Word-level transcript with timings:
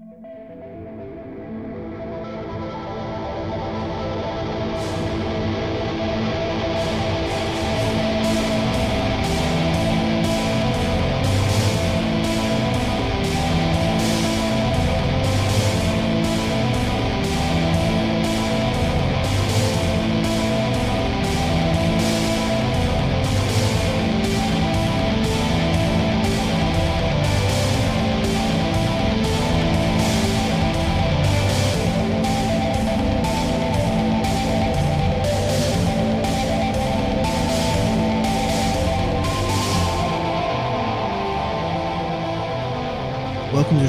Welcome 0.00 0.22
to 0.22 0.39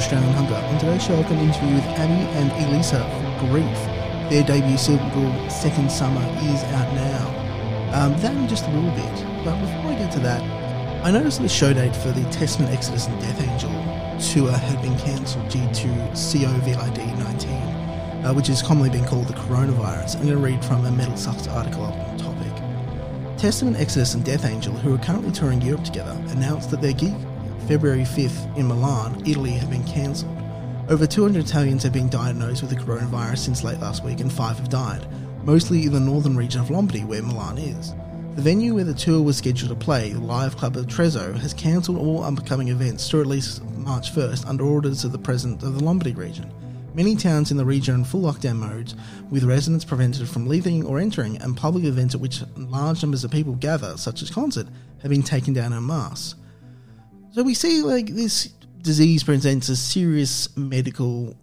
Australian 0.02 0.32
Hunger. 0.32 0.56
On 0.56 0.78
today's 0.80 1.04
show, 1.04 1.16
I've 1.16 1.28
got 1.28 1.38
an 1.38 1.46
interview 1.46 1.74
with 1.76 1.84
Abby 1.94 2.26
and 2.34 2.50
Elisa 2.66 2.98
from 3.38 3.50
Grief. 3.50 3.78
Their 4.30 4.42
debut 4.42 4.76
single, 4.76 5.48
Second 5.48 5.92
Summer, 5.92 6.20
is 6.42 6.60
out 6.74 6.92
now. 6.94 7.24
Um, 7.94 8.20
that 8.20 8.34
in 8.34 8.48
just 8.48 8.66
a 8.66 8.70
little 8.72 8.90
bit. 8.90 9.44
But 9.44 9.60
before 9.60 9.92
I 9.92 9.94
get 9.94 10.10
to 10.12 10.18
that, 10.20 10.42
I 11.04 11.12
noticed 11.12 11.40
the 11.40 11.48
show 11.48 11.72
date 11.72 11.94
for 11.94 12.10
the 12.10 12.24
Testament, 12.30 12.72
Exodus, 12.72 13.06
and 13.06 13.20
Death 13.20 13.40
Angel 13.42 13.70
tour 14.18 14.50
had 14.50 14.82
been 14.82 14.98
cancelled 14.98 15.48
due 15.48 15.66
to 15.72 15.88
COVID 16.14 16.76
19, 17.18 17.50
uh, 18.24 18.32
which 18.34 18.48
has 18.48 18.60
commonly 18.60 18.90
been 18.90 19.04
called 19.04 19.28
the 19.28 19.34
coronavirus. 19.34 20.16
I'm 20.16 20.22
going 20.26 20.34
to 20.34 20.36
read 20.38 20.64
from 20.64 20.84
a 20.84 20.90
MetalSucks 20.90 21.48
article 21.52 21.84
on 21.84 22.16
the 22.16 22.24
topic. 22.24 23.38
Testament, 23.38 23.76
Exodus, 23.76 24.14
and 24.14 24.24
Death 24.24 24.44
Angel, 24.44 24.74
who 24.74 24.94
are 24.94 24.98
currently 24.98 25.30
touring 25.30 25.62
Europe 25.62 25.84
together, 25.84 26.16
announced 26.30 26.70
that 26.70 26.80
their 26.80 26.92
gig 26.92 27.14
February 27.68 28.02
5th 28.02 28.56
in 28.56 28.66
Milan, 28.66 29.22
Italy, 29.26 29.52
have 29.52 29.70
been 29.70 29.84
cancelled. 29.84 30.36
Over 30.88 31.06
200 31.06 31.44
Italians 31.44 31.82
have 31.84 31.92
been 31.92 32.08
diagnosed 32.08 32.60
with 32.60 32.70
the 32.70 32.76
coronavirus 32.76 33.38
since 33.38 33.62
late 33.62 33.78
last 33.78 34.04
week, 34.04 34.20
and 34.20 34.32
five 34.32 34.58
have 34.58 34.68
died, 34.68 35.06
mostly 35.44 35.84
in 35.84 35.92
the 35.92 36.00
northern 36.00 36.36
region 36.36 36.60
of 36.60 36.70
Lombardy, 36.70 37.04
where 37.04 37.22
Milan 37.22 37.58
is. 37.58 37.94
The 38.34 38.42
venue 38.42 38.74
where 38.74 38.84
the 38.84 38.94
tour 38.94 39.22
was 39.22 39.36
scheduled 39.36 39.70
to 39.70 39.84
play, 39.84 40.10
the 40.12 40.20
Live 40.20 40.56
Club 40.56 40.76
of 40.76 40.86
Trezzo, 40.86 41.34
has 41.38 41.54
cancelled 41.54 41.98
all 41.98 42.24
upcoming 42.24 42.68
events 42.68 43.08
through 43.08 43.20
at 43.20 43.26
least 43.26 43.64
March 43.76 44.12
1st 44.12 44.46
under 44.48 44.64
orders 44.64 45.04
of 45.04 45.12
the 45.12 45.18
President 45.18 45.62
of 45.62 45.74
the 45.74 45.84
Lombardy 45.84 46.14
region. 46.14 46.52
Many 46.94 47.14
towns 47.14 47.50
in 47.50 47.56
the 47.56 47.64
region 47.64 47.94
are 47.94 47.98
in 47.98 48.04
full 48.04 48.22
lockdown 48.22 48.56
modes, 48.56 48.96
with 49.30 49.44
residents 49.44 49.84
prevented 49.84 50.28
from 50.28 50.48
leaving 50.48 50.84
or 50.84 50.98
entering, 50.98 51.36
and 51.38 51.56
public 51.56 51.84
events 51.84 52.14
at 52.14 52.20
which 52.20 52.42
large 52.56 53.02
numbers 53.02 53.22
of 53.22 53.30
people 53.30 53.54
gather, 53.54 53.96
such 53.96 54.20
as 54.20 54.30
concert, 54.30 54.66
have 55.00 55.10
been 55.10 55.22
taken 55.22 55.54
down 55.54 55.72
en 55.72 55.86
masse. 55.86 56.34
So 57.32 57.42
we 57.42 57.54
see 57.54 57.80
like 57.80 58.08
this 58.08 58.48
disease 58.82 59.24
presents 59.24 59.70
a 59.70 59.76
serious 59.76 60.54
medical 60.54 61.34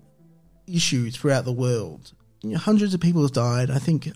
issue 0.68 1.10
throughout 1.10 1.46
the 1.46 1.52
world. 1.52 2.14
You 2.44 2.52
know, 2.52 2.58
hundreds 2.60 2.94
of 2.94 3.02
people 3.02 3.24
have 3.24 3.34
died. 3.34 3.72
I 3.72 3.80
think 3.80 4.12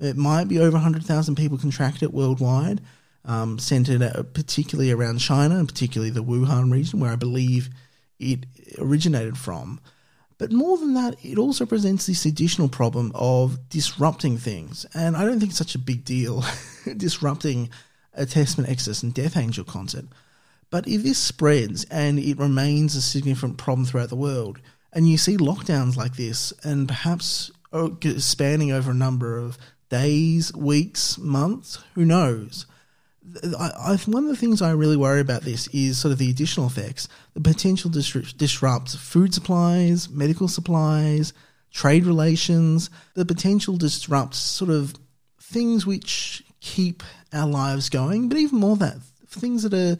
it 0.00 0.16
might 0.16 0.46
be 0.46 0.60
over 0.60 0.72
100,000 0.76 1.34
people 1.34 1.58
contracted 1.58 2.04
it 2.04 2.14
worldwide, 2.14 2.80
um, 3.24 3.58
centered 3.58 4.00
at, 4.00 4.32
particularly 4.32 4.92
around 4.92 5.18
China 5.18 5.56
and 5.56 5.66
particularly 5.66 6.10
the 6.10 6.22
Wuhan 6.22 6.70
region, 6.70 7.00
where 7.00 7.12
I 7.12 7.16
believe 7.16 7.68
it 8.20 8.46
originated 8.78 9.36
from. 9.36 9.80
But 10.38 10.52
more 10.52 10.78
than 10.78 10.94
that, 10.94 11.16
it 11.24 11.36
also 11.36 11.66
presents 11.66 12.06
this 12.06 12.26
additional 12.26 12.68
problem 12.68 13.10
of 13.16 13.68
disrupting 13.68 14.38
things. 14.38 14.86
And 14.94 15.16
I 15.16 15.24
don't 15.24 15.40
think 15.40 15.50
it's 15.50 15.58
such 15.58 15.74
a 15.74 15.80
big 15.80 16.04
deal 16.04 16.44
disrupting 16.96 17.70
a 18.14 18.24
Testament 18.24 18.70
Exodus 18.70 19.02
and 19.02 19.12
Death 19.12 19.36
Angel 19.36 19.64
concert. 19.64 20.04
But 20.70 20.86
if 20.86 21.02
this 21.02 21.18
spreads 21.18 21.84
and 21.90 22.18
it 22.18 22.38
remains 22.38 22.94
a 22.94 23.02
significant 23.02 23.56
problem 23.58 23.86
throughout 23.86 24.10
the 24.10 24.16
world, 24.16 24.60
and 24.92 25.08
you 25.08 25.16
see 25.16 25.36
lockdowns 25.36 25.96
like 25.96 26.16
this, 26.16 26.52
and 26.62 26.88
perhaps 26.88 27.50
oh, 27.72 27.96
spanning 28.18 28.72
over 28.72 28.90
a 28.90 28.94
number 28.94 29.38
of 29.38 29.58
days, 29.88 30.54
weeks, 30.54 31.18
months, 31.18 31.78
who 31.94 32.04
knows? 32.04 32.66
I, 33.58 33.70
I, 33.78 33.96
one 34.06 34.24
of 34.24 34.30
the 34.30 34.36
things 34.36 34.62
I 34.62 34.70
really 34.70 34.96
worry 34.96 35.20
about 35.20 35.42
this 35.42 35.68
is 35.68 35.98
sort 35.98 36.12
of 36.12 36.18
the 36.18 36.30
additional 36.30 36.66
effects, 36.66 37.08
the 37.34 37.40
potential 37.40 37.90
to 37.90 38.22
disrupt 38.36 38.96
food 38.96 39.34
supplies, 39.34 40.08
medical 40.08 40.48
supplies, 40.48 41.32
trade 41.70 42.06
relations, 42.06 42.88
the 43.14 43.26
potential 43.26 43.76
disrupt 43.76 44.34
sort 44.34 44.70
of 44.70 44.94
things 45.40 45.86
which 45.86 46.42
keep 46.60 47.02
our 47.32 47.46
lives 47.46 47.90
going, 47.90 48.28
but 48.28 48.38
even 48.38 48.58
more 48.58 48.76
that 48.76 48.96
things 49.28 49.62
that 49.62 49.74
are 49.74 49.98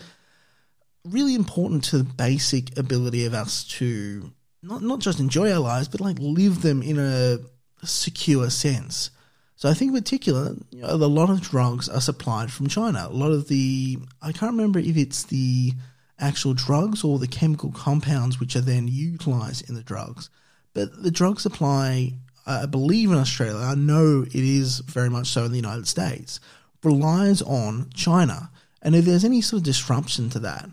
really 1.05 1.35
important 1.35 1.85
to 1.85 1.99
the 1.99 2.05
basic 2.05 2.77
ability 2.79 3.25
of 3.25 3.35
us 3.35 3.65
to 3.65 4.33
not 4.63 4.83
not 4.83 5.01
just 5.01 5.21
enjoy 5.21 5.53
our 5.53 5.61
lives, 5.61 5.89
but 5.89 6.01
like 6.01 6.19
live 6.19 6.63
them 6.63 6.83
in 6.83 6.99
a 6.99 7.39
secure 7.85 8.51
sense. 8.51 9.11
So 9.57 9.69
I 9.69 9.75
think 9.75 9.91
in 9.91 10.01
particular, 10.01 10.55
you 10.71 10.83
know, 10.83 10.89
a 10.89 10.97
lot 10.97 11.31
of 11.31 11.41
drugs 11.41 11.89
are 11.89 12.01
supplied 12.01 12.53
from 12.53 12.69
China. 12.69 13.09
A 13.11 13.15
lot 13.15 13.33
of 13.33 13.49
the 13.49 13.99
I 14.23 14.33
can't 14.33 14.53
remember 14.53 14.79
if 14.79 14.97
it's 14.97 15.25
the 15.25 15.73
actual 16.19 16.55
drugs 16.55 17.05
or 17.05 17.19
the 17.19 17.29
chemical 17.29 17.71
compounds 17.73 18.41
which 18.41 18.57
are 18.57 18.61
then 18.61 18.89
utilized 18.89 19.69
in 19.69 19.75
the 19.75 19.83
drugs. 19.83 20.31
But 20.75 21.03
the 21.03 21.11
drug 21.11 21.41
supply, 21.41 22.15
I 22.47 22.67
believe 22.67 23.11
in 23.11 23.19
Australia, 23.19 23.65
I 23.65 23.75
know 23.75 24.23
it 24.23 24.35
is 24.35 24.79
very 24.81 25.11
much 25.11 25.29
so 25.29 25.45
in 25.45 25.51
the 25.51 25.57
United 25.57 25.89
States, 25.89 26.41
relies 26.83 27.43
on 27.43 27.91
China. 27.95 28.51
And 28.83 28.95
if 28.95 29.05
there's 29.05 29.25
any 29.25 29.41
sort 29.41 29.59
of 29.61 29.65
disruption 29.65 30.31
to 30.31 30.39
that, 30.41 30.69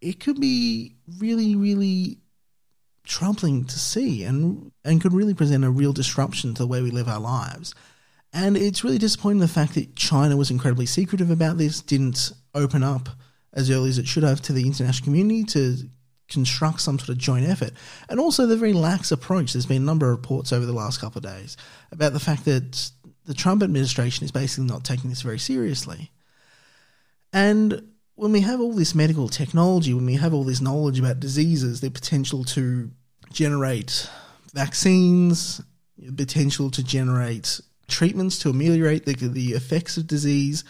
it 0.00 0.20
could 0.20 0.40
be 0.40 0.96
really, 1.18 1.56
really 1.56 2.18
troubling 3.04 3.64
to 3.64 3.78
see 3.78 4.24
and 4.24 4.72
and 4.84 5.00
could 5.00 5.12
really 5.12 5.34
present 5.34 5.64
a 5.64 5.70
real 5.70 5.92
disruption 5.92 6.54
to 6.54 6.62
the 6.62 6.66
way 6.66 6.82
we 6.82 6.90
live 6.90 7.08
our 7.08 7.20
lives. 7.20 7.74
And 8.32 8.56
it's 8.56 8.84
really 8.84 8.98
disappointing 8.98 9.40
the 9.40 9.48
fact 9.48 9.74
that 9.74 9.96
China 9.96 10.36
was 10.36 10.50
incredibly 10.50 10.86
secretive 10.86 11.30
about 11.30 11.56
this, 11.56 11.80
didn't 11.80 12.32
open 12.54 12.82
up 12.82 13.08
as 13.52 13.70
early 13.70 13.88
as 13.88 13.98
it 13.98 14.06
should 14.06 14.24
have 14.24 14.42
to 14.42 14.52
the 14.52 14.66
international 14.66 15.04
community 15.04 15.44
to 15.44 15.88
construct 16.28 16.80
some 16.80 16.98
sort 16.98 17.10
of 17.10 17.18
joint 17.18 17.48
effort. 17.48 17.70
And 18.08 18.20
also 18.20 18.46
the 18.46 18.56
very 18.56 18.72
lax 18.72 19.12
approach. 19.12 19.52
There's 19.52 19.64
been 19.64 19.82
a 19.82 19.86
number 19.86 20.10
of 20.10 20.18
reports 20.18 20.52
over 20.52 20.66
the 20.66 20.72
last 20.72 21.00
couple 21.00 21.18
of 21.20 21.24
days 21.24 21.56
about 21.92 22.12
the 22.12 22.20
fact 22.20 22.44
that 22.44 22.90
the 23.24 23.34
Trump 23.34 23.62
administration 23.62 24.24
is 24.24 24.32
basically 24.32 24.66
not 24.66 24.84
taking 24.84 25.08
this 25.08 25.22
very 25.22 25.38
seriously. 25.38 26.10
And 27.32 27.92
when 28.16 28.32
we 28.32 28.40
have 28.40 28.60
all 28.60 28.72
this 28.72 28.94
medical 28.94 29.28
technology, 29.28 29.94
when 29.94 30.06
we 30.06 30.14
have 30.14 30.34
all 30.34 30.44
this 30.44 30.60
knowledge 30.60 30.98
about 30.98 31.20
diseases, 31.20 31.80
the 31.80 31.90
potential 31.90 32.44
to 32.44 32.90
generate 33.30 34.10
vaccines, 34.54 35.60
the 35.98 36.12
potential 36.12 36.70
to 36.70 36.82
generate 36.82 37.60
treatments 37.88 38.38
to 38.40 38.50
ameliorate 38.50 39.04
the, 39.04 39.14
the 39.14 39.52
effects 39.52 39.96
of 39.98 40.06
disease, 40.06 40.64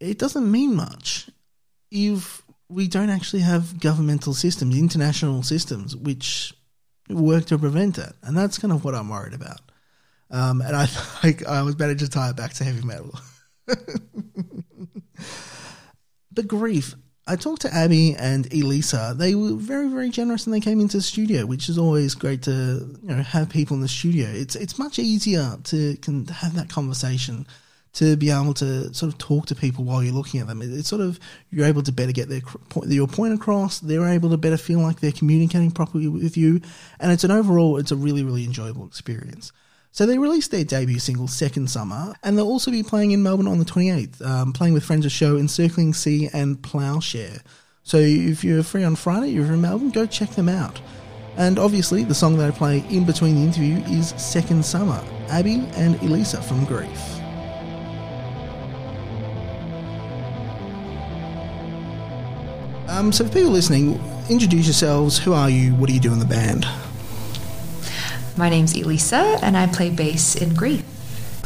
it 0.00 0.18
doesn't 0.18 0.50
mean 0.50 0.74
much 0.74 1.30
if 1.90 2.42
we 2.68 2.88
don't 2.88 3.10
actually 3.10 3.42
have 3.42 3.80
governmental 3.80 4.34
systems, 4.34 4.76
international 4.76 5.44
systems, 5.44 5.94
which 5.94 6.52
work 7.08 7.46
to 7.46 7.56
prevent 7.56 7.96
it. 7.96 8.12
And 8.22 8.36
that's 8.36 8.58
kind 8.58 8.72
of 8.72 8.84
what 8.84 8.96
I'm 8.96 9.08
worried 9.08 9.34
about. 9.34 9.60
Um, 10.32 10.60
and 10.60 10.74
I, 10.74 10.88
I, 11.22 11.36
I 11.48 11.62
was 11.62 11.76
better 11.76 11.94
to 11.94 12.08
tie 12.08 12.30
it 12.30 12.36
back 12.36 12.54
to 12.54 12.64
heavy 12.64 12.84
metal. 12.84 13.16
But 16.36 16.46
grief. 16.46 16.94
I 17.26 17.34
talked 17.34 17.62
to 17.62 17.74
Abby 17.74 18.14
and 18.14 18.46
Elisa. 18.52 19.14
They 19.16 19.34
were 19.34 19.54
very, 19.54 19.88
very 19.88 20.10
generous, 20.10 20.46
and 20.46 20.54
they 20.54 20.60
came 20.60 20.80
into 20.80 20.98
the 20.98 21.02
studio, 21.02 21.44
which 21.44 21.68
is 21.68 21.76
always 21.76 22.14
great 22.14 22.42
to 22.42 22.50
you 23.02 23.08
know 23.08 23.22
have 23.22 23.48
people 23.48 23.74
in 23.74 23.80
the 23.80 23.88
studio. 23.88 24.28
It's 24.28 24.54
it's 24.54 24.78
much 24.78 25.00
easier 25.00 25.56
to 25.64 25.96
can 25.96 26.26
have 26.26 26.54
that 26.54 26.68
conversation, 26.68 27.44
to 27.94 28.16
be 28.16 28.30
able 28.30 28.54
to 28.54 28.94
sort 28.94 29.12
of 29.12 29.18
talk 29.18 29.46
to 29.46 29.56
people 29.56 29.82
while 29.82 30.04
you're 30.04 30.14
looking 30.14 30.38
at 30.38 30.46
them. 30.46 30.62
It's 30.62 30.88
sort 30.88 31.00
of 31.00 31.18
you're 31.50 31.66
able 31.66 31.82
to 31.82 31.90
better 31.90 32.12
get 32.12 32.28
their 32.28 32.42
point, 32.68 32.90
your 32.90 33.08
point 33.08 33.34
across. 33.34 33.80
They're 33.80 34.06
able 34.06 34.30
to 34.30 34.36
better 34.36 34.58
feel 34.58 34.78
like 34.78 35.00
they're 35.00 35.10
communicating 35.10 35.72
properly 35.72 36.06
with 36.06 36.36
you, 36.36 36.60
and 37.00 37.10
it's 37.10 37.24
an 37.24 37.32
overall 37.32 37.78
it's 37.78 37.90
a 37.90 37.96
really, 37.96 38.22
really 38.22 38.44
enjoyable 38.44 38.86
experience. 38.86 39.50
So 39.96 40.04
they 40.04 40.18
released 40.18 40.50
their 40.50 40.62
debut 40.62 40.98
single, 40.98 41.26
Second 41.26 41.70
Summer, 41.70 42.14
and 42.22 42.36
they'll 42.36 42.44
also 42.44 42.70
be 42.70 42.82
playing 42.82 43.12
in 43.12 43.22
Melbourne 43.22 43.48
on 43.48 43.58
the 43.58 43.64
28th, 43.64 44.20
um, 44.20 44.52
playing 44.52 44.74
with 44.74 44.84
friends 44.84 45.06
of 45.06 45.10
show 45.10 45.38
Encircling 45.38 45.94
Sea 45.94 46.28
and 46.34 46.62
Plowshare. 46.62 47.40
So 47.82 47.96
if 47.96 48.44
you're 48.44 48.62
free 48.62 48.84
on 48.84 48.94
Friday, 48.96 49.28
you're 49.28 49.46
in 49.46 49.62
Melbourne, 49.62 49.88
go 49.88 50.04
check 50.04 50.28
them 50.32 50.50
out. 50.50 50.82
And 51.38 51.58
obviously, 51.58 52.04
the 52.04 52.14
song 52.14 52.36
that 52.36 52.46
I 52.46 52.50
play 52.50 52.84
in 52.90 53.06
between 53.06 53.36
the 53.36 53.40
interview 53.40 53.76
is 53.86 54.10
Second 54.18 54.66
Summer, 54.66 55.02
Abby 55.30 55.66
and 55.76 55.94
Elisa 56.02 56.42
from 56.42 56.66
Grief. 56.66 56.90
Um, 62.90 63.12
so 63.12 63.24
for 63.24 63.32
people 63.32 63.50
listening, 63.50 63.98
introduce 64.28 64.66
yourselves. 64.66 65.16
Who 65.16 65.32
are 65.32 65.48
you? 65.48 65.74
What 65.76 65.88
do 65.88 65.94
you 65.94 66.00
do 66.00 66.12
in 66.12 66.18
the 66.18 66.26
band? 66.26 66.66
My 68.36 68.50
name's 68.50 68.76
Elisa, 68.76 69.38
and 69.42 69.56
I 69.56 69.66
play 69.66 69.88
bass 69.88 70.36
in 70.36 70.54
Grief. 70.54 70.84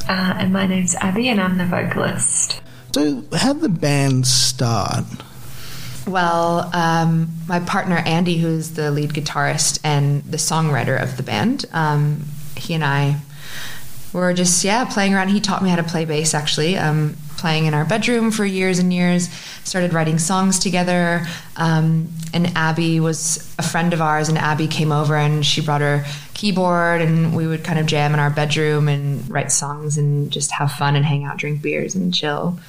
Uh, 0.08 0.34
and 0.38 0.52
my 0.52 0.66
name's 0.66 0.96
Abby, 0.96 1.28
and 1.28 1.40
I'm 1.40 1.56
the 1.56 1.64
vocalist. 1.64 2.60
So, 2.92 3.22
how 3.32 3.52
did 3.52 3.62
the 3.62 3.68
band 3.68 4.26
start? 4.26 5.04
Well, 6.08 6.68
um, 6.74 7.28
my 7.46 7.60
partner 7.60 7.98
Andy, 7.98 8.38
who's 8.38 8.72
the 8.72 8.90
lead 8.90 9.10
guitarist 9.10 9.78
and 9.84 10.24
the 10.24 10.36
songwriter 10.36 11.00
of 11.00 11.16
the 11.16 11.22
band, 11.22 11.66
um, 11.72 12.24
he 12.56 12.74
and 12.74 12.84
I 12.84 13.20
were 14.12 14.34
just 14.34 14.64
yeah 14.64 14.84
playing 14.84 15.14
around. 15.14 15.28
He 15.28 15.40
taught 15.40 15.62
me 15.62 15.70
how 15.70 15.76
to 15.76 15.84
play 15.84 16.04
bass 16.04 16.34
actually. 16.34 16.76
Um, 16.76 17.16
playing 17.40 17.66
in 17.66 17.74
our 17.74 17.84
bedroom 17.84 18.30
for 18.30 18.44
years 18.44 18.78
and 18.78 18.92
years. 18.92 19.28
Started 19.64 19.92
writing 19.92 20.18
songs 20.18 20.58
together. 20.58 21.26
Um, 21.56 22.08
and 22.32 22.52
Abby 22.56 23.00
was 23.00 23.52
a 23.58 23.62
friend 23.62 23.92
of 23.92 24.00
ours, 24.00 24.28
and 24.28 24.38
Abby 24.38 24.68
came 24.68 24.92
over 24.92 25.16
and 25.16 25.44
she 25.44 25.60
brought 25.60 25.80
her 25.80 26.04
keyboard, 26.34 27.00
and 27.00 27.34
we 27.34 27.46
would 27.46 27.64
kind 27.64 27.78
of 27.78 27.86
jam 27.86 28.14
in 28.14 28.20
our 28.20 28.30
bedroom 28.30 28.88
and 28.88 29.28
write 29.28 29.50
songs 29.50 29.98
and 29.98 30.30
just 30.30 30.52
have 30.52 30.70
fun 30.72 30.96
and 30.96 31.04
hang 31.04 31.24
out, 31.24 31.38
drink 31.38 31.60
beers, 31.60 31.94
and 31.94 32.14
chill. 32.14 32.60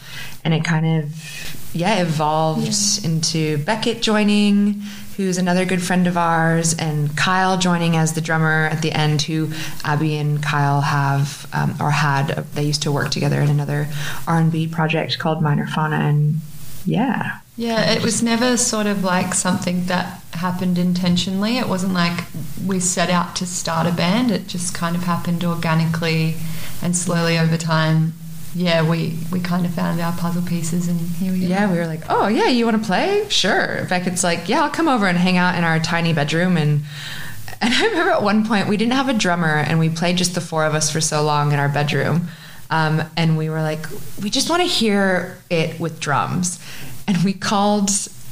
And 0.44 0.54
it 0.54 0.64
kind 0.64 1.04
of 1.04 1.68
yeah 1.74 2.02
evolved 2.02 2.68
yeah. 2.68 3.12
into 3.12 3.58
Beckett 3.60 4.02
joining 4.02 4.82
who's 5.26 5.38
another 5.38 5.66
good 5.66 5.82
friend 5.82 6.08
of 6.08 6.18
ours, 6.18 6.76
and 6.78 7.16
Kyle 7.16 7.58
joining 7.58 7.96
as 7.96 8.14
the 8.14 8.22
drummer 8.22 8.68
at 8.72 8.82
the 8.82 8.92
end, 8.92 9.22
who 9.24 9.52
Abby 9.84 10.18
and 10.18 10.42
Kyle 10.42 10.82
have 10.82 11.48
um, 11.54 11.76
or 11.80 11.92
had. 11.92 12.28
They 12.54 12.64
used 12.64 12.82
to 12.84 12.92
work 12.92 13.10
together 13.10 13.42
in 13.42 13.50
another 13.50 13.88
R 14.28 14.40
and 14.40 14.52
B 14.52 14.68
project 14.68 15.20
called 15.20 15.42
Minor 15.42 15.68
Fauna, 15.68 15.98
and 15.98 16.42
yeah. 16.86 17.40
Yeah, 17.58 17.92
it 17.92 18.02
was 18.02 18.24
never 18.24 18.58
sort 18.58 18.88
of 18.88 19.04
like 19.04 19.34
something 19.34 19.86
that 19.86 20.22
happened 20.34 20.78
intentionally. 20.78 21.58
It 21.58 21.68
wasn't 21.68 21.94
like 21.94 22.26
we 22.66 22.80
set 22.80 23.10
out 23.10 23.36
to 23.36 23.46
start 23.46 23.86
a 23.86 23.92
band. 23.92 24.32
It 24.32 24.48
just 24.48 24.74
kind 24.74 24.96
of 24.96 25.04
happened 25.04 25.44
organically 25.44 26.36
and 26.82 26.96
slowly 26.96 27.38
over 27.38 27.58
time 27.58 28.14
yeah, 28.54 28.88
we 28.88 29.18
we 29.32 29.40
kind 29.40 29.66
of 29.66 29.74
found 29.74 30.02
our 30.02 30.12
puzzle 30.14 30.42
pieces, 30.42 30.88
and 30.88 31.00
here 31.00 31.32
we 31.32 31.46
are. 31.46 31.50
Yeah, 31.50 31.72
we 31.72 31.78
were 31.78 31.88
like, 31.88 32.02
oh 32.10 32.28
yeah, 32.28 32.48
you 32.48 32.66
want 32.66 32.82
to 32.82 32.86
play? 32.86 33.28
Sure. 33.30 33.86
Beckett's 33.88 34.24
like, 34.24 34.50
yeah, 34.50 34.64
I'll 34.64 34.70
come 34.70 34.88
over 34.88 35.08
and 35.08 35.18
hang 35.18 35.38
out 35.38 35.56
in 35.56 35.64
our 35.64 35.80
tiny 35.80 36.14
bedroom, 36.14 36.58
and 36.58 36.82
and 37.62 37.74
I 37.74 37.86
remember 37.86 38.12
at 38.12 38.24
one 38.24 38.46
point 38.46 38.68
we 38.68 38.78
didn't 38.78 38.94
have 38.94 39.10
a 39.10 39.14
drummer, 39.14 39.56
and 39.56 39.80
we 39.80 39.90
played 39.90 40.18
just 40.18 40.36
the 40.36 40.42
four 40.42 40.66
of 40.66 40.76
us 40.76 40.92
for 40.92 41.00
so 41.00 41.24
long 41.24 41.54
in 41.54 41.60
our 41.60 41.70
bedroom, 41.70 42.28
um, 42.70 43.04
and 43.16 43.38
we 43.38 43.50
were 43.50 43.62
like, 43.62 43.86
we 44.22 44.30
just 44.30 44.50
want 44.50 44.62
to 44.62 44.68
hear 44.68 45.38
it 45.50 45.80
with 45.80 46.00
drums, 46.00 46.60
and 47.08 47.24
we 47.24 47.34
called 47.34 47.90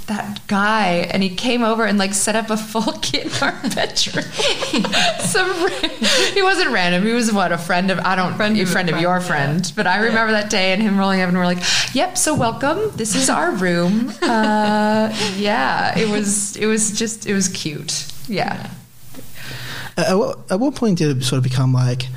that 0.09 0.45
guy 0.47 1.07
and 1.11 1.23
he 1.23 1.29
came 1.29 1.63
over 1.63 1.85
and 1.85 1.97
like 1.97 2.13
set 2.13 2.35
up 2.35 2.49
a 2.49 2.57
full 2.57 2.93
kit 3.01 3.27
in 3.27 3.43
our 3.43 3.53
bedroom. 3.69 4.25
Some 5.19 5.69
he 6.33 6.41
wasn't 6.41 6.71
random. 6.71 7.05
He 7.05 7.13
was 7.13 7.31
what 7.31 7.51
a 7.51 7.57
friend 7.57 7.89
of 7.89 7.99
I 7.99 8.15
don't 8.15 8.35
friend, 8.35 8.59
a 8.59 8.65
friend 8.65 8.89
of, 8.89 8.93
friend, 8.93 9.01
your 9.01 9.21
friend. 9.21 9.65
Yeah. 9.65 9.71
But 9.75 9.87
I 9.87 9.97
remember 9.97 10.33
yeah. 10.33 10.41
that 10.41 10.49
day 10.49 10.73
and 10.73 10.81
him 10.81 10.97
rolling 10.97 11.21
up 11.21 11.29
and 11.29 11.37
we're 11.37 11.45
like, 11.45 11.63
"Yep, 11.93 12.17
so 12.17 12.35
welcome. 12.35 12.91
This 12.95 13.15
is 13.15 13.29
our 13.29 13.51
room." 13.51 14.11
Uh, 14.29 15.13
yeah, 15.37 15.97
it 15.97 16.07
was 16.07 16.55
it 16.55 16.65
was 16.65 16.91
just 16.91 17.25
it 17.25 17.33
was 17.33 17.47
cute. 17.47 18.07
Yeah. 18.27 18.69
At 19.97 20.11
at 20.49 20.59
what 20.59 20.75
point 20.75 20.99
did 20.99 21.17
it 21.17 21.23
sort 21.23 21.37
of 21.37 21.43
become 21.43 21.73
like? 21.73 22.07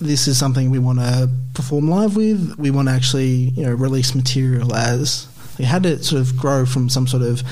This 0.00 0.28
is 0.28 0.38
something 0.38 0.70
we 0.70 0.78
want 0.78 1.00
to 1.00 1.28
perform 1.54 1.90
live 1.90 2.14
with. 2.14 2.56
We 2.58 2.70
want 2.70 2.88
to 2.88 2.94
actually, 2.94 3.50
you 3.56 3.64
know, 3.64 3.72
release 3.74 4.14
material 4.14 4.74
as 4.74 5.26
how 5.64 5.78
did 5.78 5.92
it 5.92 6.04
sort 6.04 6.20
of 6.20 6.36
grow 6.36 6.64
from 6.64 6.88
some 6.88 7.06
sort 7.06 7.22
of 7.22 7.42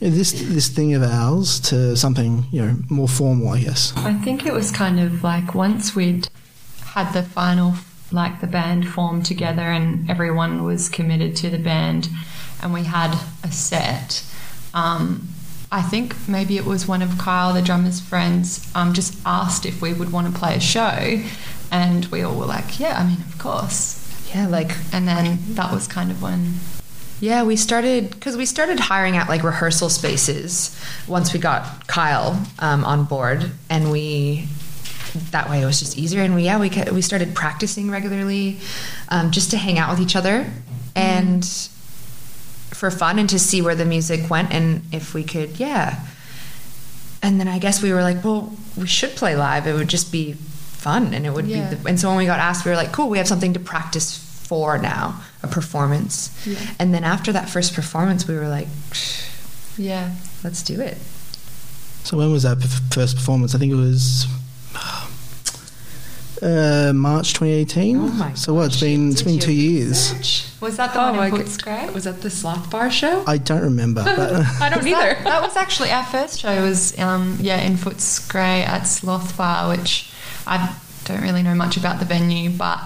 you 0.00 0.08
know, 0.08 0.16
this 0.16 0.32
this 0.32 0.68
thing 0.68 0.94
of 0.94 1.02
ours 1.02 1.60
to 1.60 1.96
something 1.96 2.44
you 2.52 2.62
know 2.62 2.76
more 2.88 3.08
formal? 3.08 3.48
I 3.50 3.60
guess. 3.60 3.92
I 3.96 4.14
think 4.14 4.46
it 4.46 4.52
was 4.52 4.70
kind 4.70 5.00
of 5.00 5.22
like 5.22 5.54
once 5.54 5.94
we'd 5.94 6.28
had 6.84 7.12
the 7.12 7.22
final 7.22 7.74
like 8.12 8.40
the 8.40 8.46
band 8.46 8.88
formed 8.88 9.26
together 9.26 9.62
and 9.62 10.08
everyone 10.08 10.62
was 10.62 10.88
committed 10.88 11.34
to 11.36 11.50
the 11.50 11.58
band 11.58 12.08
and 12.62 12.72
we 12.72 12.84
had 12.84 13.18
a 13.42 13.50
set. 13.50 14.24
Um, 14.72 15.28
I 15.70 15.82
think 15.82 16.28
maybe 16.28 16.56
it 16.56 16.64
was 16.64 16.86
one 16.86 17.02
of 17.02 17.18
Kyle, 17.18 17.52
the 17.52 17.62
drummer's 17.62 18.00
friends, 18.00 18.70
um, 18.74 18.92
just 18.92 19.18
asked 19.26 19.66
if 19.66 19.82
we 19.82 19.92
would 19.92 20.12
want 20.12 20.32
to 20.32 20.38
play 20.38 20.54
a 20.54 20.60
show, 20.60 21.22
and 21.72 22.06
we 22.06 22.22
all 22.22 22.36
were 22.36 22.46
like, 22.46 22.78
"Yeah, 22.78 23.00
I 23.00 23.04
mean, 23.04 23.20
of 23.20 23.36
course." 23.38 24.02
Yeah, 24.32 24.46
like, 24.46 24.70
and 24.92 25.08
then 25.08 25.38
that 25.54 25.72
was 25.72 25.88
kind 25.88 26.10
of 26.10 26.22
when 26.22 26.60
yeah, 27.20 27.44
we 27.44 27.56
started 27.56 28.10
because 28.10 28.36
we 28.36 28.44
started 28.44 28.78
hiring 28.78 29.16
out 29.16 29.28
like 29.28 29.42
rehearsal 29.42 29.88
spaces 29.88 30.78
once 31.08 31.32
we 31.32 31.40
got 31.40 31.86
Kyle 31.86 32.44
um, 32.58 32.84
on 32.84 33.04
board, 33.04 33.50
and 33.70 33.90
we 33.90 34.48
that 35.30 35.48
way 35.48 35.62
it 35.62 35.64
was 35.64 35.78
just 35.78 35.96
easier. 35.96 36.22
And 36.22 36.34
we 36.34 36.44
yeah 36.44 36.58
we 36.58 36.70
we 36.92 37.00
started 37.00 37.34
practicing 37.34 37.90
regularly, 37.90 38.58
um, 39.08 39.30
just 39.30 39.50
to 39.52 39.56
hang 39.56 39.78
out 39.78 39.90
with 39.90 40.00
each 40.00 40.14
other 40.14 40.46
and 40.94 41.44
for 42.70 42.90
fun 42.90 43.18
and 43.18 43.28
to 43.30 43.38
see 43.38 43.62
where 43.62 43.74
the 43.74 43.84
music 43.84 44.28
went 44.28 44.52
and 44.52 44.82
if 44.92 45.14
we 45.14 45.24
could 45.24 45.58
yeah. 45.58 46.04
And 47.22 47.40
then 47.40 47.48
I 47.48 47.58
guess 47.58 47.82
we 47.82 47.92
were 47.92 48.02
like, 48.02 48.22
well, 48.22 48.54
we 48.76 48.86
should 48.86 49.10
play 49.10 49.34
live. 49.34 49.66
It 49.66 49.72
would 49.72 49.88
just 49.88 50.12
be 50.12 50.34
fun, 50.34 51.14
and 51.14 51.26
it 51.26 51.30
would 51.30 51.46
yeah. 51.46 51.70
be. 51.70 51.76
The, 51.76 51.88
and 51.88 51.98
so 51.98 52.08
when 52.08 52.18
we 52.18 52.26
got 52.26 52.38
asked, 52.38 52.64
we 52.66 52.70
were 52.70 52.76
like, 52.76 52.92
cool, 52.92 53.08
we 53.08 53.18
have 53.18 53.26
something 53.26 53.54
to 53.54 53.58
practice 53.58 54.25
for 54.46 54.78
now 54.78 55.20
a 55.42 55.48
performance. 55.48 56.30
Yeah. 56.46 56.58
And 56.78 56.94
then 56.94 57.04
after 57.04 57.32
that 57.32 57.48
first 57.48 57.74
performance, 57.74 58.26
we 58.28 58.36
were 58.36 58.48
like, 58.48 58.68
yeah, 59.76 60.14
let's 60.44 60.62
do 60.62 60.80
it. 60.80 60.98
So 62.04 62.16
when 62.16 62.30
was 62.30 62.44
that 62.44 62.58
first 62.92 63.16
performance? 63.16 63.54
I 63.54 63.58
think 63.58 63.72
it 63.72 63.76
was 63.76 64.26
uh, 66.42 66.92
March 66.94 67.34
2018. 67.34 67.96
Oh 67.96 68.00
my! 68.00 68.34
So 68.34 68.54
what? 68.54 68.66
It's 68.66 68.80
been 68.80 69.10
it's 69.10 69.22
been 69.22 69.38
two 69.38 69.52
years. 69.52 70.12
Was 70.60 70.76
that 70.76 70.92
the 70.92 71.00
oh 71.00 71.12
one 71.12 71.28
in 71.28 71.32
Footscray? 71.32 71.92
Was 71.92 72.04
that 72.04 72.20
the 72.22 72.30
Sloth 72.30 72.70
Bar 72.70 72.90
show? 72.90 73.24
I 73.26 73.38
don't 73.38 73.62
remember. 73.62 74.04
But 74.04 74.18
I 74.60 74.68
don't 74.68 74.86
either. 74.86 75.14
That, 75.14 75.24
that, 75.24 75.42
was 75.42 75.56
actually 75.56 75.90
our 75.90 76.04
first 76.04 76.40
show. 76.40 76.62
Was 76.62 76.98
um, 76.98 77.38
yeah 77.40 77.60
in 77.60 77.74
Footscray 77.74 78.64
at 78.64 78.84
Sloth 78.84 79.36
Bar, 79.36 79.76
which 79.76 80.12
I 80.46 80.76
don't 81.04 81.22
really 81.22 81.42
know 81.42 81.54
much 81.54 81.76
about 81.76 81.98
the 81.98 82.04
venue, 82.04 82.50
but 82.50 82.80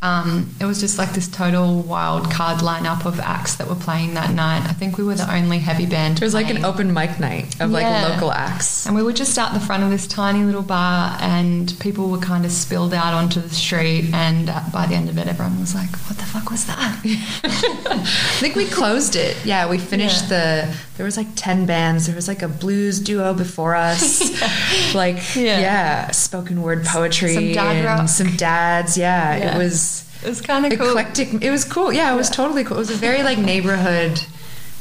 um, 0.00 0.54
it 0.60 0.64
was 0.64 0.78
just 0.78 0.96
like 0.96 1.10
this 1.10 1.26
total 1.26 1.82
wild 1.82 2.30
card 2.30 2.60
lineup 2.60 3.04
of 3.04 3.18
acts 3.18 3.56
that 3.56 3.66
were 3.66 3.74
playing 3.74 4.14
that 4.14 4.32
night. 4.32 4.62
I 4.68 4.72
think 4.72 4.96
we 4.96 5.02
were 5.02 5.16
the 5.16 5.32
only 5.32 5.58
heavy 5.58 5.86
band. 5.86 6.18
It 6.18 6.22
was 6.22 6.34
playing. 6.34 6.46
like 6.46 6.56
an 6.56 6.64
open 6.64 6.94
mic 6.94 7.18
night 7.18 7.60
of 7.60 7.72
yeah. 7.72 8.02
like 8.02 8.12
local 8.12 8.30
acts. 8.30 8.86
And 8.86 8.94
we 8.94 9.02
were 9.02 9.12
just 9.12 9.36
out 9.38 9.54
the 9.54 9.60
front 9.60 9.82
of 9.82 9.90
this 9.90 10.06
tiny 10.06 10.44
little 10.44 10.62
bar, 10.62 11.16
and 11.20 11.74
people 11.80 12.10
were 12.10 12.18
kind 12.18 12.44
of 12.44 12.52
spilled 12.52 12.94
out 12.94 13.12
onto 13.12 13.40
the 13.40 13.48
street. 13.50 14.10
And 14.14 14.46
by 14.72 14.86
the 14.86 14.94
end 14.94 15.08
of 15.08 15.18
it, 15.18 15.26
everyone 15.26 15.58
was 15.58 15.74
like, 15.74 15.90
"What 15.90 16.16
the 16.16 16.26
fuck 16.26 16.48
was 16.50 16.66
that?" 16.66 17.00
I 17.04 18.38
think 18.38 18.54
we 18.54 18.66
closed 18.66 19.16
it. 19.16 19.44
Yeah, 19.44 19.68
we 19.68 19.78
finished 19.78 20.30
yeah. 20.30 20.66
the. 20.66 20.76
There 20.96 21.04
was 21.04 21.16
like 21.16 21.28
ten 21.34 21.66
bands. 21.66 22.06
There 22.06 22.14
was 22.14 22.28
like 22.28 22.42
a 22.42 22.48
blues 22.48 23.00
duo 23.00 23.34
before 23.34 23.74
us. 23.74 24.30
yeah. 24.40 24.92
Like 24.94 25.34
yeah. 25.34 26.10
spoken 26.12 26.62
word 26.62 26.84
poetry, 26.84 27.34
some 27.34 27.52
dad 27.52 27.84
rock. 27.84 28.08
some 28.08 28.36
dads. 28.36 28.96
yeah. 28.96 29.56
it 29.56 29.58
was 29.58 29.87
it 30.22 30.28
was 30.28 30.40
kind 30.40 30.70
of 30.70 30.78
cool. 30.78 30.90
Eclectic. 30.90 31.42
It 31.42 31.50
was 31.50 31.64
cool. 31.64 31.92
Yeah, 31.92 32.12
it 32.12 32.16
was 32.16 32.30
totally 32.30 32.64
cool. 32.64 32.76
It 32.76 32.80
was 32.80 32.90
a 32.90 32.94
very 32.94 33.22
like 33.22 33.38
neighborhood 33.38 34.18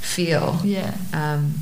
feel. 0.02 0.60
Yeah. 0.64 0.96
Um, 1.14 1.54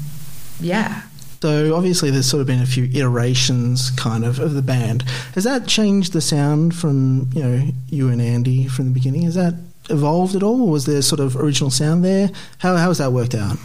yeah. 0.60 1.04
So 1.42 1.76
obviously, 1.76 2.10
there's 2.10 2.28
sort 2.28 2.42
of 2.42 2.48
been 2.48 2.62
a 2.62 2.66
few 2.66 2.86
iterations, 2.86 3.92
kind 3.92 4.26
of, 4.26 4.40
of 4.40 4.54
the 4.54 4.62
band. 4.62 5.04
Has 5.36 5.44
that 5.44 5.68
changed 5.68 6.14
the 6.14 6.22
sound 6.22 6.76
from 6.76 7.30
you 7.34 7.44
know 7.44 7.68
you 7.90 8.10
and 8.10 8.22
Andy 8.22 8.68
from 8.68 8.86
the 8.86 8.92
beginning? 8.92 9.24
Has 9.24 9.36
that 9.36 9.54
evolved 9.90 10.36
at 10.36 10.42
all, 10.42 10.62
or 10.62 10.72
was 10.72 10.86
there 10.86 11.02
sort 11.02 11.20
of 11.20 11.36
original 11.36 11.70
sound 11.70 12.04
there? 12.04 12.32
How 12.60 12.76
how 12.78 12.88
has 12.88 12.98
that 12.98 13.12
worked 13.12 13.36
out? 13.36 13.58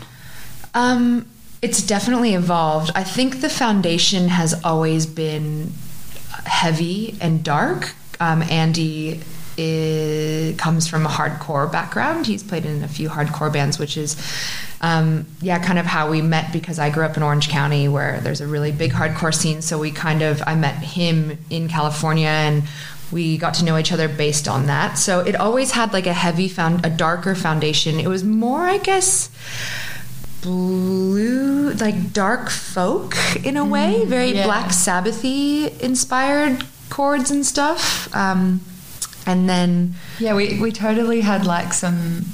Um, 0.75 1.27
it's 1.63 1.83
definitely 1.83 2.35
evolved. 2.35 2.91
I 2.95 3.05
think 3.05 3.41
the 3.41 3.49
foundation 3.49 4.29
has 4.29 4.63
always 4.65 5.07
been 5.07 5.73
heavy 6.45 7.17
and 7.21 7.43
dark. 7.43 7.95
Um, 8.19 8.43
Andy 8.43 9.21
is, 9.61 10.57
comes 10.57 10.89
from 10.89 11.07
a 11.07 11.09
hardcore 11.09 11.71
background. 11.71 12.27
He's 12.27 12.43
played 12.43 12.65
in 12.65 12.83
a 12.83 12.89
few 12.89 13.09
hardcore 13.09 13.53
bands, 13.53 13.79
which 13.79 13.97
is, 13.97 14.17
um, 14.81 15.27
yeah, 15.41 15.59
kind 15.59 15.79
of 15.79 15.87
how 15.87 16.11
we 16.11 16.23
met 16.23 16.53
because 16.53 16.79
I 16.79 16.91
grew 16.91 17.05
up 17.05 17.17
in 17.17 17.23
Orange 17.23 17.49
County 17.49 17.89
where 17.89 18.21
there's 18.21 18.41
a 18.41 18.47
really 18.47 18.73
big 18.73 18.93
hardcore 18.93 19.35
scene. 19.35 19.63
So 19.63 19.79
we 19.79 19.91
kind 19.91 20.23
of, 20.23 20.43
I 20.47 20.55
met 20.55 20.77
him 20.77 21.39
in 21.51 21.69
California 21.69 22.29
and 22.29 22.63
we 23.13 23.37
got 23.37 23.55
to 23.55 23.65
know 23.65 23.77
each 23.77 23.93
other 23.93 24.09
based 24.09 24.49
on 24.49 24.67
that. 24.67 24.97
So 24.97 25.21
it 25.21 25.37
always 25.37 25.73
had 25.73 25.93
like 25.93 26.07
a 26.07 26.13
heavy 26.13 26.49
found, 26.49 26.87
a 26.87 26.91
darker 26.91 27.35
foundation. 27.35 28.01
It 28.01 28.09
was 28.09 28.25
more, 28.25 28.63
I 28.63 28.79
guess, 28.79 29.31
blue, 30.43 31.73
like 31.75 32.13
dark 32.13 32.49
folk 32.49 33.15
in 33.45 33.57
a 33.57 33.65
way, 33.65 34.03
mm, 34.03 34.07
very 34.07 34.33
yeah. 34.33 34.45
Black 34.45 34.71
Sabbathy 34.71 35.79
inspired 35.81 36.65
chords 36.89 37.31
and 37.31 37.45
stuff. 37.45 38.15
Um, 38.15 38.61
and 39.31 39.49
then 39.49 39.95
yeah, 40.19 40.35
we 40.35 40.61
we 40.61 40.73
totally 40.73 41.21
had 41.21 41.47
like 41.47 41.73
some 41.73 42.25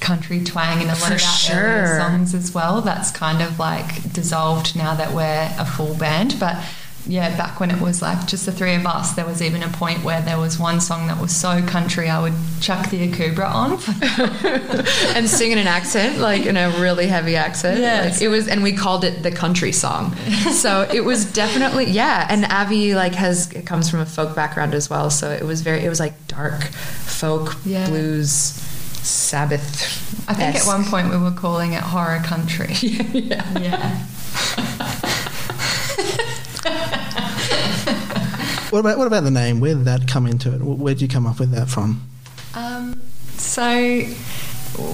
country 0.00 0.42
twang 0.42 0.82
in 0.82 0.88
a 0.88 0.94
lot 0.94 1.12
of 1.12 1.12
our 1.12 1.18
sure. 1.18 1.98
songs 1.98 2.34
as 2.34 2.52
well. 2.52 2.80
That's 2.80 3.12
kind 3.12 3.40
of 3.40 3.60
like 3.60 4.12
dissolved 4.12 4.74
now 4.74 4.94
that 4.96 5.14
we're 5.14 5.54
a 5.58 5.64
full 5.64 5.94
band. 5.94 6.36
But 6.40 6.56
yeah, 7.06 7.36
back 7.36 7.58
when 7.58 7.70
it 7.70 7.80
was 7.80 8.00
like 8.00 8.26
just 8.26 8.46
the 8.46 8.52
three 8.52 8.74
of 8.74 8.86
us, 8.86 9.12
there 9.12 9.26
was 9.26 9.42
even 9.42 9.62
a 9.62 9.68
point 9.68 10.04
where 10.04 10.20
there 10.22 10.38
was 10.38 10.58
one 10.58 10.80
song 10.80 11.08
that 11.08 11.20
was 11.20 11.34
so 11.34 11.60
country, 11.66 12.08
I 12.08 12.20
would 12.22 12.34
chuck 12.60 12.90
the 12.90 13.08
Akubra 13.08 13.48
on. 13.52 13.72
and 15.16 15.28
sing 15.28 15.50
in 15.52 15.58
an 15.58 15.66
accent, 15.66 16.18
like 16.18 16.46
in 16.46 16.56
a 16.56 16.70
really 16.80 17.06
heavy 17.08 17.34
accent. 17.34 17.80
Yes. 17.80 18.14
Like, 18.14 18.22
it 18.22 18.28
was, 18.28 18.46
and 18.46 18.62
we 18.62 18.72
called 18.72 19.04
it 19.04 19.22
the 19.22 19.32
country 19.32 19.72
song. 19.72 20.14
so 20.52 20.88
it 20.92 21.00
was 21.04 21.24
definitely, 21.32 21.86
yeah. 21.86 22.26
And 22.30 22.44
Abby 22.44 22.94
like 22.94 23.14
has 23.16 23.50
it 23.52 23.66
comes 23.66 23.90
from 23.90 24.00
a 24.00 24.06
folk 24.06 24.36
background 24.36 24.74
as 24.74 24.88
well, 24.88 25.10
so 25.10 25.30
it 25.30 25.42
was 25.42 25.62
very, 25.62 25.80
it 25.84 25.88
was 25.88 25.98
like 26.00 26.14
dark 26.28 26.62
folk 26.64 27.56
Yeah. 27.64 27.88
blues, 27.88 28.30
Sabbath. 29.02 30.28
I 30.28 30.34
think 30.34 30.54
at 30.54 30.66
one 30.66 30.84
point 30.84 31.10
we 31.10 31.16
were 31.16 31.32
calling 31.32 31.72
it 31.72 31.82
horror 31.82 32.20
country. 32.24 32.74
yeah. 32.74 33.58
yeah. 33.58 34.06
What 38.72 38.78
about 38.78 38.96
what 38.96 39.06
about 39.06 39.22
the 39.24 39.30
name? 39.30 39.60
Where 39.60 39.74
did 39.74 39.84
that 39.84 40.08
come 40.08 40.26
into 40.26 40.54
it? 40.54 40.62
Where 40.62 40.94
did 40.94 41.02
you 41.02 41.08
come 41.08 41.26
up 41.26 41.38
with 41.38 41.50
that 41.50 41.68
from? 41.68 42.08
Um, 42.54 43.02
so 43.36 43.68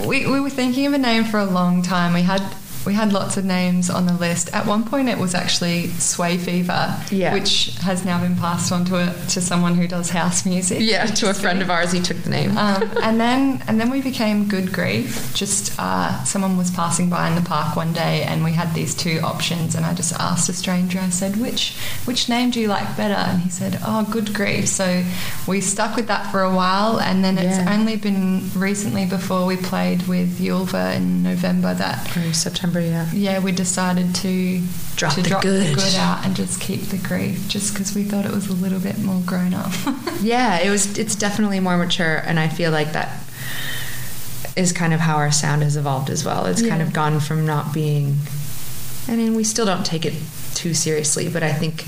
we, 0.05 0.27
we 0.27 0.41
were 0.41 0.51
thinking 0.51 0.87
of 0.87 0.95
a 0.95 0.99
name 0.99 1.23
for 1.23 1.39
a 1.39 1.45
long 1.45 1.83
time. 1.83 2.13
We 2.13 2.23
had 2.23 2.43
we 2.87 2.95
had 2.95 3.13
lots 3.13 3.37
of 3.37 3.45
names 3.45 3.91
on 3.91 4.07
the 4.07 4.13
list. 4.15 4.49
At 4.55 4.67
one 4.67 4.85
point, 4.85 5.09
it 5.09 5.19
was 5.19 5.35
actually 5.35 5.89
Sway 5.89 6.39
Fever, 6.39 6.97
Yeah. 7.11 7.35
which 7.35 7.75
has 7.83 8.05
now 8.05 8.21
been 8.21 8.37
passed 8.37 8.73
on 8.73 8.85
to 8.87 8.97
a, 8.97 9.15
to 9.29 9.41
someone 9.41 9.75
who 9.75 9.87
does 9.87 10.11
house 10.11 10.47
music. 10.47 10.79
Yeah, 10.81 11.07
to 11.07 11.31
a 11.31 11.35
friend 11.35 11.61
of 11.63 11.71
ours, 11.71 11.93
he 11.93 12.01
took 12.01 12.17
the 12.19 12.31
name. 12.31 12.57
Um, 12.57 12.91
and 13.03 13.21
then 13.21 13.63
and 13.69 13.81
then 13.81 13.91
we 13.91 14.01
became 14.03 14.49
Good 14.49 14.73
Grief. 14.73 15.33
Just 15.35 15.79
uh, 15.79 16.23
someone 16.25 16.57
was 16.57 16.71
passing 16.71 17.09
by 17.11 17.29
in 17.29 17.35
the 17.35 17.43
park 17.43 17.77
one 17.77 17.93
day, 17.93 18.23
and 18.23 18.43
we 18.45 18.53
had 18.53 18.73
these 18.75 18.95
two 18.95 19.21
options. 19.23 19.75
And 19.75 19.85
I 19.85 19.95
just 19.95 20.13
asked 20.15 20.49
a 20.49 20.53
stranger. 20.53 20.99
I 20.99 21.11
said, 21.11 21.37
"Which 21.41 21.77
which 22.05 22.29
name 22.29 22.51
do 22.51 22.61
you 22.61 22.69
like 22.69 22.97
better?" 22.97 23.15
And 23.15 23.41
he 23.43 23.51
said, 23.51 23.79
"Oh, 23.85 24.07
Good 24.11 24.33
Grief." 24.35 24.69
So 24.69 25.05
we 25.47 25.61
stuck 25.61 25.97
with 25.97 26.07
that 26.09 26.31
for 26.33 26.43
a 26.43 26.55
while, 26.55 27.01
and 27.01 27.25
then 27.25 27.39
it's 27.39 27.59
Yeah. 27.59 27.75
only 27.75 27.97
been 27.97 28.51
recently 28.55 29.07
before 29.07 29.47
we 29.47 29.57
played 29.57 30.07
with 30.09 30.39
Yulva 30.41 30.97
in 30.97 31.23
November 31.23 31.75
that 31.75 32.17
Or 32.17 32.33
September, 32.73 32.81
yeah. 32.81 33.11
yeah 33.13 33.39
we 33.39 33.53
decided 33.53 34.15
to 34.17 34.61
Drop 34.97 35.15
to 35.15 35.23
the 35.23 35.29
drop 35.29 35.43
good. 35.43 35.67
the 35.67 35.75
good 35.75 35.95
out 35.97 36.25
and 36.25 36.35
just 36.37 36.61
keep 36.61 36.81
the 36.83 36.99
grief, 36.99 37.49
just 37.49 37.73
because 37.73 37.95
we 37.95 38.05
thought 38.05 38.25
it 38.25 38.33
was 38.33 38.49
a 38.49 38.53
little 38.55 38.81
bit 38.81 38.99
more 38.99 39.21
grown 39.25 39.55
up. 39.55 39.73
Yeah, 40.21 40.59
it 40.59 40.69
was. 40.71 40.99
It's 40.99 41.15
definitely 41.15 41.61
more 41.61 41.77
mature, 41.77 42.17
and 42.17 42.41
I 42.41 42.49
feel 42.49 42.73
like 42.73 42.93
that 42.93 43.23
is 44.57 44.73
kind 44.73 44.93
of 44.93 44.99
how 44.99 45.17
our 45.17 45.31
sound 45.31 45.63
has 45.63 45.77
evolved 45.77 46.11
as 46.11 46.25
well. 46.25 46.47
It's 46.47 46.61
kind 46.61 46.83
of 46.83 46.93
gone 46.93 47.21
from 47.21 47.47
not 47.47 47.73
being. 47.73 48.17
I 49.07 49.15
mean, 49.15 49.37
we 49.37 49.45
still 49.45 49.65
don't 49.65 49.87
take 49.87 50.05
it 50.05 50.15
too 50.55 50.75
seriously, 50.75 51.29
but 51.29 51.45
I 51.45 51.53
think 51.53 51.85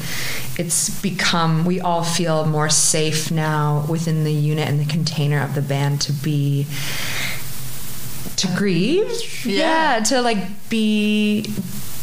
it's 0.60 1.02
become. 1.02 1.64
We 1.64 1.80
all 1.80 2.04
feel 2.04 2.46
more 2.46 2.68
safe 2.68 3.32
now 3.32 3.84
within 3.88 4.22
the 4.22 4.32
unit 4.32 4.68
and 4.68 4.78
the 4.78 4.84
container 4.84 5.42
of 5.42 5.56
the 5.56 5.62
band 5.62 6.00
to 6.02 6.12
be. 6.12 6.68
To 8.36 8.48
grieve, 8.56 9.44
yeah. 9.44 9.96
yeah, 9.96 10.04
to 10.04 10.22
like 10.22 10.38
be, 10.70 11.44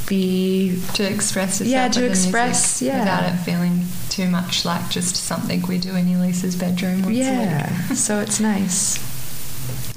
be 0.08 0.80
to 0.94 1.04
express 1.12 1.60
yourself 1.60 1.68
Yeah, 1.68 1.88
to 1.90 2.02
with 2.02 2.10
music 2.10 2.26
express, 2.26 2.82
yeah. 2.82 3.00
without 3.00 3.34
it 3.34 3.38
feeling 3.38 3.86
too 4.10 4.28
much 4.30 4.66
like 4.66 4.90
just 4.90 5.16
something 5.16 5.62
we 5.68 5.78
do 5.78 5.96
in 5.96 6.08
Elisa's 6.08 6.56
bedroom 6.56 7.02
once 7.04 7.16
a 7.18 7.20
yeah. 7.20 7.90
week. 7.90 7.98
so 7.98 8.20
it's 8.20 8.40
nice. 8.40 8.98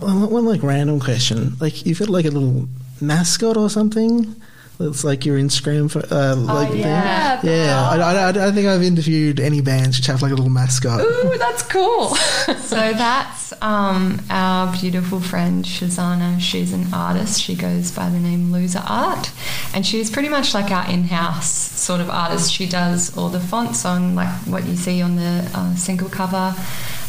Well, 0.01 0.29
one 0.29 0.47
like 0.47 0.63
random 0.63 1.01
question. 1.01 1.57
Like 1.61 1.85
you've 1.85 1.99
got 1.99 2.09
like 2.09 2.25
a 2.25 2.31
little 2.31 2.69
mascot 3.01 3.57
or 3.57 3.69
something. 3.69 4.35
It's 4.81 5.05
like 5.05 5.27
your 5.27 5.39
Instagram 5.39 5.91
for 5.91 6.03
uh, 6.13 6.37
like 6.37 6.71
thing. 6.71 6.81
yeah. 6.81 7.41
yeah. 7.43 7.89
I, 7.91 7.97
I, 7.97 8.29
I 8.29 8.33
don't 8.33 8.55
think 8.55 8.67
I've 8.67 8.83
interviewed 8.83 9.39
any 9.39 9.61
bands 9.61 9.99
which 9.99 10.07
have 10.07 10.23
like 10.23 10.33
a 10.33 10.35
little 10.35 10.51
mascot. 10.51 11.01
Ooh, 11.01 11.37
that's 11.39 11.63
cool. 11.63 12.15
so 12.15 12.77
that's 12.77 13.53
um, 13.63 14.23
our 14.31 14.73
beautiful 14.73 15.21
friend 15.21 15.65
Shazana. 15.65 16.41
She's 16.41 16.73
an 16.73 16.95
artist. 16.95 17.43
She 17.43 17.55
goes 17.55 17.91
by 17.91 18.09
the 18.09 18.19
name 18.19 18.53
Loser 18.53 18.83
Art, 18.87 19.31
and 19.75 19.87
she's 19.87 20.11
pretty 20.11 20.31
much 20.31 20.55
like 20.55 20.71
our 20.71 20.89
in-house 20.91 21.51
sort 21.51 22.01
of 22.01 22.09
artist. 22.09 22.53
She 22.53 22.67
does 22.67 23.17
all 23.19 23.29
the 23.29 23.41
fonts 23.41 23.85
on 23.85 24.15
like 24.15 24.31
what 24.47 24.67
you 24.67 24.77
see 24.77 25.03
on 25.03 25.17
the 25.17 25.51
uh, 25.55 25.75
single 25.75 26.09
cover, 26.09 26.55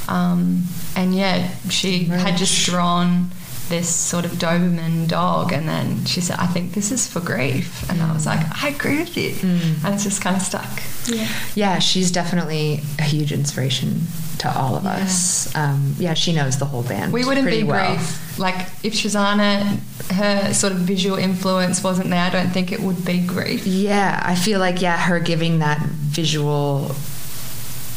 um, 0.10 0.64
and 0.96 1.16
yeah, 1.16 1.56
she 1.70 2.06
had 2.06 2.36
just 2.36 2.66
drawn 2.66 3.32
this 3.72 3.90
sort 3.94 4.26
of 4.26 4.34
Doberman 4.34 5.08
dog, 5.08 5.52
and 5.52 5.68
then 5.68 6.06
she 6.06 6.22
said, 6.22 6.38
"I 6.40 6.46
think 6.46 6.74
this 6.74 6.92
is 6.92 7.08
for 7.08 7.20
grief," 7.20 7.90
and 7.90 8.02
I 8.04 8.14
was 8.14 8.28
like, 8.28 8.40
"I 8.64 8.68
agree 8.70 9.00
with 9.00 9.18
you," 9.18 9.34
and 9.84 9.96
it's 9.96 10.04
just 10.04 10.22
kind 10.22 10.36
of 10.36 10.44
stuck. 10.44 10.70
Yeah. 11.08 11.28
Yeah, 11.56 11.80
she's 11.80 12.12
definitely 12.12 12.82
a 13.00 13.04
huge 13.04 13.32
inspiration 13.32 14.06
to 14.40 14.56
all 14.56 14.76
of 14.76 14.86
us. 14.86 15.54
Um, 15.56 15.96
yeah, 15.98 16.14
she 16.14 16.34
knows 16.34 16.58
the 16.60 16.66
whole 16.66 16.84
band. 16.84 17.12
We 17.14 17.26
wouldn't 17.26 17.46
pretty 17.46 17.64
be 17.64 17.68
well. 17.68 17.96
grief. 17.96 18.38
Like 18.38 18.68
if 18.84 18.94
Shazana, 18.94 19.80
her 20.12 20.54
sort 20.54 20.74
of 20.74 20.80
visual 20.80 21.18
influence 21.18 21.84
wasn't 21.84 22.10
there, 22.10 22.24
I 22.24 22.30
don't 22.30 22.50
think 22.50 22.72
it 22.72 22.80
would 22.82 23.04
be 23.06 23.20
grief. 23.20 23.66
Yeah, 23.66 24.22
I 24.24 24.36
feel 24.36 24.60
like 24.60 24.82
yeah, 24.82 24.98
her 24.98 25.20
giving 25.20 25.60
that 25.60 25.80
visual 25.80 26.90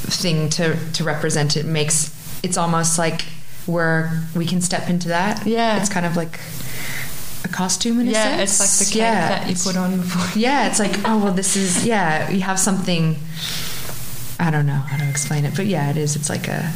thing 0.06 0.48
to 0.50 0.76
to 0.92 1.04
represent 1.04 1.56
it 1.56 1.64
makes 1.66 2.12
it's 2.42 2.58
almost 2.58 2.98
like 2.98 3.24
where 3.66 4.22
we 4.34 4.46
can 4.46 4.60
step 4.60 4.88
into 4.88 5.08
that. 5.08 5.46
Yeah. 5.46 5.78
it's 5.80 5.88
kind 5.88 6.06
of 6.06 6.16
like 6.16 6.38
a 7.44 7.48
costume 7.48 8.00
in 8.00 8.08
a 8.08 8.10
Yeah, 8.12 8.36
sense. 8.36 8.60
it's 8.60 8.60
like 8.80 8.88
the 8.88 8.92
cape 8.92 9.00
yeah, 9.00 9.28
that 9.28 9.48
you 9.50 9.56
put 9.56 9.76
on 9.76 9.96
before. 9.98 10.40
Yeah, 10.40 10.66
it's 10.68 10.78
like 10.78 10.96
oh 11.04 11.18
well, 11.24 11.32
this 11.32 11.56
is 11.56 11.84
yeah. 11.86 12.30
You 12.30 12.40
have 12.42 12.58
something. 12.58 13.16
I 14.40 14.50
don't 14.50 14.66
know 14.66 14.72
how 14.74 14.96
to 14.98 15.08
explain 15.08 15.44
it, 15.44 15.54
but 15.56 15.66
yeah, 15.66 15.90
it 15.90 15.96
is. 15.96 16.16
It's 16.16 16.28
like 16.28 16.48
a 16.48 16.72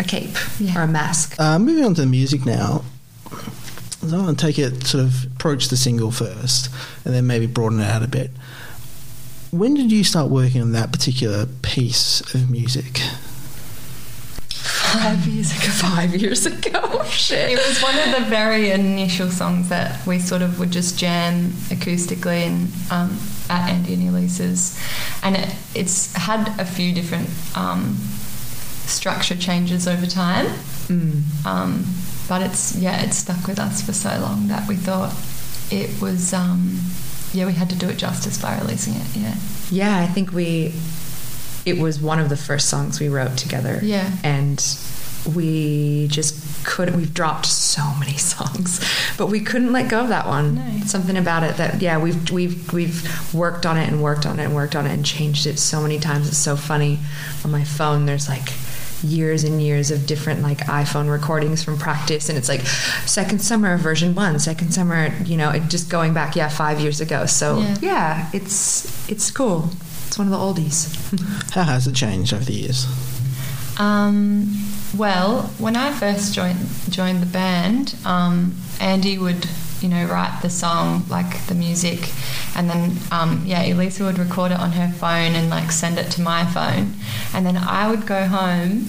a 0.00 0.04
cape 0.04 0.36
Yeah. 0.58 0.78
or 0.78 0.82
a 0.82 0.88
mask. 0.88 1.36
Uh, 1.38 1.58
moving 1.58 1.84
on 1.84 1.94
to 1.94 2.00
the 2.00 2.06
music 2.06 2.44
now. 2.46 2.82
So 4.00 4.18
I 4.18 4.22
want 4.22 4.38
to 4.38 4.46
take 4.46 4.58
it 4.58 4.84
sort 4.84 5.04
of 5.04 5.24
approach 5.36 5.68
the 5.68 5.76
single 5.76 6.10
first, 6.10 6.70
and 7.04 7.14
then 7.14 7.26
maybe 7.26 7.46
broaden 7.46 7.78
it 7.80 7.84
out 7.88 8.02
a 8.02 8.08
bit. 8.08 8.30
When 9.52 9.74
did 9.74 9.92
you 9.92 10.02
start 10.02 10.30
working 10.30 10.60
on 10.62 10.72
that 10.72 10.90
particular 10.92 11.46
piece 11.60 12.20
of 12.34 12.50
music? 12.50 13.00
Five 14.62 15.26
years 15.26 15.50
ago. 15.50 15.60
Five 15.72 16.14
years 16.14 16.46
ago. 16.46 17.04
Shit. 17.08 17.50
It 17.50 17.58
was 17.58 17.82
one 17.82 17.98
of 17.98 18.14
the 18.14 18.28
very 18.28 18.70
initial 18.70 19.28
songs 19.30 19.68
that 19.68 20.06
we 20.06 20.18
sort 20.18 20.42
of 20.42 20.58
would 20.58 20.70
just 20.70 20.98
jam 20.98 21.50
acoustically 21.70 22.46
and 22.46 22.72
um, 22.90 23.18
at 23.48 23.70
Andy 23.70 23.94
and 23.94 24.08
Elise's, 24.08 24.78
and 25.22 25.36
it, 25.36 25.54
it's 25.74 26.14
had 26.14 26.48
a 26.60 26.64
few 26.64 26.94
different 26.94 27.28
um, 27.56 27.96
structure 28.86 29.36
changes 29.36 29.88
over 29.88 30.06
time. 30.06 30.46
Mm. 30.86 31.46
Um, 31.46 31.84
but 32.28 32.42
it's 32.42 32.76
yeah, 32.76 33.02
it's 33.02 33.16
stuck 33.16 33.46
with 33.46 33.58
us 33.58 33.82
for 33.82 33.92
so 33.92 34.16
long 34.20 34.48
that 34.48 34.68
we 34.68 34.76
thought 34.76 35.12
it 35.70 36.00
was 36.00 36.32
um, 36.32 36.80
yeah, 37.32 37.46
we 37.46 37.52
had 37.54 37.70
to 37.70 37.76
do 37.76 37.88
it 37.88 37.96
justice 37.96 38.40
by 38.40 38.58
releasing 38.58 38.94
it. 38.94 39.06
Yeah, 39.16 39.34
Yeah, 39.70 39.98
I 39.98 40.06
think 40.06 40.32
we. 40.32 40.74
It 41.64 41.78
was 41.78 42.00
one 42.00 42.18
of 42.18 42.28
the 42.28 42.36
first 42.36 42.68
songs 42.68 43.00
we 43.00 43.08
wrote 43.08 43.36
together. 43.36 43.78
Yeah. 43.82 44.10
And 44.24 44.62
we 45.34 46.08
just 46.08 46.64
couldn't. 46.66 46.96
We've 46.96 47.14
dropped 47.14 47.46
so 47.46 47.82
many 48.00 48.16
songs, 48.18 48.80
but 49.16 49.26
we 49.28 49.40
couldn't 49.40 49.72
let 49.72 49.88
go 49.88 50.00
of 50.00 50.08
that 50.08 50.26
one. 50.26 50.56
No. 50.56 50.84
Something 50.86 51.16
about 51.16 51.44
it 51.44 51.56
that 51.58 51.80
yeah, 51.80 51.98
we've 51.98 52.30
we've 52.30 52.72
we've 52.72 53.34
worked 53.34 53.64
on 53.66 53.76
it 53.76 53.88
and 53.88 54.02
worked 54.02 54.26
on 54.26 54.40
it 54.40 54.44
and 54.44 54.54
worked 54.54 54.74
on 54.74 54.86
it 54.86 54.92
and 54.92 55.04
changed 55.06 55.46
it 55.46 55.58
so 55.58 55.80
many 55.80 55.98
times. 56.00 56.26
It's 56.28 56.38
so 56.38 56.56
funny. 56.56 56.98
On 57.44 57.50
my 57.52 57.62
phone, 57.64 58.06
there's 58.06 58.28
like 58.28 58.48
years 59.04 59.42
and 59.44 59.60
years 59.60 59.90
of 59.90 60.06
different 60.06 60.42
like 60.42 60.58
iPhone 60.58 61.10
recordings 61.10 61.62
from 61.64 61.76
practice 61.76 62.28
and 62.28 62.38
it's 62.38 62.48
like 62.48 62.60
second 63.04 63.40
summer 63.40 63.76
version 63.76 64.14
1 64.14 64.38
second 64.38 64.70
summer 64.72 65.12
you 65.24 65.36
know 65.36 65.50
it 65.50 65.60
just 65.68 65.90
going 65.90 66.14
back 66.14 66.36
yeah 66.36 66.48
5 66.48 66.78
years 66.78 67.00
ago 67.00 67.26
so 67.26 67.58
Yeah. 67.58 67.76
yeah, 67.82 68.30
it's 68.32 69.08
it's 69.10 69.28
cool. 69.32 69.70
It's 70.12 70.18
one 70.18 70.30
of 70.30 70.32
the 70.32 70.36
oldies. 70.36 70.92
How 71.54 71.62
has 71.62 71.86
it 71.86 71.94
changed 71.94 72.34
over 72.34 72.44
the 72.44 72.52
years? 72.52 72.84
Um, 73.80 74.54
well, 74.94 75.44
when 75.56 75.74
I 75.74 75.90
first 75.90 76.34
joined 76.34 76.68
joined 76.90 77.22
the 77.22 77.32
band, 77.32 77.96
um, 78.04 78.54
Andy 78.78 79.16
would 79.16 79.48
you 79.80 79.88
know 79.88 80.04
write 80.04 80.40
the 80.42 80.50
song 80.50 81.04
like 81.08 81.46
the 81.46 81.54
music, 81.54 82.10
and 82.54 82.68
then 82.68 82.98
um, 83.10 83.42
yeah, 83.46 83.62
Elisa 83.62 84.04
would 84.04 84.18
record 84.18 84.52
it 84.52 84.58
on 84.58 84.72
her 84.72 84.92
phone 84.92 85.34
and 85.34 85.48
like 85.48 85.72
send 85.72 85.96
it 85.96 86.10
to 86.10 86.20
my 86.20 86.44
phone, 86.44 86.92
and 87.32 87.46
then 87.46 87.56
I 87.56 87.88
would 87.90 88.04
go 88.04 88.26
home, 88.26 88.88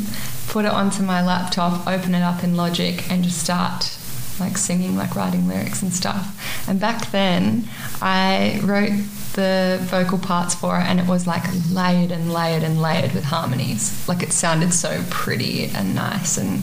put 0.50 0.66
it 0.66 0.72
onto 0.72 1.04
my 1.04 1.24
laptop, 1.24 1.88
open 1.88 2.16
it 2.16 2.22
up 2.22 2.44
in 2.44 2.58
Logic, 2.58 3.10
and 3.10 3.24
just 3.24 3.42
start 3.42 3.98
like 4.42 4.58
singing, 4.58 4.98
like 4.98 5.16
writing 5.16 5.48
lyrics 5.48 5.82
and 5.82 5.94
stuff. 5.94 6.68
And 6.68 6.82
back 6.82 7.12
then, 7.12 7.70
I 8.02 8.60
wrote 8.62 8.92
the 9.34 9.78
vocal 9.82 10.18
parts 10.18 10.56
for 10.56 10.78
it, 10.80 10.84
and 10.84 11.00
it 11.00 11.08
was 11.08 11.26
like 11.28 11.44
layered 11.72 12.12
and 12.12 12.32
layered 12.32 12.64
and 12.64 12.82
layered 12.82 13.14
with 13.14 13.24
harmonies. 13.26 14.08
Like 14.08 14.24
it 14.24 14.32
sounded 14.32 14.74
so 14.74 15.04
pretty 15.10 15.66
and 15.66 15.96
nice, 15.96 16.38
and 16.38 16.60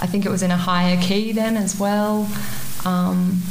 I 0.00 0.06
think 0.06 0.24
it 0.26 0.30
was 0.30 0.42
in 0.42 0.50
a 0.50 0.56
higher 0.56 1.00
key 1.00 1.32
then 1.32 1.56
as 1.56 1.78
well. 1.78 2.28
Um, 2.84 3.42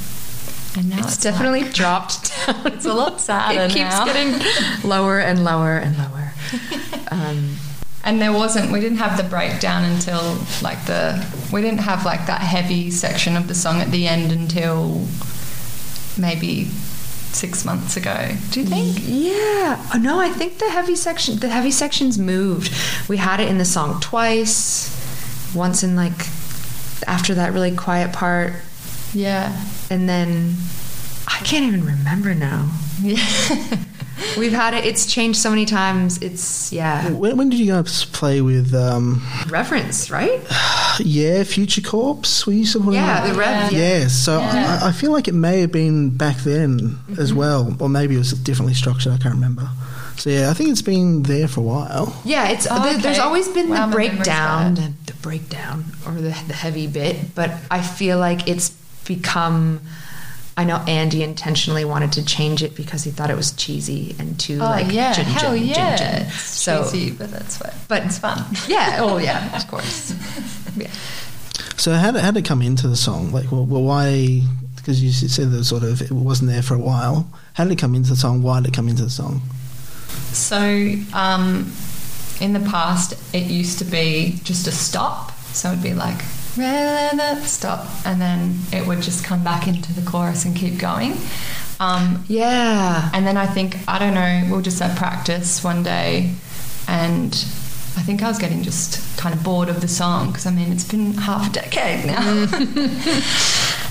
and 0.77 0.89
now 0.89 0.97
It's, 0.99 1.13
it's, 1.15 1.17
definitely 1.23 1.61
like- 1.63 1.73
dropped 1.73 2.31
down. 2.47 2.67
It's 2.73 2.85
a 2.85 2.93
lot 2.93 3.21
sadder 3.21 3.61
It 3.61 3.71
keeps 3.71 3.91
now. 3.91 4.05
getting 4.05 4.39
lower 4.89 5.19
and 5.19 5.43
lower 5.43 5.77
and 5.77 5.97
lower. 5.97 6.33
Um, 7.11 7.55
And 8.07 8.21
there 8.21 8.31
wasn't, 8.31 8.71
we 8.71 8.79
didn't 8.81 8.99
have 8.99 9.17
the 9.17 9.23
breakdown 9.23 9.83
until 9.83 10.37
like 10.61 10.85
the, 10.85 11.25
we 11.51 11.61
didn't 11.63 11.79
have 11.79 12.05
like 12.05 12.27
that 12.27 12.41
heavy 12.41 12.91
section 12.91 13.35
of 13.35 13.47
the 13.47 13.55
song 13.55 13.81
at 13.81 13.89
the 13.89 14.05
end 14.07 14.31
until 14.31 15.07
maybe 16.15 16.67
six 17.35 17.65
months 17.65 17.97
ago. 17.97 18.31
Do 18.51 18.61
you 18.61 18.65
think? 18.65 18.95
Mm. 18.97 19.03
Yeah. 19.07 19.89
Oh, 19.93 19.99
no, 20.01 20.19
I 20.19 20.29
think 20.29 20.57
the 20.57 20.69
heavy 20.69 20.95
section, 20.95 21.37
the 21.37 21.49
heavy 21.49 21.71
sections 21.71 22.17
moved. 22.17 22.73
We 23.09 23.17
had 23.17 23.39
it 23.39 23.49
in 23.49 23.57
the 23.57 23.65
song 23.65 23.99
twice. 24.01 24.91
Once 25.55 25.83
in 25.83 25.95
like 25.95 26.27
after 27.07 27.33
that 27.35 27.53
really 27.53 27.75
quiet 27.75 28.11
part, 28.13 28.53
Yeah. 29.13 29.55
and 29.89 30.09
then 30.09 30.55
I 31.27 31.37
can't 31.43 31.65
even 31.65 31.85
remember 31.85 32.33
now. 32.33 32.69
Yeah. 33.01 33.17
We've 34.37 34.51
had 34.53 34.73
it. 34.73 34.85
It's 34.85 35.05
changed 35.05 35.39
so 35.39 35.49
many 35.49 35.65
times. 35.65 36.17
It's 36.21 36.71
yeah. 36.71 37.09
When, 37.11 37.37
when 37.37 37.49
did 37.49 37.59
you 37.59 37.67
guys 37.73 38.05
play 38.05 38.41
with? 38.41 38.73
Um, 38.73 39.21
Reference, 39.49 40.09
right? 40.09 40.41
yeah, 40.99 41.43
Future 41.43 41.81
Corps. 41.81 42.21
We 42.47 42.57
used 42.57 42.73
to 42.73 42.79
put 42.79 42.93
Yeah, 42.93 43.21
on- 43.23 43.29
the 43.29 43.35
rev. 43.39 43.71
Yeah. 43.71 43.79
Yeah, 43.99 44.07
so 44.07 44.39
Yeah. 44.39 44.79
I, 44.81 44.89
I 44.89 44.91
feel 44.91 45.11
like 45.11 45.27
it 45.27 45.33
may 45.33 45.61
have 45.61 45.71
been 45.71 46.09
back 46.11 46.37
then 46.37 46.97
as 47.17 47.29
Mm-hmm. 47.31 47.37
well, 47.39 47.75
or 47.79 47.89
maybe 47.89 48.15
it 48.15 48.19
was 48.19 48.31
differently 48.33 48.73
structured. 48.73 49.11
I 49.13 49.17
can't 49.17 49.35
remember. 49.35 49.69
So 50.17 50.29
yeah, 50.29 50.49
I 50.49 50.53
think 50.53 50.69
it's 50.69 50.81
been 50.81 51.23
there 51.23 51.47
for 51.49 51.59
a 51.59 51.63
while. 51.63 52.21
Yeah, 52.23 52.49
it's 52.49 52.67
Oh, 52.71 52.81
there- 52.83 52.97
there's 52.97 53.19
always 53.19 53.47
been 53.49 53.69
Wow, 53.69 53.87
the 53.87 53.91
breakdown, 53.95 54.75
the, 54.75 54.93
the 55.07 55.13
breakdown, 55.21 55.83
or 56.05 56.13
the, 56.13 56.29
the 56.47 56.53
heavy 56.53 56.87
bit. 56.87 57.35
But 57.35 57.51
I 57.69 57.81
feel 57.81 58.17
like 58.17 58.47
it's 58.47 58.69
become. 59.05 59.81
I 60.57 60.63
know 60.63 60.77
Andy 60.87 61.21
intentionally 61.21 61.83
wanted 61.83 62.13
to 62.13 62.23
change 62.23 62.63
it 62.63 62.75
because 62.75 63.03
he 63.03 63.11
thought 63.11 63.29
it 63.29 63.35
was 63.35 63.51
cheesy 63.51 64.15
and 64.19 64.39
too 64.39 64.55
Oh 64.61 64.65
like 64.65 64.91
yeah, 64.91 65.11
jin, 65.13 65.25
hell 65.25 65.51
jin, 65.53 65.59
jin, 65.67 65.67
yeah. 65.75 65.95
jin. 65.97 66.27
It's 66.27 66.41
So, 66.41 66.83
cheesy, 66.83 67.11
but 67.11 67.29
that's 67.29 67.57
fun. 67.57 67.73
but 67.89 68.03
it's 68.05 68.17
fun. 68.19 68.45
yeah, 68.67 68.99
oh 69.01 69.17
yeah, 69.17 69.55
of 69.55 69.67
course. 69.67 70.13
Yeah. 70.77 70.91
So 71.77 71.93
how 71.93 72.11
did, 72.11 72.21
how 72.21 72.31
did 72.31 72.39
it 72.43 72.47
come 72.47 72.61
into 72.61 72.87
the 72.89 72.97
song? 72.97 73.31
Like, 73.31 73.49
well, 73.49 73.65
well 73.65 73.81
why? 73.83 74.41
Because 74.75 75.01
you 75.01 75.11
said 75.11 75.51
that 75.51 75.63
sort 75.63 75.83
of 75.83 76.01
it 76.01 76.11
wasn't 76.11 76.51
there 76.51 76.61
for 76.61 76.73
a 76.75 76.79
while. 76.79 77.29
How 77.53 77.63
did 77.63 77.71
it 77.73 77.79
come 77.79 77.95
into 77.95 78.09
the 78.09 78.15
song? 78.17 78.41
Why 78.43 78.59
did 78.59 78.69
it 78.69 78.73
come 78.73 78.89
into 78.89 79.03
the 79.03 79.09
song? 79.09 79.41
So, 80.33 80.57
um, 81.13 81.71
in 82.41 82.51
the 82.53 82.59
past, 82.69 83.13
it 83.33 83.43
used 83.49 83.79
to 83.79 83.85
be 83.85 84.39
just 84.43 84.67
a 84.67 84.71
stop. 84.71 85.31
So 85.53 85.71
it'd 85.71 85.81
be 85.83 85.93
like, 85.93 86.19
stop. 86.55 87.87
And 88.05 88.21
then 88.21 88.59
it 88.71 88.85
would 88.87 89.01
just 89.01 89.23
come 89.25 89.43
back 89.43 89.67
into 89.67 89.93
the 89.93 90.01
chorus 90.09 90.45
and 90.45 90.55
keep 90.55 90.77
going. 90.79 91.13
Um, 91.79 92.23
Yeah. 92.27 93.09
and 93.13 93.27
then 93.27 93.37
I 93.37 93.45
think, 93.47 93.77
I 93.87 93.99
don't 93.99 94.13
know, 94.13 94.47
we'll 94.49 94.61
just 94.61 94.79
have 94.79 94.95
practice 94.97 95.63
one 95.63 95.83
day. 95.83 96.33
And 96.87 97.33
I 97.97 98.01
think 98.01 98.21
I 98.23 98.27
was 98.27 98.37
getting 98.37 98.63
just 98.63 99.17
kind 99.17 99.33
of 99.35 99.43
bored 99.43 99.69
of 99.69 99.81
the 99.81 99.87
song 99.87 100.27
because 100.27 100.45
I 100.45 100.51
mean, 100.51 100.71
it's 100.71 100.83
been 100.87 101.13
half 101.13 101.49
a 101.49 101.53
decade 101.53 102.05
now. 102.05 102.21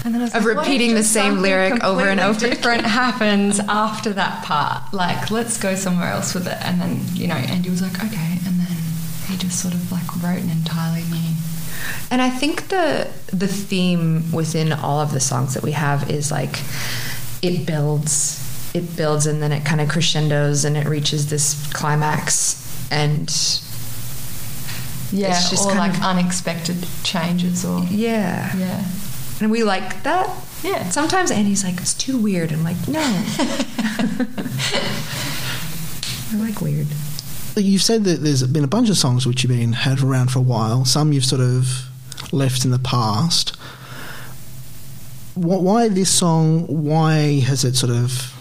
and 0.05 0.15
then 0.15 0.17
I 0.17 0.25
was 0.25 0.35
Of 0.35 0.45
like, 0.45 0.57
repeating 0.57 0.95
the 0.95 1.03
same 1.03 1.43
lyric 1.43 1.83
over 1.85 2.03
and 2.09 2.21
over 2.21 2.39
Different 2.39 2.83
happens 2.87 3.61
after 3.61 4.13
that 4.15 4.45
part. 4.45 4.93
Like, 4.93 5.31
let's 5.31 5.59
go 5.59 5.75
somewhere 5.75 6.09
else 6.11 6.35
with 6.35 6.47
it. 6.47 6.59
And 6.63 6.81
then, 6.81 7.01
you 7.15 7.27
know, 7.27 7.35
Andy 7.35 7.69
was 7.71 7.83
like, 7.83 7.97
okay. 8.03 8.39
And 8.47 8.59
then 8.61 8.77
he 9.27 9.37
just 9.37 9.61
sort 9.61 9.75
of 9.75 9.91
like 9.93 10.07
wrote 10.23 10.43
an 10.43 10.51
entirely 10.51 11.03
new. 11.11 11.14
And 12.15 12.23
I 12.23 12.31
think 12.31 12.69
the 12.69 13.09
the 13.33 13.49
theme 13.49 14.31
within 14.31 14.73
all 14.73 15.01
of 15.01 15.11
the 15.11 15.19
songs 15.19 15.55
that 15.55 15.65
we 15.65 15.73
have 15.73 16.09
is 16.09 16.31
like 16.31 16.61
it 17.43 17.67
builds, 17.67 18.39
it 18.73 18.95
builds, 18.97 19.27
and 19.27 19.43
then 19.43 19.51
it 19.51 19.65
kind 19.65 19.81
of 19.81 19.89
crescendos 19.89 20.65
and 20.65 20.77
it 20.77 20.87
reaches 20.87 21.29
this 21.29 21.57
climax, 21.73 22.55
and 22.93 23.29
Yeah, 25.11 25.31
It's 25.37 25.51
just 25.51 25.65
or 25.67 25.73
kind 25.73 25.79
like 25.81 25.95
of- 25.99 26.03
unexpected 26.05 26.87
changes 27.03 27.65
or. 27.65 27.83
yeah, 27.91 28.57
Yeah. 28.57 28.85
and 29.41 29.51
we 29.51 29.65
like 29.65 30.05
that. 30.05 30.31
Yeah. 30.63 30.89
Sometimes 30.91 31.33
Andy's 31.33 31.65
like, 31.65 31.79
"It's 31.81 31.95
too 31.95 32.17
weird." 32.17 32.53
I'm 32.53 32.63
like, 32.63 32.79
"No." 32.87 33.01
I 36.31 36.37
like 36.37 36.61
weird. 36.61 36.87
You've 37.57 37.83
said 37.83 38.05
that 38.05 38.23
there's 38.23 38.45
been 38.45 38.63
a 38.65 38.69
bunch 38.69 38.89
of 38.89 38.97
songs 38.97 39.27
which 39.27 39.43
you've 39.43 39.51
been 39.59 39.73
had 39.73 40.01
around 40.01 40.31
for 40.31 40.39
a 40.39 40.43
while. 40.43 40.85
Some 40.85 41.13
you've 41.13 41.25
sort 41.25 41.41
of 41.43 41.89
left 42.35 42.65
in 42.65 42.71
the 42.71 42.79
past. 42.79 43.57
Why 45.35 45.89
this 45.89 46.11
song? 46.11 46.67
Why 46.67 47.41
has 47.41 47.65
it 47.65 47.75
sort 47.75 47.93
of 47.93 48.33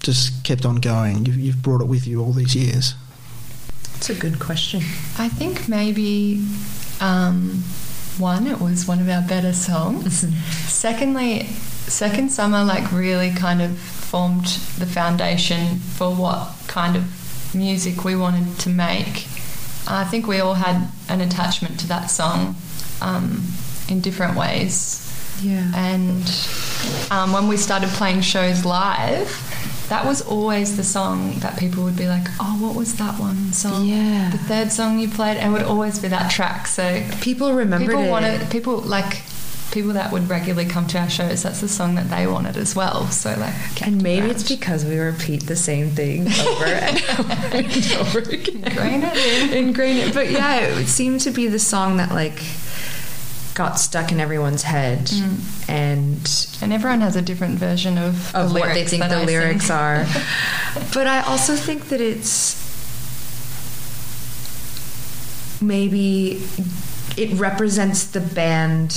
just 0.00 0.44
kept 0.44 0.64
on 0.64 0.76
going? 0.76 1.26
You've, 1.26 1.36
you've 1.36 1.62
brought 1.62 1.80
it 1.80 1.86
with 1.86 2.06
you 2.06 2.20
all 2.20 2.32
these 2.32 2.54
years. 2.54 2.94
It's 3.96 4.10
a 4.10 4.14
good 4.14 4.38
question. 4.38 4.80
I 5.18 5.28
think 5.28 5.68
maybe 5.68 6.46
um, 7.00 7.64
one, 8.18 8.46
it 8.46 8.60
was 8.60 8.86
one 8.86 9.00
of 9.00 9.08
our 9.08 9.22
better 9.22 9.52
songs. 9.52 10.18
Secondly, 10.68 11.44
Second 11.86 12.30
Summer 12.30 12.64
like 12.64 12.92
really 12.92 13.30
kind 13.30 13.60
of 13.60 13.76
formed 13.78 14.46
the 14.78 14.86
foundation 14.86 15.78
for 15.78 16.14
what 16.14 16.52
kind 16.68 16.96
of 16.96 17.54
music 17.54 18.04
we 18.04 18.14
wanted 18.14 18.58
to 18.60 18.68
make. 18.68 19.26
I 19.86 20.04
think 20.04 20.26
we 20.26 20.38
all 20.38 20.54
had 20.54 20.90
an 21.08 21.20
attachment 21.20 21.80
to 21.80 21.86
that 21.88 22.06
song 22.06 22.56
um, 23.04 23.42
in 23.88 24.00
different 24.00 24.36
ways. 24.36 25.00
Yeah. 25.42 25.70
And 25.74 26.22
um, 27.10 27.32
when 27.32 27.48
we 27.48 27.56
started 27.56 27.88
playing 27.90 28.20
shows 28.22 28.64
live, 28.64 29.28
that 29.88 30.04
was 30.06 30.22
always 30.22 30.76
the 30.76 30.84
song 30.84 31.34
that 31.40 31.58
people 31.58 31.84
would 31.84 31.96
be 31.96 32.06
like, 32.08 32.26
"Oh, 32.40 32.56
what 32.60 32.74
was 32.74 32.94
that 32.96 33.18
one 33.20 33.52
song? 33.52 33.84
Yeah. 33.84 34.30
the 34.30 34.38
third 34.38 34.72
song 34.72 34.98
you 34.98 35.08
played." 35.08 35.36
And 35.36 35.50
it 35.54 35.58
would 35.58 35.66
always 35.66 35.98
be 35.98 36.08
that 36.08 36.30
track. 36.30 36.66
So 36.66 37.02
People 37.20 37.52
remembered 37.52 37.88
people 37.90 38.04
it. 38.04 38.10
wanted 38.10 38.50
people 38.50 38.78
like 38.78 39.22
people 39.72 39.92
that 39.94 40.12
would 40.12 40.30
regularly 40.30 40.68
come 40.70 40.86
to 40.86 40.98
our 41.00 41.10
shows. 41.10 41.42
That's 41.42 41.60
the 41.60 41.68
song 41.68 41.96
that 41.96 42.08
they 42.08 42.26
wanted 42.28 42.56
as 42.56 42.76
well. 42.76 43.06
So 43.08 43.34
like, 43.36 43.82
and 43.86 44.00
maybe 44.02 44.20
around. 44.22 44.30
it's 44.30 44.48
because 44.48 44.84
we 44.84 44.96
repeat 44.98 45.46
the 45.46 45.56
same 45.56 45.90
thing 45.90 46.28
over 46.28 46.64
and 46.64 46.96
over 47.18 47.56
and 47.58 47.92
over 47.98 48.18
again. 48.20 48.62
Ingrain 48.64 49.02
it 49.02 49.16
in. 49.16 49.52
Ingrain 49.68 49.96
it. 49.96 50.14
But 50.14 50.30
yeah, 50.30 50.60
it 50.60 50.86
seemed 50.86 51.20
to 51.22 51.30
be 51.32 51.48
the 51.48 51.58
song 51.58 51.96
that 51.98 52.10
like 52.12 52.40
got 53.54 53.78
stuck 53.78 54.10
in 54.10 54.18
everyone's 54.20 54.62
head 54.64 54.98
mm. 55.06 55.68
and 55.68 56.48
and 56.60 56.72
everyone 56.72 57.00
has 57.00 57.14
a 57.16 57.22
different 57.22 57.56
version 57.56 57.96
of, 57.98 58.34
of 58.34 58.52
the 58.52 58.58
what 58.60 58.74
they 58.74 58.84
think 58.84 59.02
the 59.04 59.14
I 59.14 59.18
sing. 59.18 59.26
lyrics 59.26 59.70
are. 59.70 60.04
but 60.94 61.06
I 61.06 61.20
also 61.22 61.54
think 61.54 61.88
that 61.88 62.00
it's 62.00 62.62
maybe 65.62 66.42
it 67.16 67.32
represents 67.38 68.04
the 68.06 68.20
band 68.20 68.90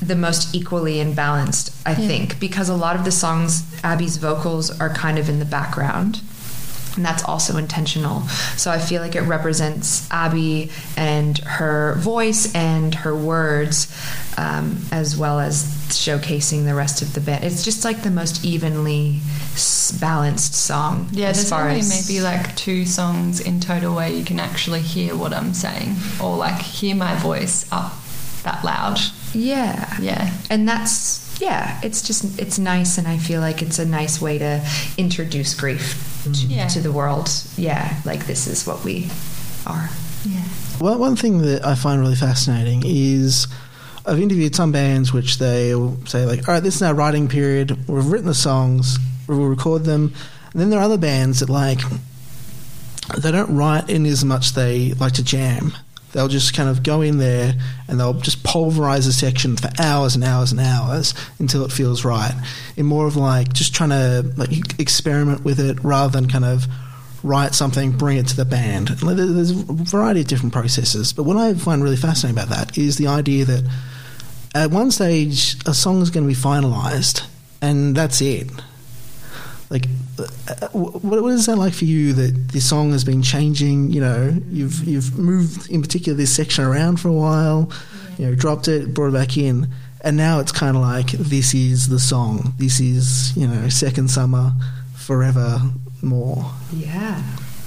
the 0.00 0.16
most 0.16 0.52
equally 0.52 0.98
and 0.98 1.14
balanced, 1.14 1.70
I 1.86 1.90
Yeah. 1.92 2.08
think, 2.08 2.40
because 2.40 2.68
a 2.68 2.74
lot 2.74 2.96
of 2.96 3.04
the 3.04 3.12
songs, 3.12 3.62
Abby's 3.84 4.16
vocals 4.16 4.68
are 4.80 4.90
kind 4.90 5.16
of 5.16 5.28
in 5.28 5.38
the 5.38 5.44
background. 5.44 6.20
And 6.96 7.04
that's 7.04 7.24
also 7.24 7.56
intentional. 7.56 8.20
So 8.56 8.70
I 8.70 8.78
feel 8.78 9.00
like 9.00 9.14
it 9.14 9.22
represents 9.22 10.06
Abby 10.10 10.70
and 10.96 11.38
her 11.38 11.94
voice 11.98 12.54
and 12.54 12.94
her 12.96 13.16
words, 13.16 13.88
um, 14.36 14.78
as 14.92 15.16
well 15.16 15.40
as 15.40 15.64
showcasing 15.88 16.64
the 16.64 16.74
rest 16.74 17.00
of 17.00 17.14
the 17.14 17.20
band. 17.20 17.44
It's 17.44 17.64
just 17.64 17.84
like 17.84 18.02
the 18.02 18.10
most 18.10 18.44
evenly 18.44 19.20
s- 19.54 19.92
balanced 20.00 20.54
song. 20.54 21.08
Yeah, 21.12 21.28
as 21.28 21.36
there's 21.36 21.48
far 21.50 21.68
only 21.68 21.80
as 21.80 22.08
maybe 22.08 22.20
like 22.22 22.54
two 22.56 22.84
songs 22.84 23.40
in 23.40 23.60
total 23.60 23.94
where 23.94 24.08
you 24.10 24.24
can 24.24 24.38
actually 24.38 24.80
hear 24.80 25.16
what 25.16 25.32
I'm 25.32 25.54
saying 25.54 25.96
or 26.22 26.36
like 26.36 26.60
hear 26.60 26.94
my 26.94 27.14
voice 27.16 27.64
up 27.72 27.94
that 28.42 28.62
loud. 28.64 28.98
yeah, 29.32 29.96
Yeah. 30.00 30.30
and 30.50 30.68
that's 30.68 31.20
yeah. 31.40 31.80
It's 31.82 32.02
just 32.02 32.38
it's 32.38 32.58
nice, 32.58 32.98
and 32.98 33.08
I 33.08 33.16
feel 33.18 33.40
like 33.40 33.62
it's 33.62 33.78
a 33.78 33.84
nice 33.86 34.20
way 34.20 34.38
to 34.38 34.62
introduce 34.98 35.54
grief 35.54 36.08
Mm. 36.24 36.50
Yeah. 36.50 36.68
to 36.68 36.80
the 36.80 36.92
world. 36.92 37.28
Yeah, 37.56 38.00
like 38.04 38.26
this 38.26 38.46
is 38.46 38.66
what 38.66 38.84
we 38.84 39.08
are. 39.66 39.90
Yeah. 40.24 40.44
Well, 40.80 40.98
one 40.98 41.16
thing 41.16 41.42
that 41.42 41.64
I 41.64 41.74
find 41.74 42.00
really 42.00 42.14
fascinating 42.14 42.82
is 42.84 43.46
I've 44.06 44.20
interviewed 44.20 44.54
some 44.54 44.72
bands 44.72 45.12
which 45.12 45.38
they 45.38 45.70
say 46.06 46.24
like, 46.26 46.48
"All 46.48 46.54
right, 46.54 46.62
this 46.62 46.76
is 46.76 46.82
our 46.82 46.94
writing 46.94 47.28
period. 47.28 47.88
We've 47.88 48.06
written 48.06 48.26
the 48.26 48.34
songs, 48.34 48.98
we'll 49.26 49.46
record 49.46 49.84
them." 49.84 50.12
And 50.52 50.60
then 50.60 50.70
there 50.70 50.78
are 50.80 50.84
other 50.84 50.98
bands 50.98 51.40
that 51.40 51.48
like 51.48 51.80
they 53.18 53.32
don't 53.32 53.54
write 53.54 53.88
in 53.90 54.06
as 54.06 54.24
much 54.24 54.52
they 54.52 54.92
like 54.94 55.12
to 55.14 55.24
jam. 55.24 55.72
They'll 56.12 56.28
just 56.28 56.54
kind 56.54 56.68
of 56.68 56.82
go 56.82 57.00
in 57.00 57.18
there 57.18 57.54
and 57.88 57.98
they'll 57.98 58.14
just 58.14 58.44
pulverize 58.44 59.06
a 59.06 59.12
section 59.12 59.56
for 59.56 59.70
hours 59.80 60.14
and 60.14 60.22
hours 60.22 60.52
and 60.52 60.60
hours 60.60 61.14
until 61.38 61.64
it 61.64 61.72
feels 61.72 62.04
right. 62.04 62.34
In 62.76 62.86
more 62.86 63.06
of 63.06 63.16
like 63.16 63.52
just 63.52 63.74
trying 63.74 63.90
to 63.90 64.30
like 64.36 64.78
experiment 64.78 65.42
with 65.44 65.58
it 65.58 65.82
rather 65.82 66.12
than 66.12 66.28
kind 66.28 66.44
of 66.44 66.66
write 67.22 67.54
something, 67.54 67.92
bring 67.92 68.18
it 68.18 68.26
to 68.28 68.36
the 68.36 68.44
band. 68.44 68.88
There's 68.88 69.50
a 69.52 69.54
variety 69.54 70.20
of 70.22 70.26
different 70.26 70.52
processes, 70.52 71.12
but 71.12 71.22
what 71.22 71.36
I 71.36 71.54
find 71.54 71.82
really 71.82 71.96
fascinating 71.96 72.38
about 72.38 72.50
that 72.54 72.76
is 72.76 72.96
the 72.96 73.06
idea 73.06 73.44
that 73.44 73.64
at 74.54 74.70
one 74.70 74.90
stage 74.90 75.56
a 75.66 75.72
song 75.72 76.02
is 76.02 76.10
going 76.10 76.24
to 76.24 76.28
be 76.28 76.38
finalized, 76.38 77.24
and 77.62 77.96
that's 77.96 78.20
it. 78.20 78.50
Like, 79.70 79.86
what, 80.72 81.22
what 81.22 81.32
is 81.32 81.46
that 81.46 81.56
like 81.56 81.74
for 81.74 81.84
you? 81.84 82.12
That 82.12 82.48
the 82.48 82.60
song 82.60 82.92
has 82.92 83.04
been 83.04 83.22
changing. 83.22 83.90
You 83.90 84.00
know, 84.00 84.36
you've 84.50 84.84
you've 84.84 85.18
moved 85.18 85.70
in 85.70 85.82
particular 85.82 86.16
this 86.16 86.34
section 86.34 86.64
around 86.64 87.00
for 87.00 87.08
a 87.08 87.12
while. 87.12 87.70
You 88.18 88.26
know, 88.26 88.34
dropped 88.34 88.68
it, 88.68 88.92
brought 88.92 89.08
it 89.08 89.14
back 89.14 89.36
in, 89.36 89.68
and 90.02 90.16
now 90.16 90.40
it's 90.40 90.52
kind 90.52 90.76
of 90.76 90.82
like 90.82 91.12
this 91.12 91.54
is 91.54 91.88
the 91.88 91.98
song. 91.98 92.54
This 92.58 92.80
is 92.80 93.36
you 93.36 93.46
know, 93.46 93.68
second 93.68 94.10
summer, 94.10 94.52
forever 94.94 95.60
more. 96.02 96.52
Yeah. 96.72 97.22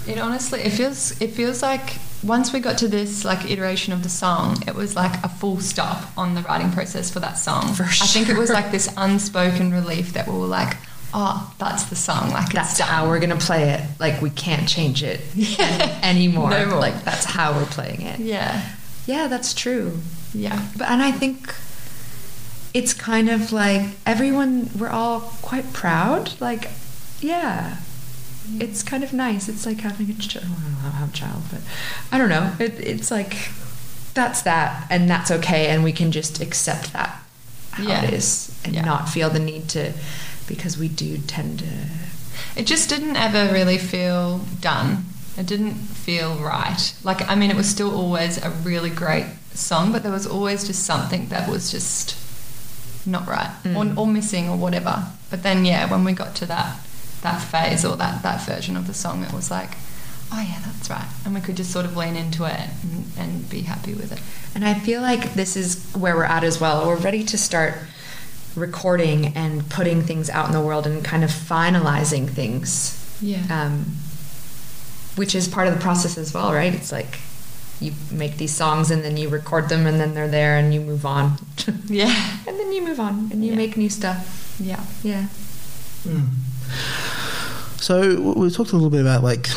It 0.08 0.20
honestly, 0.20 0.62
it 0.62 0.70
feels, 0.70 1.20
it 1.20 1.32
feels 1.32 1.64
like 1.64 1.98
once 2.24 2.54
we 2.54 2.60
got 2.60 2.78
to 2.80 2.88
this 2.88 3.26
like 3.26 3.50
iteration 3.50 3.92
of 3.92 4.04
the 4.04 4.10
song, 4.10 4.62
it 4.68 4.76
was 4.76 4.96
like 4.96 5.24
a 5.24 5.30
full 5.30 5.60
stop 5.60 6.16
on 6.16 6.36
the 6.36 6.42
writing 6.44 6.72
process 6.72 7.10
for 7.10 7.20
that 7.22 7.40
song. 7.40 7.74
For 7.74 7.84
I 7.84 7.88
think 7.88 8.30
it 8.30 8.38
was 8.38 8.52
like 8.52 8.72
this 8.72 8.94
unspoken 8.98 9.72
relief 9.72 10.14
that 10.14 10.28
we 10.28 10.34
were 10.34 10.46
like, 10.46 10.78
oh, 11.14 11.54
that's 11.60 11.84
the 11.86 11.96
song. 11.96 12.32
Like 12.32 12.52
That's 12.52 12.78
done. 12.78 12.88
how 12.88 13.08
we're 13.08 13.20
gonna 13.20 13.38
play 13.38 13.70
it. 13.72 13.82
Like 14.00 14.22
we 14.22 14.30
can't 14.30 14.68
change 14.68 15.04
it 15.04 15.22
anymore. 16.04 16.50
No 16.50 16.66
more. 16.68 16.80
Like 16.80 17.04
that's 17.04 17.26
how 17.26 17.54
we're 17.54 17.66
playing 17.66 18.02
it. 18.02 18.20
Yeah, 18.20 18.62
Yeah, 19.06 19.28
that's 19.28 19.54
true. 19.54 20.00
yeah, 20.34 20.68
But 20.78 20.90
and 20.90 21.02
I 21.02 21.12
think 21.12 21.54
it's 22.74 22.94
kind 22.94 23.30
of 23.30 23.52
like 23.54 23.84
everyone 24.06 24.70
we're 24.78 24.90
all 24.90 25.22
quite 25.42 25.72
proud. 25.74 26.40
Like, 26.42 26.70
yeah. 27.22 27.78
It's 28.60 28.84
kind 28.84 29.04
of 29.04 29.12
nice. 29.12 29.50
It's 29.50 29.66
like 29.66 29.80
having 29.80 30.08
a 30.10 30.14
child. 30.14 30.46
I 30.46 30.84
don't 30.84 30.92
have 30.92 31.10
a 31.10 31.14
child, 31.14 31.42
but 31.52 31.62
I 32.12 32.20
don't 32.20 32.30
know. 32.30 32.54
It, 32.60 32.74
it's 32.80 33.10
like 33.10 33.50
that's 34.14 34.44
that, 34.44 34.86
and 34.92 35.10
that's 35.10 35.32
okay, 35.32 35.68
and 35.68 35.84
we 35.84 35.92
can 35.92 36.12
just 36.12 36.40
accept 36.42 36.94
that 36.94 37.22
how 37.72 37.84
Yeah. 37.84 38.04
it 38.04 38.14
is, 38.14 38.56
and 38.64 38.76
Yeah. 38.76 38.86
not 38.86 39.10
feel 39.10 39.30
the 39.32 39.40
need 39.40 39.68
to, 39.70 39.94
because 40.48 40.78
we 40.78 40.88
do 40.88 41.18
tend 41.20 41.60
to. 41.60 41.66
It 42.56 42.66
just 42.66 42.90
didn't 42.90 43.16
ever 43.16 43.52
really 43.54 43.78
feel 43.78 44.40
done. 44.62 45.06
It 45.38 45.46
didn't 45.48 45.74
feel 45.76 46.36
right. 46.36 46.94
Like, 47.04 47.28
I 47.30 47.36
mean, 47.36 47.50
it 47.52 47.58
was 47.58 47.68
still 47.70 47.94
always 47.94 48.42
a 48.44 48.50
really 48.50 48.90
great 48.90 49.26
song, 49.54 49.92
but 49.92 50.04
there 50.04 50.12
was 50.12 50.26
always 50.28 50.66
just 50.66 50.84
something 50.84 51.28
that 51.30 51.50
was 51.50 51.72
just 51.72 52.16
not 53.08 53.28
right 53.28 53.52
Mm. 53.64 53.96
or, 53.98 54.02
or 54.02 54.08
missing 54.08 54.50
or 54.50 54.58
whatever. 54.58 55.06
But 55.30 55.44
then, 55.44 55.66
yeah, 55.66 55.90
when 55.90 56.04
we 56.04 56.14
got 56.14 56.36
to 56.38 56.46
that 56.48 56.78
that 57.22 57.40
phase 57.40 57.84
or 57.84 57.96
that, 57.98 58.22
that 58.22 58.42
version 58.46 58.78
of 58.78 58.86
the 58.86 58.94
song, 58.94 59.24
it 59.24 59.34
was 59.34 59.50
like, 59.50 59.72
oh, 60.32 60.40
yeah, 60.48 60.60
that's 60.64 60.90
right. 60.92 61.08
And 61.26 61.34
we 61.34 61.42
could 61.42 61.58
just 61.58 61.72
sort 61.72 61.86
of 61.86 61.98
lean 61.98 62.16
into 62.16 62.46
it 62.46 62.60
and, 62.84 63.06
and 63.18 63.50
be 63.50 63.62
happy 63.62 63.94
with 63.96 64.12
it. 64.12 64.22
And 64.54 64.64
I 64.64 64.76
feel 64.76 65.02
like 65.02 65.34
this 65.34 65.56
is 65.58 65.84
where 65.96 66.16
we're 66.16 66.24
at 66.24 66.44
as 66.44 66.62
well. 66.62 66.86
We're 66.86 66.98
ready 66.98 67.24
to 67.24 67.38
start 67.38 67.76
recording 68.56 69.28
and 69.36 69.70
putting 69.70 70.02
things 70.02 70.30
out 70.30 70.48
in 70.48 70.52
the 70.54 70.62
world 70.62 70.86
and 70.88 71.04
kind 71.04 71.24
of 71.24 71.30
finalizing 71.30 72.30
things, 72.30 72.98
Yeah. 73.22 73.44
um, 73.50 73.96
which 75.16 75.36
is 75.36 75.48
part 75.48 75.68
of 75.68 75.74
the 75.74 75.80
process 75.80 76.18
as 76.18 76.34
well, 76.34 76.54
right? 76.54 76.74
It's 76.74 76.92
like 76.92 77.20
you 77.82 77.92
make 78.12 78.38
these 78.38 78.56
songs 78.56 78.90
and 78.92 79.04
then 79.04 79.18
you 79.18 79.28
record 79.30 79.68
them 79.70 79.86
and 79.86 80.00
then 80.00 80.14
they're 80.14 80.30
there 80.30 80.58
and 80.58 80.74
you 80.74 80.80
move 80.82 81.06
on. 81.06 81.38
yeah. 81.88 82.38
and 82.48 82.58
then 82.60 82.72
you 82.72 82.82
move 82.84 83.00
on 83.00 83.30
and 83.32 83.44
you 83.44 83.52
Yeah. 83.52 83.58
make 83.58 83.76
new 83.78 83.90
stuff. 83.90 84.56
Yeah. 84.60 84.80
Yeah. 85.04 85.28
So 87.78 88.34
we 88.36 88.50
talked 88.50 88.72
a 88.72 88.76
little 88.76 88.90
bit 88.90 89.02
about 89.02 89.24
like 89.24 89.48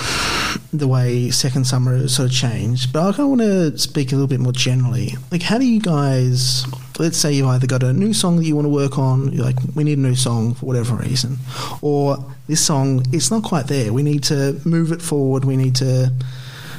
the 0.73 0.87
way 0.89 1.31
Second 1.31 1.67
Summer 1.67 1.97
has 1.97 2.15
sort 2.15 2.29
of 2.31 2.35
changed, 2.35 2.93
but 2.93 3.01
I 3.01 3.13
kind 3.13 3.21
of 3.21 3.29
want 3.29 3.41
to 3.41 3.79
speak 3.79 4.13
a 4.13 4.15
little 4.17 4.27
bit 4.29 4.41
more 4.41 4.53
generally. 4.53 5.15
Like, 5.31 5.43
how 5.43 5.57
do 5.59 5.65
you 5.65 5.81
guys? 5.81 6.67
Let's 6.99 7.17
say 7.17 7.33
you've 7.33 7.47
either 7.47 7.67
got 7.67 7.83
a 7.83 7.93
new 7.93 8.13
song 8.13 8.37
that 8.37 8.45
you 8.45 8.57
want 8.57 8.65
to 8.67 8.71
work 8.71 8.99
on, 8.99 9.33
you're 9.33 9.45
like, 9.45 9.57
we 9.75 9.85
need 9.85 9.99
a 9.99 10.01
new 10.01 10.17
song 10.17 10.55
for 10.55 10.67
whatever 10.67 10.97
reason, 10.97 11.39
or 11.81 12.19
this 12.49 12.65
song 12.65 13.05
it's 13.13 13.31
not 13.31 13.43
quite 13.45 13.67
there. 13.69 13.93
We 13.93 14.03
need 14.03 14.25
to 14.25 14.61
move 14.65 14.91
it 14.91 15.01
forward. 15.01 15.45
We 15.45 15.57
need 15.57 15.77
to 15.77 16.13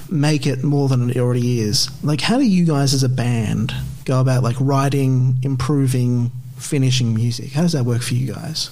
make 0.09 0.45
it 0.45 0.63
more 0.63 0.89
than 0.89 1.09
it 1.09 1.17
already 1.17 1.61
is. 1.61 1.89
Like, 2.03 2.21
how 2.21 2.37
do 2.37 2.43
you 2.43 2.65
guys 2.65 2.93
as 2.93 3.03
a 3.03 3.09
band 3.09 3.73
go 4.05 4.19
about 4.19 4.43
like 4.43 4.55
writing, 4.59 5.37
improving, 5.43 6.31
finishing 6.57 7.13
music? 7.15 7.51
How 7.53 7.61
does 7.61 7.71
that 7.73 7.85
work 7.85 8.01
for 8.01 8.15
you 8.15 8.33
guys? 8.33 8.71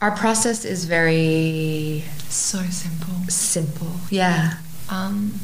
Our 0.00 0.12
process 0.12 0.64
is 0.64 0.86
very 0.86 2.04
So 2.28 2.62
simple. 2.62 3.14
simple. 3.28 3.92
Yeah. 4.10 4.54
Um, 4.88 5.38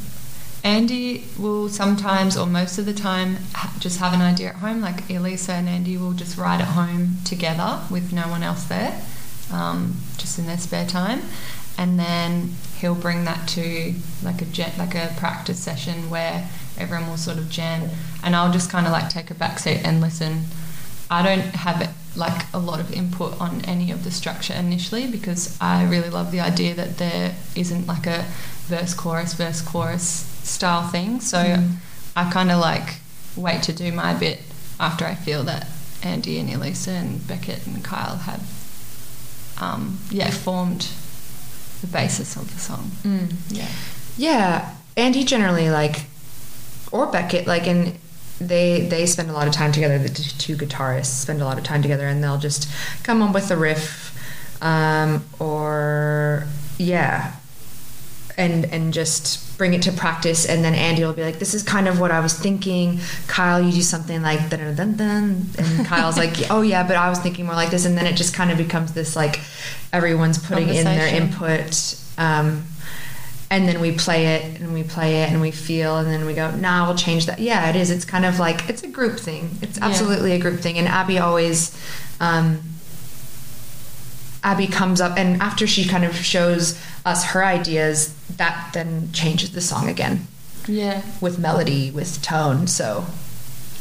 Andy 0.67 1.23
will 1.39 1.69
sometimes, 1.69 2.37
or 2.37 2.45
most 2.45 2.77
of 2.77 2.87
the 2.87 2.93
time, 2.93 3.37
ha- 3.55 3.73
just 3.79 4.01
have 4.01 4.13
an 4.13 4.21
idea 4.21 4.49
at 4.49 4.57
home. 4.57 4.81
Like 4.81 5.09
Elisa 5.09 5.53
and 5.53 5.69
Andy 5.69 5.97
will 5.97 6.13
just 6.13 6.37
write 6.37 6.61
at 6.61 6.67
home 6.67 7.19
together 7.25 7.83
with 7.89 8.13
no 8.13 8.23
one 8.23 8.43
else 8.43 8.65
there, 8.65 9.01
um, 9.53 9.95
just 10.19 10.41
in 10.41 10.47
their 10.47 10.59
spare 10.59 10.85
time, 10.85 11.23
and 11.79 12.01
then 12.01 12.55
he'll 12.81 12.97
bring 12.97 13.25
that 13.27 13.47
to 13.51 13.95
like 14.25 14.43
a 14.43 14.47
like 14.77 14.97
a 14.97 15.15
practice 15.17 15.61
session 15.61 16.11
where 16.11 16.49
everyone 16.77 17.09
will 17.09 17.17
sort 17.17 17.39
of 17.39 17.49
jam, 17.49 17.89
and 18.25 18.35
I'll 18.35 18.53
just 18.53 18.69
kind 18.69 18.87
of 18.87 18.93
like 18.93 19.09
take 19.09 19.31
a 19.31 19.35
back 19.35 19.61
seat 19.61 19.83
and 19.85 20.01
listen. 20.01 20.47
I 21.09 21.23
don't 21.23 21.55
have 21.55 21.95
like 22.17 22.43
a 22.53 22.59
lot 22.59 22.81
of 22.81 22.93
input 22.93 23.41
on 23.41 23.65
any 23.67 23.93
of 23.93 24.03
the 24.03 24.11
structure 24.11 24.55
initially 24.55 25.07
because 25.07 25.57
I 25.61 25.85
really 25.85 26.11
love 26.11 26.33
the 26.33 26.41
idea 26.41 26.75
that 26.75 26.99
there 26.99 27.37
isn't 27.55 27.87
like 27.87 28.09
a 28.09 28.25
verse 28.67 28.95
chorus 28.95 29.35
verse 29.35 29.63
chorus 29.63 30.36
style 30.47 30.87
thing. 30.89 31.21
So 31.21 31.39
Mm. 31.39 31.73
I 32.15 32.31
kind 32.31 32.51
of 32.51 32.59
like 32.61 32.97
wait 33.37 33.63
to 33.65 33.73
do 33.73 33.93
my 33.93 34.15
bit 34.15 34.41
after 34.81 35.05
I 35.05 35.15
feel 35.15 35.43
that 35.45 35.67
Andy 36.03 36.39
and 36.39 36.49
Elisa 36.51 36.93
and 36.93 37.27
Beckett 37.27 37.67
and 37.67 37.83
Kyle 37.85 38.17
have 38.17 38.41
um, 39.61 39.99
yeah 40.11 40.31
formed 40.31 40.89
the 41.81 41.87
basis 41.87 42.37
of 42.37 42.53
the 42.55 42.61
song. 42.61 42.91
Mm. 43.03 43.35
Yeah. 43.51 43.69
Yeah, 44.19 44.75
Andy 44.97 45.25
generally 45.25 45.69
like, 45.71 46.05
or 46.91 47.07
Beckett 47.07 47.47
like, 47.47 47.67
and 47.67 47.99
they 48.41 48.87
they 48.89 49.05
spend 49.07 49.29
a 49.31 49.33
lot 49.35 49.47
of 49.47 49.53
time 49.53 49.73
together. 49.73 49.99
The 49.99 50.09
two 50.09 50.57
guitarists 50.57 51.07
spend 51.21 51.43
a 51.43 51.45
lot 51.45 51.59
of 51.59 51.65
time 51.65 51.83
together, 51.83 52.07
and 52.07 52.23
they'll 52.25 52.39
just 52.39 52.69
come 53.03 53.21
up 53.23 53.35
with 53.35 53.51
a 53.51 53.57
riff, 53.57 54.13
um, 54.63 55.25
or 55.39 56.47
yeah, 56.79 57.35
and 58.39 58.65
and 58.67 58.95
just 58.95 59.43
bring 59.57 59.75
it 59.75 59.83
to 59.83 59.93
practice. 59.93 60.45
And 60.47 60.65
then 60.65 60.75
Andy 60.75 61.05
will 61.05 61.13
be 61.13 61.23
like, 61.23 61.39
"This 61.39 61.55
is 61.55 61.63
kind 61.63 61.89
of 61.89 61.99
what 62.01 62.11
I 62.11 62.21
was 62.21 62.35
thinking." 62.35 63.01
Kyle, 63.27 63.61
you 63.61 63.73
do 63.73 63.83
something 63.83 64.23
like 64.23 64.49
dun 64.51 64.75
dun 64.77 64.97
dun, 64.97 65.47
and 65.59 65.87
Kyle's 65.91 66.17
like, 66.17 66.51
"Oh 66.51 66.63
yeah, 66.63 66.87
but 66.87 66.97
I 66.97 67.09
was 67.09 67.19
thinking 67.19 67.47
more 67.47 67.55
like 67.55 67.71
this." 67.71 67.85
And 67.87 67.97
then 67.97 68.07
it 68.07 68.15
just 68.17 68.35
kind 68.35 68.51
of 68.51 68.59
becomes 68.59 68.93
this 68.93 69.17
like 69.17 69.41
everyone's 69.93 70.39
putting 70.39 70.69
in 70.69 70.85
their 70.85 71.07
input. 71.15 71.99
Um, 72.19 72.65
and 73.49 73.69
then 73.69 73.81
we 73.81 73.93
play 73.93 74.27
it 74.35 74.61
and 74.61 74.75
we 74.75 74.83
play 74.83 75.23
it 75.23 75.31
and 75.31 75.41
we 75.41 75.53
feel 75.53 75.99
and 75.99 76.09
then 76.09 76.27
we 76.27 76.35
go 76.35 76.51
nah 76.57 76.85
we'll 76.85 76.97
change 76.97 77.27
that 77.27 77.39
yeah 77.39 77.71
it 77.71 77.77
is 77.77 77.93
it's 77.93 78.05
kind 78.05 78.25
of 78.25 78.41
like 78.41 78.69
it's 78.69 78.83
a 78.83 78.89
group 78.89 79.21
thing 79.21 79.51
it's 79.63 79.79
Yeah. 79.79 79.85
absolutely 79.87 80.33
a 80.33 80.39
group 80.41 80.59
thing 80.59 80.79
and 80.79 80.89
abby 80.89 81.21
always 81.21 81.71
um, 82.19 82.59
abby 84.47 84.67
comes 84.67 85.01
up 85.01 85.19
and 85.19 85.43
after 85.43 85.67
she 85.67 85.85
kind 85.87 86.05
of 86.05 86.15
shows 86.17 86.81
us 87.05 87.25
her 87.33 87.45
ideas 87.45 88.15
that 88.37 88.71
then 88.73 89.11
changes 89.13 89.51
the 89.53 89.61
song 89.61 89.89
again 89.89 90.27
Yeah. 90.69 91.03
with 91.21 91.39
melody 91.39 91.91
with 91.91 92.23
tone 92.23 92.67
so 92.67 93.05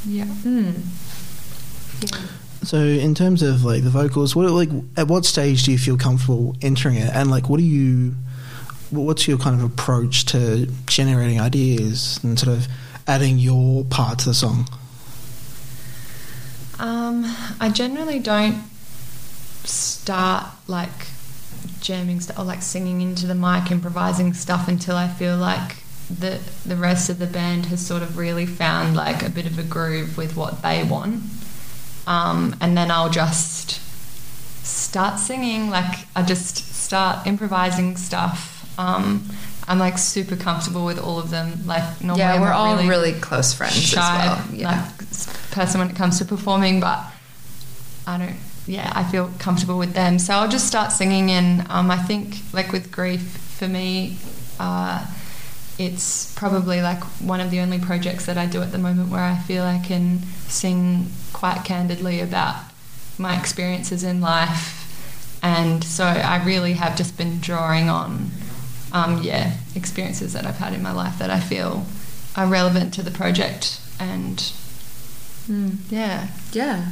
Yeah. 0.06 0.26
hmm. 0.26 0.72
So, 2.64 2.78
in 2.80 3.14
terms 3.14 3.44
of 3.44 3.64
like 3.64 3.84
the 3.84 3.92
vocals, 3.92 4.36
what 4.36 4.50
like 4.50 4.70
at 4.98 5.08
what 5.08 5.24
stage 5.24 5.64
do 5.64 5.72
you 5.72 5.78
feel 5.78 5.98
comfortable 5.98 6.56
entering 6.64 6.96
it, 6.96 7.14
and 7.14 7.30
like 7.30 7.48
what 7.48 7.58
do 7.60 7.64
you, 7.64 8.16
what's 8.90 9.28
your 9.28 9.38
kind 9.38 9.56
of 9.56 9.64
approach 9.64 10.26
to 10.34 10.66
generating 10.88 11.40
ideas 11.40 12.20
and 12.24 12.40
sort 12.40 12.58
of 12.58 12.68
adding 13.08 13.38
your 13.38 13.84
part 13.86 14.18
to 14.20 14.26
the 14.26 14.34
song? 14.34 14.68
Um, 16.80 17.24
I 17.60 17.70
generally 17.70 18.18
don't 18.20 18.64
start 19.66 20.48
like 20.68 21.08
jamming 21.80 22.20
stuff 22.20 22.40
or 22.40 22.44
like 22.44 22.62
singing 22.62 23.02
into 23.02 23.28
the 23.28 23.36
mic, 23.36 23.72
improvising 23.72 24.34
stuff 24.34 24.68
until 24.68 24.96
I 24.96 25.08
feel 25.08 25.38
like 25.38 25.78
the 26.10 26.40
the 26.66 26.76
rest 26.76 27.10
of 27.10 27.18
the 27.20 27.28
band 27.28 27.68
has 27.68 27.86
sort 27.86 28.02
of 28.02 28.18
really 28.18 28.46
found 28.46 28.96
like 28.96 29.24
a 29.24 29.30
bit 29.30 29.46
of 29.46 29.58
a 29.58 29.64
groove 29.64 30.18
with 30.18 30.36
what 30.36 30.62
they 30.62 30.84
want. 30.84 31.24
Um, 32.08 32.56
and 32.62 32.78
then 32.78 32.92
I'll 32.92 33.10
just 33.10 33.82
start 34.66 35.20
singing. 35.20 35.70
Like 35.70 36.08
I 36.16 36.22
just 36.24 36.58
start 36.76 37.26
improvising 37.26 37.98
stuff. 37.98 38.52
Um, 38.78 39.30
I'm 39.68 39.80
like 39.80 39.98
super 39.98 40.36
comfortable 40.36 40.86
with 40.86 41.00
all 41.00 41.18
of 41.18 41.32
them. 41.32 41.66
Like 41.66 42.02
normally 42.02 42.20
yeah 42.20 42.40
we're 42.40 42.52
all 42.52 42.76
really 42.76 42.90
really, 42.90 43.14
close 43.14 43.54
friends 43.54 43.76
shy 43.76 44.26
as 44.26 44.46
well 44.46 44.56
yeah 44.56 44.68
like 44.70 45.52
person 45.52 45.80
when 45.80 45.90
it 45.90 45.96
comes 45.96 46.20
to 46.20 46.26
performing, 46.26 46.80
but 46.80 47.04
I 48.06 48.18
don't 48.18 48.36
yeah, 48.68 48.92
I 48.96 49.04
feel 49.04 49.30
comfortable 49.40 49.78
with 49.78 49.94
them. 49.94 50.20
So 50.20 50.34
I'll 50.34 50.50
just 50.50 50.68
start 50.68 50.92
singing, 50.92 51.32
and 51.32 51.66
um, 51.70 51.92
I 51.92 51.98
think 51.98 52.38
like 52.54 52.72
with 52.72 52.92
grief 52.92 53.22
for 53.58 53.68
me. 53.68 54.18
Uh, 54.60 55.06
it's 55.78 56.34
probably 56.36 56.82
like 56.82 57.04
one 57.20 57.42
of 57.42 57.52
the 57.52 57.60
only 57.60 57.78
projects 57.78 58.26
that 58.28 58.38
I 58.38 58.46
do 58.46 58.62
at 58.62 58.72
the 58.72 58.78
moment 58.78 59.10
where 59.12 59.20
I 59.20 59.36
feel 59.36 59.64
I 59.66 59.78
can 59.80 60.20
sing 60.48 61.08
quite 61.34 61.66
candidly 61.66 62.22
about 62.22 62.56
my 63.18 63.38
experiences 63.38 64.02
in 64.02 64.22
life. 64.22 65.40
And 65.44 65.84
so 65.84 66.06
I 66.06 66.42
really 66.46 66.74
have 66.74 66.96
just 66.96 67.18
been 67.18 67.42
drawing 67.42 67.90
on, 67.90 68.32
um, 68.94 69.22
yeah, 69.22 69.58
experiences 69.76 70.32
that 70.32 70.46
I've 70.46 70.60
had 70.60 70.72
in 70.74 70.82
my 70.82 70.94
life 70.94 71.20
that 71.20 71.30
I 71.30 71.42
feel 71.42 71.86
are 72.38 72.48
relevant 72.48 72.94
to 72.94 73.04
the 73.04 73.12
project. 73.12 73.82
And 74.00 74.38
Mm. 75.52 75.78
yeah, 75.90 76.28
Yeah, 76.54 76.86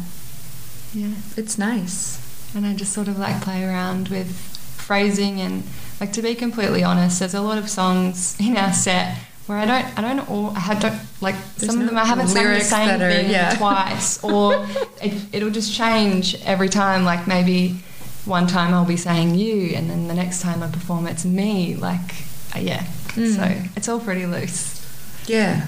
yeah. 0.94 1.14
it's 1.38 1.58
nice. 1.58 2.20
And 2.56 2.66
I 2.66 2.74
just 2.76 2.94
sort 2.94 3.08
of 3.08 3.18
like 3.18 3.42
play 3.42 3.64
around 3.64 4.10
with 4.10 4.32
phrasing 4.78 5.42
and 5.42 5.64
like 6.00 6.14
to 6.14 6.22
be 6.22 6.36
completely 6.36 6.84
honest, 6.84 7.20
there's 7.20 7.34
a 7.34 7.42
lot 7.42 7.58
of 7.58 7.70
songs 7.70 8.38
in 8.40 8.58
our 8.58 8.74
set 8.74 9.18
where 9.48 9.58
I 9.58 9.66
don't, 9.66 10.00
I 10.00 10.02
don't, 10.02 10.30
all, 10.30 10.52
I 10.52 10.60
have 10.60 10.80
don't 10.80 11.00
like 11.22 11.36
There's 11.58 11.72
some 11.72 11.82
of 11.82 11.88
them. 11.88 11.98
I 11.98 12.06
haven't 12.06 12.28
sung 12.28 12.46
the 12.46 12.60
same 12.62 13.02
are- 13.02 13.12
thing 13.12 13.30
yeah. 13.30 13.56
twice, 13.58 14.24
or 14.24 14.66
it, 15.02 15.14
it'll 15.34 15.50
just 15.50 15.74
change 15.74 16.36
every 16.46 16.70
time. 16.70 17.04
Like 17.04 17.28
maybe 17.28 17.80
one 18.26 18.48
time 18.48 18.74
I'll 18.74 18.86
be 18.86 18.98
saying 18.98 19.36
you, 19.36 19.76
and 19.76 19.90
then 19.90 20.08
the 20.08 20.14
next 20.14 20.42
time 20.42 20.64
I 20.64 20.68
perform 20.68 21.08
it's 21.08 21.26
me. 21.26 21.76
Like, 21.76 22.14
uh, 22.56 22.60
yeah. 22.60 22.86
Mm. 23.16 23.36
So 23.36 23.70
it's 23.76 23.90
all 23.90 24.00
pretty 24.00 24.26
loose. 24.26 24.80
Yeah, 25.28 25.68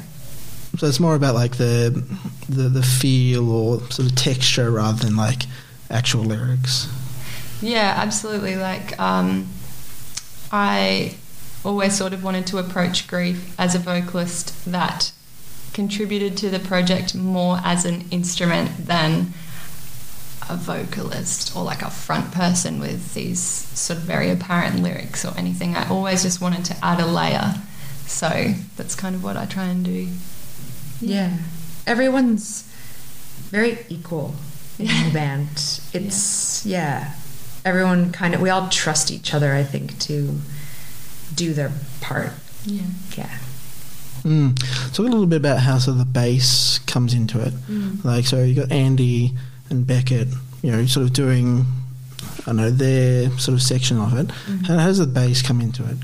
So 0.85 0.89
it's 0.89 0.99
more 0.99 1.15
about 1.15 1.33
like 1.33 1.57
the 1.57 2.05
the 2.47 2.69
the 2.69 2.83
feel 2.83 3.51
or 3.51 3.79
sort 3.89 4.07
of 4.07 4.15
texture 4.15 4.69
rather 4.69 5.03
than 5.03 5.15
like 5.15 5.47
actual 5.89 6.23
lyrics. 6.23 6.87
Yeah, 7.59 7.95
absolutely. 7.97 8.55
Like, 8.55 8.99
um, 8.99 9.47
I 10.51 11.15
always 11.63 11.97
sort 11.97 12.13
of 12.13 12.23
wanted 12.23 12.45
to 12.47 12.59
approach 12.59 13.07
grief 13.07 13.59
as 13.59 13.73
a 13.73 13.79
vocalist 13.79 14.63
that 14.65 15.11
contributed 15.73 16.37
to 16.37 16.51
the 16.51 16.59
project 16.59 17.15
more 17.15 17.61
as 17.63 17.83
an 17.83 18.05
instrument 18.11 18.85
than 18.85 19.33
a 20.47 20.55
vocalist 20.55 21.55
or 21.55 21.63
like 21.63 21.81
a 21.81 21.89
front 21.89 22.31
person 22.31 22.79
with 22.79 23.15
these 23.15 23.41
sort 23.41 23.97
of 23.97 24.05
very 24.05 24.29
apparent 24.29 24.83
lyrics 24.83 25.25
or 25.25 25.35
anything. 25.35 25.75
I 25.75 25.89
always 25.89 26.21
just 26.21 26.41
wanted 26.41 26.63
to 26.65 26.85
add 26.85 26.99
a 26.99 27.07
layer. 27.07 27.55
So 28.05 28.53
that's 28.77 28.93
kind 28.93 29.15
of 29.15 29.23
what 29.23 29.35
I 29.35 29.45
try 29.47 29.63
and 29.63 29.83
do. 29.83 30.09
Yeah. 31.01 31.37
Everyone's 31.87 32.63
very 33.49 33.79
equal 33.89 34.35
in 34.79 34.87
the 34.87 35.11
band. 35.13 35.47
It's 35.93 36.65
yeah. 36.65 37.13
Everyone 37.63 38.11
kind 38.11 38.35
of 38.35 38.41
we 38.41 38.49
all 38.49 38.69
trust 38.69 39.11
each 39.11 39.33
other. 39.33 39.53
I 39.53 39.63
think 39.63 39.97
to 39.99 40.39
do 41.33 41.53
their 41.53 41.71
part. 42.01 42.31
Yeah. 42.65 42.81
Yeah. 43.15 43.37
Mm. 44.23 44.57
Talk 44.93 44.99
a 45.05 45.09
little 45.09 45.27
bit 45.27 45.37
about 45.37 45.59
how 45.59 45.77
sort 45.77 45.93
of 45.93 45.99
the 45.99 46.05
bass 46.05 46.79
comes 46.79 47.13
into 47.13 47.39
it. 47.39 47.53
Like, 48.03 48.25
so 48.25 48.43
you 48.43 48.55
got 48.55 48.71
Andy 48.71 49.33
and 49.69 49.85
Beckett, 49.85 50.29
you 50.63 50.71
know, 50.71 50.85
sort 50.87 51.05
of 51.05 51.13
doing, 51.13 51.65
I 52.41 52.45
don't 52.47 52.55
know, 52.55 52.71
their 52.71 53.29
sort 53.37 53.53
of 53.53 53.61
section 53.61 53.99
of 53.99 54.17
it. 54.17 54.31
How, 54.65 54.79
how 54.79 54.87
does 54.87 54.97
the 54.97 55.05
bass 55.05 55.43
come 55.43 55.61
into 55.61 55.83
it? 55.87 55.97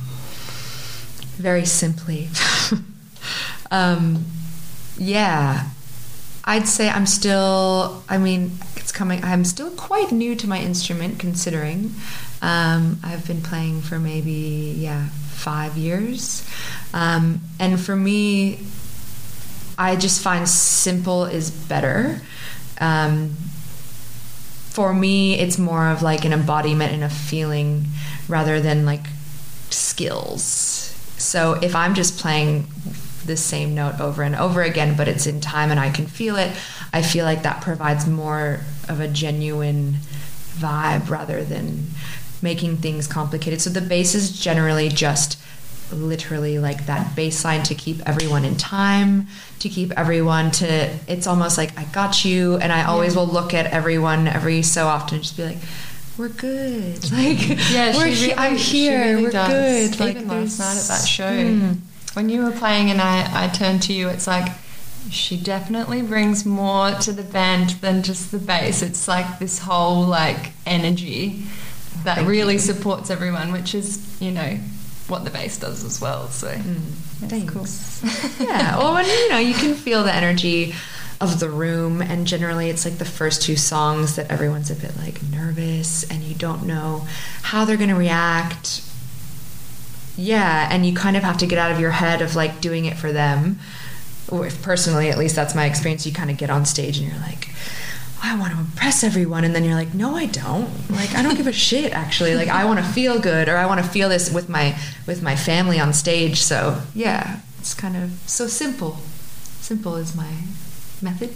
very 1.41 1.65
simply. 1.65 2.29
um, 3.71 4.23
yeah, 5.01 5.67
I'd 6.45 6.67
say 6.67 6.87
I'm 6.87 7.07
still. 7.07 8.03
I 8.07 8.19
mean, 8.19 8.51
it's 8.75 8.91
coming. 8.91 9.23
I'm 9.23 9.43
still 9.43 9.71
quite 9.71 10.11
new 10.11 10.35
to 10.35 10.47
my 10.47 10.59
instrument, 10.59 11.17
considering 11.17 11.95
um, 12.41 12.99
I've 13.03 13.25
been 13.25 13.41
playing 13.41 13.81
for 13.81 13.97
maybe 13.97 14.75
yeah 14.77 15.07
five 15.07 15.75
years, 15.75 16.47
um, 16.93 17.41
and 17.59 17.79
for 17.79 17.95
me, 17.95 18.59
I 19.75 19.95
just 19.95 20.21
find 20.21 20.47
simple 20.47 21.25
is 21.25 21.49
better. 21.49 22.21
Um, 22.79 23.29
for 24.69 24.93
me, 24.93 25.39
it's 25.39 25.57
more 25.57 25.87
of 25.87 26.03
like 26.03 26.25
an 26.25 26.31
embodiment 26.31 26.93
and 26.93 27.03
a 27.03 27.09
feeling 27.09 27.87
rather 28.27 28.61
than 28.61 28.85
like 28.85 29.05
skills. 29.71 30.93
So 31.17 31.53
if 31.53 31.75
I'm 31.75 31.95
just 31.95 32.19
playing 32.19 32.67
the 33.25 33.37
same 33.37 33.73
note 33.75 33.99
over 33.99 34.23
and 34.23 34.35
over 34.35 34.61
again, 34.61 34.95
but 34.97 35.07
it's 35.07 35.27
in 35.27 35.41
time 35.41 35.71
and 35.71 35.79
I 35.79 35.89
can 35.89 36.07
feel 36.07 36.35
it, 36.35 36.51
I 36.93 37.01
feel 37.01 37.25
like 37.25 37.43
that 37.43 37.61
provides 37.61 38.07
more 38.07 38.59
of 38.89 38.99
a 38.99 39.07
genuine 39.07 39.95
vibe 40.57 41.09
rather 41.09 41.43
than 41.43 41.87
making 42.41 42.77
things 42.77 43.07
complicated. 43.07 43.61
So 43.61 43.69
the 43.69 43.81
bass 43.81 44.15
is 44.15 44.31
generally 44.39 44.89
just 44.89 45.37
literally 45.91 46.57
like 46.57 46.85
that 46.85 47.15
bass 47.15 47.43
line 47.43 47.63
to 47.63 47.75
keep 47.75 47.99
everyone 48.07 48.45
in 48.45 48.55
time, 48.55 49.27
to 49.59 49.67
keep 49.69 49.91
everyone 49.97 50.49
to 50.51 50.89
it's 51.07 51.27
almost 51.27 51.57
like 51.57 51.77
I 51.77 51.83
got 51.85 52.23
you 52.23 52.55
and 52.57 52.71
I 52.71 52.83
always 52.85 53.15
will 53.15 53.27
look 53.27 53.53
at 53.53 53.65
everyone 53.67 54.27
every 54.27 54.61
so 54.61 54.87
often 54.87 55.15
and 55.15 55.23
just 55.23 55.35
be 55.37 55.43
like 55.43 55.57
we're 56.17 56.29
good. 56.29 57.03
Like 57.11 57.71
Yeah, 57.71 57.95
we're 57.95 58.07
he- 58.07 58.21
really, 58.27 58.33
I'm 58.35 58.55
here. 58.55 58.99
really 59.01 59.23
we're 59.23 59.31
does. 59.31 59.95
good. 59.97 60.09
Even 60.09 60.27
Like 60.27 60.37
last 60.43 60.59
night 60.59 60.77
at 60.77 60.87
that 60.99 61.07
show, 61.07 61.29
Mm. 61.31 61.77
When 62.13 62.29
you 62.29 62.43
were 62.43 62.51
playing 62.51 62.89
and 62.91 63.01
I, 63.01 63.45
I 63.45 63.47
turned 63.47 63.81
to 63.83 63.93
you, 63.93 64.09
it's 64.09 64.27
like 64.27 64.51
she 65.09 65.35
definitely 65.37 66.01
brings 66.01 66.45
more 66.45 66.91
to 66.91 67.11
the 67.11 67.23
band 67.23 67.71
than 67.81 68.03
just 68.03 68.31
the 68.31 68.37
bass. 68.37 68.81
It's 68.81 69.07
like 69.07 69.39
this 69.39 69.59
whole 69.59 70.05
like 70.05 70.51
energy 70.65 71.43
that 72.03 72.15
Thank 72.17 72.27
really 72.29 72.53
you. 72.53 72.59
supports 72.59 73.09
everyone, 73.09 73.51
which 73.51 73.73
is 73.75 74.21
you 74.21 74.31
know 74.31 74.57
what 75.07 75.23
the 75.25 75.29
bass 75.31 75.57
does 75.57 75.83
as 75.83 75.99
well. 75.99 76.27
So 76.29 76.47
Mm, 76.47 77.27
that's 77.27 77.49
cool. 77.51 78.47
Yeah. 78.47 78.77
Well, 78.77 78.93
when 78.93 79.05
you 79.05 79.29
know, 79.29 79.37
you 79.39 79.53
can 79.53 79.73
feel 79.75 80.03
the 80.03 80.13
energy 80.13 80.73
of 81.19 81.39
the 81.39 81.49
room, 81.49 82.01
and 82.01 82.25
generally, 82.25 82.69
it's 82.69 82.83
like 82.85 82.97
the 82.97 83.05
first 83.05 83.41
two 83.43 83.55
songs 83.55 84.15
that 84.15 84.31
everyone's 84.31 84.71
a 84.71 84.75
bit 84.75 84.95
like 84.97 85.21
nervous, 85.23 86.03
and 86.09 86.23
you 86.23 86.33
don't 86.33 86.65
know 86.65 87.05
how 87.43 87.65
they're 87.65 87.77
going 87.77 87.89
to 87.89 87.95
react. 87.95 88.81
Yeah, 90.21 90.69
and 90.71 90.85
you 90.85 90.93
kind 90.93 91.17
of 91.17 91.23
have 91.23 91.37
to 91.39 91.47
get 91.47 91.57
out 91.57 91.71
of 91.71 91.79
your 91.79 91.91
head 91.91 92.21
of 92.21 92.35
like 92.35 92.61
doing 92.61 92.85
it 92.85 92.97
for 92.97 93.11
them. 93.11 93.59
Or 94.29 94.45
if 94.45 94.61
personally, 94.61 95.09
at 95.09 95.17
least 95.17 95.35
that's 95.35 95.55
my 95.55 95.65
experience. 95.65 96.05
You 96.05 96.13
kind 96.13 96.29
of 96.29 96.37
get 96.37 96.49
on 96.49 96.65
stage 96.65 96.97
and 96.97 97.07
you're 97.07 97.19
like. 97.21 97.49
I 98.23 98.37
want 98.37 98.53
to 98.53 98.59
impress 98.59 99.03
everyone, 99.03 99.43
and 99.43 99.55
then 99.55 99.63
you're 99.63 99.73
like, 99.73 99.95
no, 99.95 100.15
I 100.15 100.27
don't. 100.27 100.69
Like, 100.91 101.15
I 101.15 101.23
don't 101.23 101.35
give 101.35 101.47
a 101.47 101.51
shit. 101.69 101.91
Actually, 101.91 102.35
like, 102.35 102.49
I 102.49 102.65
want 102.65 102.77
to 102.77 102.85
feel 102.85 103.19
good, 103.19 103.49
or 103.49 103.57
I 103.57 103.65
want 103.65 103.83
to 103.83 103.89
feel 103.89 104.09
this 104.09 104.31
with 104.31 104.47
my 104.47 104.77
with 105.07 105.23
my 105.23 105.35
family 105.35 105.79
on 105.79 105.91
stage. 105.91 106.39
So, 106.39 106.83
yeah, 106.93 107.39
it's 107.57 107.73
kind 107.73 107.97
of 107.97 108.11
so 108.27 108.45
simple. 108.45 108.97
Simple 109.59 109.95
is 109.95 110.15
my 110.15 110.31
method. 111.01 111.31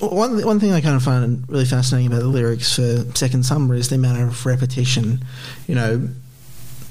One, 0.00 0.42
one 0.42 0.58
thing 0.58 0.72
I 0.72 0.80
kind 0.80 0.96
of 0.96 1.02
find 1.02 1.44
really 1.48 1.66
fascinating 1.66 2.06
about 2.06 2.20
the 2.20 2.28
lyrics 2.28 2.74
for 2.74 3.04
Second 3.14 3.44
Summer 3.44 3.74
is 3.74 3.90
the 3.90 3.96
amount 3.96 4.22
of 4.22 4.46
repetition. 4.46 5.22
You 5.68 5.74
know, 5.74 6.08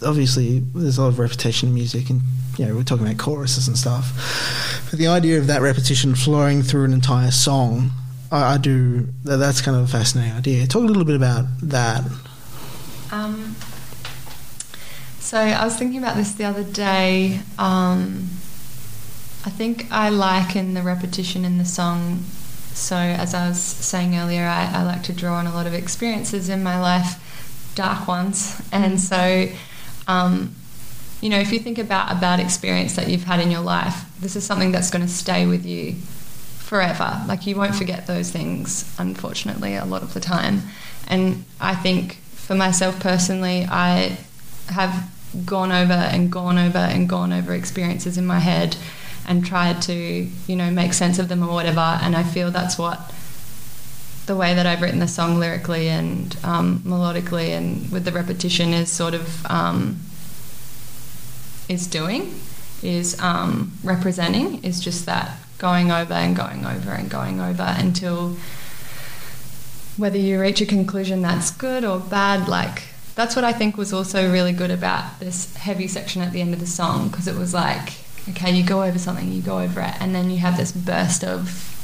obviously 0.03 0.59
there's 0.73 0.97
a 0.97 1.01
lot 1.03 1.07
of 1.09 1.19
repetition 1.19 1.69
in 1.69 1.75
music, 1.75 2.09
and 2.09 2.21
you 2.57 2.65
know 2.65 2.75
we're 2.75 2.83
talking 2.83 3.05
about 3.05 3.17
choruses 3.17 3.67
and 3.67 3.77
stuff. 3.77 4.85
But 4.89 4.99
the 4.99 5.07
idea 5.07 5.37
of 5.39 5.47
that 5.47 5.61
repetition 5.61 6.15
flowing 6.15 6.61
through 6.63 6.85
an 6.85 6.93
entire 6.93 7.31
song, 7.31 7.91
I, 8.31 8.53
I 8.55 8.57
do. 8.57 9.07
that- 9.23 9.37
That's 9.37 9.61
kind 9.61 9.77
of 9.77 9.83
a 9.83 9.87
fascinating 9.87 10.33
idea. 10.33 10.65
Talk 10.67 10.83
a 10.83 10.85
little 10.87 11.05
bit 11.05 11.15
about 11.15 11.45
that. 11.61 12.03
Um, 13.11 13.55
so 15.19 15.37
I 15.37 15.63
was 15.65 15.75
thinking 15.75 15.99
about 15.99 16.15
this 16.15 16.31
the 16.33 16.45
other 16.45 16.63
day. 16.63 17.39
Um, 17.57 18.29
I 19.45 19.49
think 19.49 19.87
I 19.91 20.09
liken 20.09 20.73
the 20.73 20.81
repetition 20.81 21.45
in 21.45 21.57
the 21.57 21.65
song. 21.65 22.23
So 22.73 22.95
as 22.95 23.33
I 23.33 23.47
was 23.49 23.59
saying 23.61 24.15
earlier, 24.15 24.43
I, 24.45 24.69
I 24.73 24.83
like 24.83 25.03
to 25.03 25.13
draw 25.13 25.35
on 25.35 25.47
a 25.47 25.53
lot 25.53 25.65
of 25.67 25.73
experiences 25.73 26.49
in 26.49 26.61
my 26.63 26.79
life, 26.79 27.71
dark 27.75 28.07
ones, 28.07 28.61
and 28.71 28.99
so. 28.99 29.47
Um, 30.09 30.55
you 31.21 31.29
know, 31.29 31.39
if 31.39 31.51
you 31.51 31.59
think 31.59 31.77
about 31.77 32.11
a 32.11 32.15
bad 32.19 32.39
experience 32.39 32.95
that 32.95 33.07
you've 33.09 33.25
had 33.25 33.39
in 33.39 33.51
your 33.51 33.61
life, 33.61 34.05
this 34.19 34.35
is 34.35 34.43
something 34.43 34.71
that's 34.71 34.89
going 34.89 35.05
to 35.05 35.11
stay 35.11 35.45
with 35.45 35.65
you 35.65 35.93
forever. 36.57 37.21
Like 37.27 37.45
you 37.45 37.55
won't 37.55 37.75
forget 37.75 38.07
those 38.07 38.31
things, 38.31 38.95
unfortunately, 38.97 39.75
a 39.75 39.85
lot 39.85 40.01
of 40.01 40.13
the 40.13 40.19
time. 40.19 40.63
And 41.07 41.45
I 41.59 41.75
think 41.75 42.15
for 42.33 42.55
myself 42.55 42.99
personally, 42.99 43.67
I 43.69 44.17
have 44.69 45.11
gone 45.45 45.71
over 45.71 45.93
and 45.93 46.31
gone 46.31 46.57
over 46.57 46.79
and 46.79 47.07
gone 47.07 47.31
over 47.31 47.53
experiences 47.53 48.17
in 48.17 48.25
my 48.25 48.39
head 48.39 48.75
and 49.27 49.45
tried 49.45 49.81
to, 49.83 49.93
you 49.93 50.55
know, 50.55 50.71
make 50.71 50.93
sense 50.93 51.19
of 51.19 51.27
them 51.27 51.43
or 51.43 51.53
whatever. 51.53 51.99
And 52.01 52.15
I 52.15 52.23
feel 52.23 52.49
that's 52.49 52.79
what 52.79 53.13
the 54.29 54.35
way 54.35 54.53
that 54.53 54.67
I've 54.67 54.83
written 54.83 54.99
the 54.99 55.07
song 55.07 55.39
lyrically 55.39 55.89
and 55.89 56.37
um, 56.43 56.81
melodically 56.85 57.49
and 57.49 57.91
with 57.91 58.05
the 58.05 58.11
repetition 58.11 58.73
is 58.73 58.91
sort 58.91 59.15
of 59.15 59.43
um, 59.47 59.97
is 61.67 61.87
doing 61.87 62.39
is 62.83 63.19
um, 63.19 63.71
representing 63.83 64.63
is 64.63 64.79
just 64.79 65.07
that 65.07 65.35
going 65.57 65.91
over 65.91 66.13
and 66.13 66.35
going 66.35 66.63
over 66.63 66.91
and 66.91 67.09
going 67.09 67.41
over 67.41 67.75
until 67.79 68.35
whether 69.97 70.19
you 70.19 70.39
reach 70.39 70.61
a 70.61 70.65
conclusion 70.67 71.23
that's 71.23 71.49
good 71.49 71.83
or 71.83 71.99
bad, 71.99 72.47
like 72.47 72.83
that's 73.15 73.35
what 73.35 73.43
I 73.43 73.51
think 73.51 73.77
was 73.77 73.91
also 73.91 74.31
really 74.31 74.53
good 74.53 74.69
about 74.69 75.19
this 75.19 75.55
heavy 75.55 75.87
section 75.87 76.21
at 76.21 76.33
the 76.33 76.41
end 76.41 76.53
of 76.53 76.59
the 76.59 76.67
song 76.67 77.09
because 77.09 77.27
it 77.27 77.35
was 77.35 77.51
like, 77.51 77.93
okay, 78.29 78.51
you 78.51 78.63
go 78.63 78.83
over 78.83 78.99
something, 78.99 79.31
you 79.31 79.41
go 79.41 79.57
over 79.57 79.81
it, 79.81 79.99
and 79.99 80.13
then 80.13 80.29
you 80.29 80.37
have 80.37 80.55
this 80.55 80.71
burst 80.71 81.23
of 81.23 81.78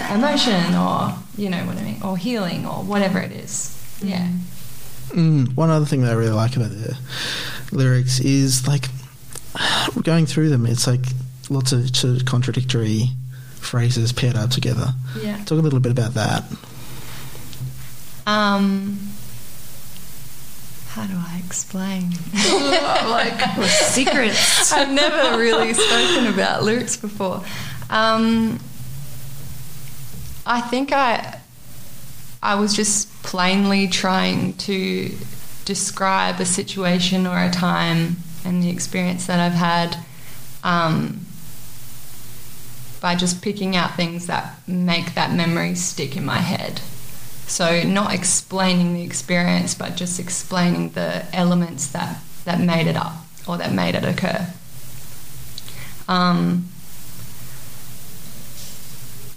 emotion 0.00 0.74
or 0.74 1.14
you 1.36 1.50
know 1.50 1.64
what 1.66 1.76
I 1.76 1.82
mean, 1.82 2.02
or 2.02 2.16
healing 2.16 2.66
or 2.66 2.82
whatever 2.82 3.18
it 3.18 3.32
is. 3.32 3.76
Yeah. 4.02 4.28
Mm, 5.08 5.54
one 5.56 5.70
other 5.70 5.84
thing 5.86 6.02
that 6.02 6.12
I 6.12 6.14
really 6.14 6.32
like 6.32 6.56
about 6.56 6.70
the 6.70 6.96
lyrics 7.72 8.20
is 8.20 8.66
like 8.66 8.88
going 10.02 10.26
through 10.26 10.48
them. 10.50 10.66
It's 10.66 10.86
like 10.86 11.04
lots 11.48 11.72
of 11.72 11.94
sort 11.96 12.16
of 12.16 12.24
contradictory 12.24 13.10
phrases 13.58 14.12
paired 14.12 14.36
up 14.36 14.50
together. 14.50 14.94
Yeah. 15.20 15.36
Talk 15.44 15.58
a 15.58 15.62
little 15.62 15.80
bit 15.80 15.92
about 15.92 16.14
that. 16.14 16.44
Um, 18.26 18.98
how 20.90 21.06
do 21.06 21.14
I 21.16 21.40
explain? 21.44 22.10
like 22.32 23.40
secrets. 23.68 24.72
I've 24.72 24.92
never 24.92 25.38
really 25.38 25.72
spoken 25.74 26.26
about 26.32 26.62
lyrics 26.62 26.96
before. 26.96 27.42
Um, 27.90 28.60
I 30.50 30.60
think 30.60 30.92
I 30.92 31.38
I 32.42 32.56
was 32.56 32.74
just 32.74 33.22
plainly 33.22 33.86
trying 33.86 34.54
to 34.54 35.14
describe 35.64 36.40
a 36.40 36.44
situation 36.44 37.24
or 37.24 37.38
a 37.38 37.50
time 37.52 38.16
and 38.44 38.60
the 38.60 38.68
experience 38.68 39.26
that 39.26 39.38
I've 39.38 39.52
had 39.52 39.96
um, 40.64 41.24
by 43.00 43.14
just 43.14 43.42
picking 43.42 43.76
out 43.76 43.94
things 43.94 44.26
that 44.26 44.66
make 44.66 45.14
that 45.14 45.32
memory 45.32 45.76
stick 45.76 46.16
in 46.16 46.24
my 46.24 46.38
head. 46.38 46.80
So 47.46 47.84
not 47.84 48.12
explaining 48.12 48.94
the 48.94 49.04
experience, 49.04 49.74
but 49.74 49.94
just 49.94 50.18
explaining 50.18 50.90
the 50.90 51.32
elements 51.32 51.86
that, 51.88 52.18
that 52.44 52.60
made 52.60 52.88
it 52.88 52.96
up 52.96 53.12
or 53.46 53.56
that 53.58 53.72
made 53.72 53.94
it 53.94 54.04
occur. 54.04 54.48
Um, 56.08 56.70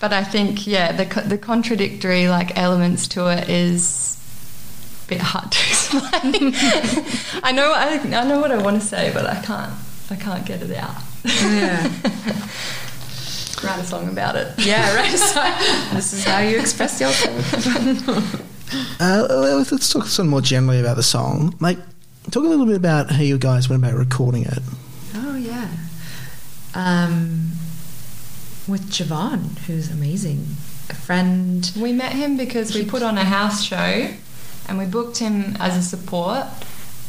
but 0.03 0.11
I 0.11 0.25
think 0.25 0.67
yeah, 0.67 0.91
the 0.91 1.05
the 1.21 1.37
contradictory 1.37 2.27
like 2.27 2.57
elements 2.57 3.07
to 3.07 3.27
it 3.27 3.47
is 3.47 4.19
a 5.05 5.07
bit 5.07 5.21
hard 5.21 5.49
to 5.49 5.59
explain. 5.69 6.51
I 7.41 7.53
know 7.53 7.71
I, 7.71 7.99
I 7.99 8.25
know 8.25 8.41
what 8.41 8.51
I 8.51 8.61
want 8.61 8.81
to 8.81 8.85
say, 8.85 9.11
but 9.13 9.25
I 9.25 9.41
can't 9.41 9.71
I 10.09 10.17
can't 10.17 10.45
get 10.45 10.61
it 10.61 10.75
out. 10.75 10.97
Yeah. 11.23 11.83
Write 13.63 13.79
a 13.79 13.85
song 13.85 14.09
about 14.09 14.35
it. 14.35 14.53
Yeah, 14.57 14.93
write 14.93 15.13
a 15.13 15.17
song. 15.17 15.53
this 15.93 16.11
is 16.11 16.25
how 16.25 16.39
you 16.39 16.59
express 16.59 16.99
yourself. 16.99 17.53
Uh, 18.99 19.25
let's 19.71 19.93
talk 19.93 20.07
some 20.07 20.27
more 20.27 20.41
generally 20.41 20.81
about 20.81 20.97
the 20.97 21.03
song. 21.03 21.55
Like, 21.61 21.77
talk 22.29 22.43
a 22.43 22.47
little 22.47 22.65
bit 22.65 22.75
about 22.75 23.09
how 23.09 23.21
you 23.21 23.37
guys 23.37 23.69
went 23.69 23.81
about 23.81 23.97
recording 23.97 24.43
it. 24.43 24.59
Oh 25.15 25.37
yeah. 25.37 25.69
Um, 26.75 27.52
with 28.67 28.89
Javon, 28.89 29.57
who's 29.59 29.91
amazing, 29.91 30.45
a 30.89 30.95
friend. 30.95 31.71
We 31.79 31.91
met 31.91 32.13
him 32.13 32.37
because 32.37 32.73
we 32.73 32.85
put 32.85 33.03
on 33.03 33.17
a 33.17 33.23
house 33.23 33.63
show, 33.63 34.09
and 34.67 34.77
we 34.77 34.85
booked 34.85 35.17
him 35.17 35.55
as 35.59 35.77
a 35.77 35.81
support. 35.81 36.45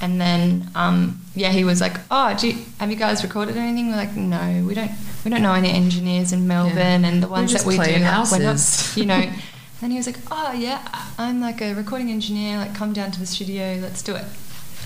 And 0.01 0.21
then, 0.21 0.69
um, 0.75 1.23
yeah, 1.35 1.51
he 1.51 1.65
was 1.65 1.81
like, 1.81 1.97
"Oh, 2.11 2.37
do 2.37 2.49
you, 2.49 2.65
have 2.79 2.91
you 2.91 2.97
guys 2.97 3.23
recorded 3.23 3.57
anything?" 3.57 3.89
We're 3.89 3.97
like, 3.97 4.17
"No, 4.17 4.65
we 4.67 4.75
don't. 4.75 4.91
We 5.25 5.31
don't 5.31 5.43
know 5.43 5.55
any 5.55 5.71
engineers 5.71 6.33
in 6.33 6.47
Melbourne, 6.47 7.05
and 7.05 7.23
the 7.23 7.29
ones 7.29 7.53
that 7.53 7.65
we 7.65 7.77
do, 7.77 7.81
like, 7.81 8.31
we're 8.31 8.39
not, 8.41 8.93
you 8.97 9.07
know." 9.07 9.33
And 9.83 9.93
he 9.93 9.99
was 9.99 10.07
like, 10.07 10.17
"Oh 10.31 10.53
yeah, 10.53 10.81
I'm 11.19 11.43
like 11.43 11.61
a 11.61 11.75
recording 11.75 12.11
engineer. 12.11 12.57
Like, 12.57 12.75
come 12.75 12.95
down 12.95 13.11
to 13.11 13.21
the 13.21 13.27
studio. 13.27 13.79
Let's 13.83 14.03
do 14.03 14.15
it." 14.15 14.25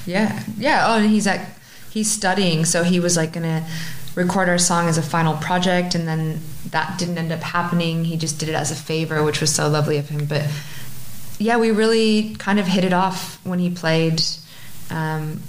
Yeah, 0.07 0.43
yeah. 0.57 0.87
Oh, 0.89 0.99
and 0.99 1.09
he's 1.09 1.27
like, 1.27 1.43
he's 1.91 2.11
studying, 2.11 2.65
so 2.65 2.83
he 2.83 2.99
was 2.99 3.17
like 3.17 3.33
gonna 3.33 3.67
record 4.19 4.49
our 4.49 4.59
song 4.59 4.89
as 4.89 4.99
a 4.99 5.03
final 5.03 5.37
project, 5.37 5.95
and 5.95 6.07
then 6.07 6.41
that 6.71 6.99
didn't 6.99 7.17
end 7.17 7.33
up 7.33 7.41
happening. 7.41 8.05
He 8.05 8.17
just 8.17 8.39
did 8.39 8.49
it 8.49 8.55
as 8.55 8.71
a 8.71 8.75
favor, 8.75 9.23
which 9.23 9.41
was 9.41 9.55
so 9.55 9.69
lovely 9.69 9.97
of 9.97 10.09
him. 10.09 10.27
But 10.27 10.51
yeah, 11.39 11.57
we 11.57 11.71
really 11.71 12.35
kind 12.35 12.59
of 12.59 12.67
hit 12.67 12.85
it 12.85 12.93
off 12.93 13.39
when 13.47 13.61
he 13.61 13.71
played 13.71 14.21
um, 14.91 15.41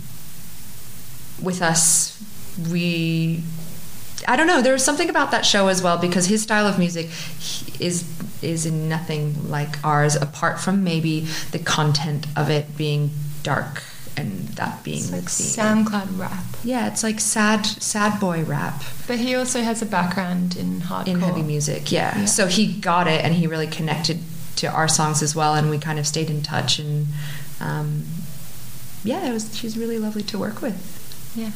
with 1.41 1.61
us. 1.61 2.23
We 2.71 3.43
I 4.27 4.35
don't 4.35 4.47
know. 4.47 4.61
There 4.61 4.73
was 4.73 4.85
something 4.85 5.09
about 5.09 5.31
that 5.31 5.45
show 5.45 5.67
as 5.67 5.81
well 5.81 5.97
because 5.97 6.27
his 6.27 6.43
style 6.43 6.67
of 6.67 6.77
music 6.77 7.07
is 7.79 8.07
is 8.43 8.65
in 8.65 8.87
nothing 8.87 9.49
like 9.49 9.83
ours, 9.83 10.15
apart 10.15 10.59
from 10.59 10.83
maybe 10.83 11.21
the 11.51 11.59
content 11.59 12.27
of 12.37 12.49
it 12.49 12.77
being 12.77 13.09
dark 13.41 13.81
and 14.19 14.47
that 14.49 14.83
being 14.83 14.97
It's 14.99 15.09
the 15.09 15.15
like 15.17 15.29
theme. 15.29 15.85
SoundCloud 15.85 16.19
rap, 16.19 16.43
Yeah, 16.63 16.87
it's 16.87 17.03
like 17.03 17.19
sad 17.19 17.65
sad 17.65 18.19
boy 18.19 18.43
rap 18.43 18.81
but 19.07 19.17
he 19.19 19.35
also 19.35 19.61
has 19.61 19.81
a 19.81 19.85
background 19.85 20.55
in 20.55 20.81
hardcore. 20.81 21.07
in 21.07 21.19
heavy 21.21 21.41
music. 21.43 21.91
Yeah. 21.91 22.17
Yeah. 22.19 22.25
So 22.25 22.47
he 22.47 22.73
got 22.73 23.07
it 23.07 23.23
and 23.25 23.33
he 23.33 23.47
really 23.47 23.67
connected 23.67 24.19
to 24.57 24.67
our 24.67 24.87
songs 24.89 25.23
as 25.23 25.35
well, 25.35 25.55
and 25.55 25.69
we 25.69 25.77
kind 25.79 25.97
of 25.99 26.05
stayed 26.05 26.29
in 26.29 26.41
touch 26.43 26.79
and. 26.79 27.07
Um, 27.61 28.03
yeah, 29.05 29.25
it 29.29 29.31
was. 29.33 29.57
She's 29.57 29.77
really 29.77 29.97
lovely 29.97 30.23
to 30.23 30.37
work 30.37 30.61
with. 30.61 30.75
Yeah. 31.35 31.51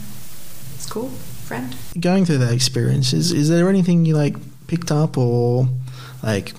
It's 0.75 0.85
cool, 0.89 1.09
friend. 1.09 1.75
Going 1.99 2.23
through 2.25 2.37
that 2.39 2.53
experience, 2.53 3.11
is, 3.13 3.31
is 3.33 3.49
there 3.49 3.67
anything 3.69 4.05
you 4.05 4.15
like 4.15 4.35
picked 4.67 4.89
up 4.91 5.17
or 5.17 5.67
like 6.23 6.53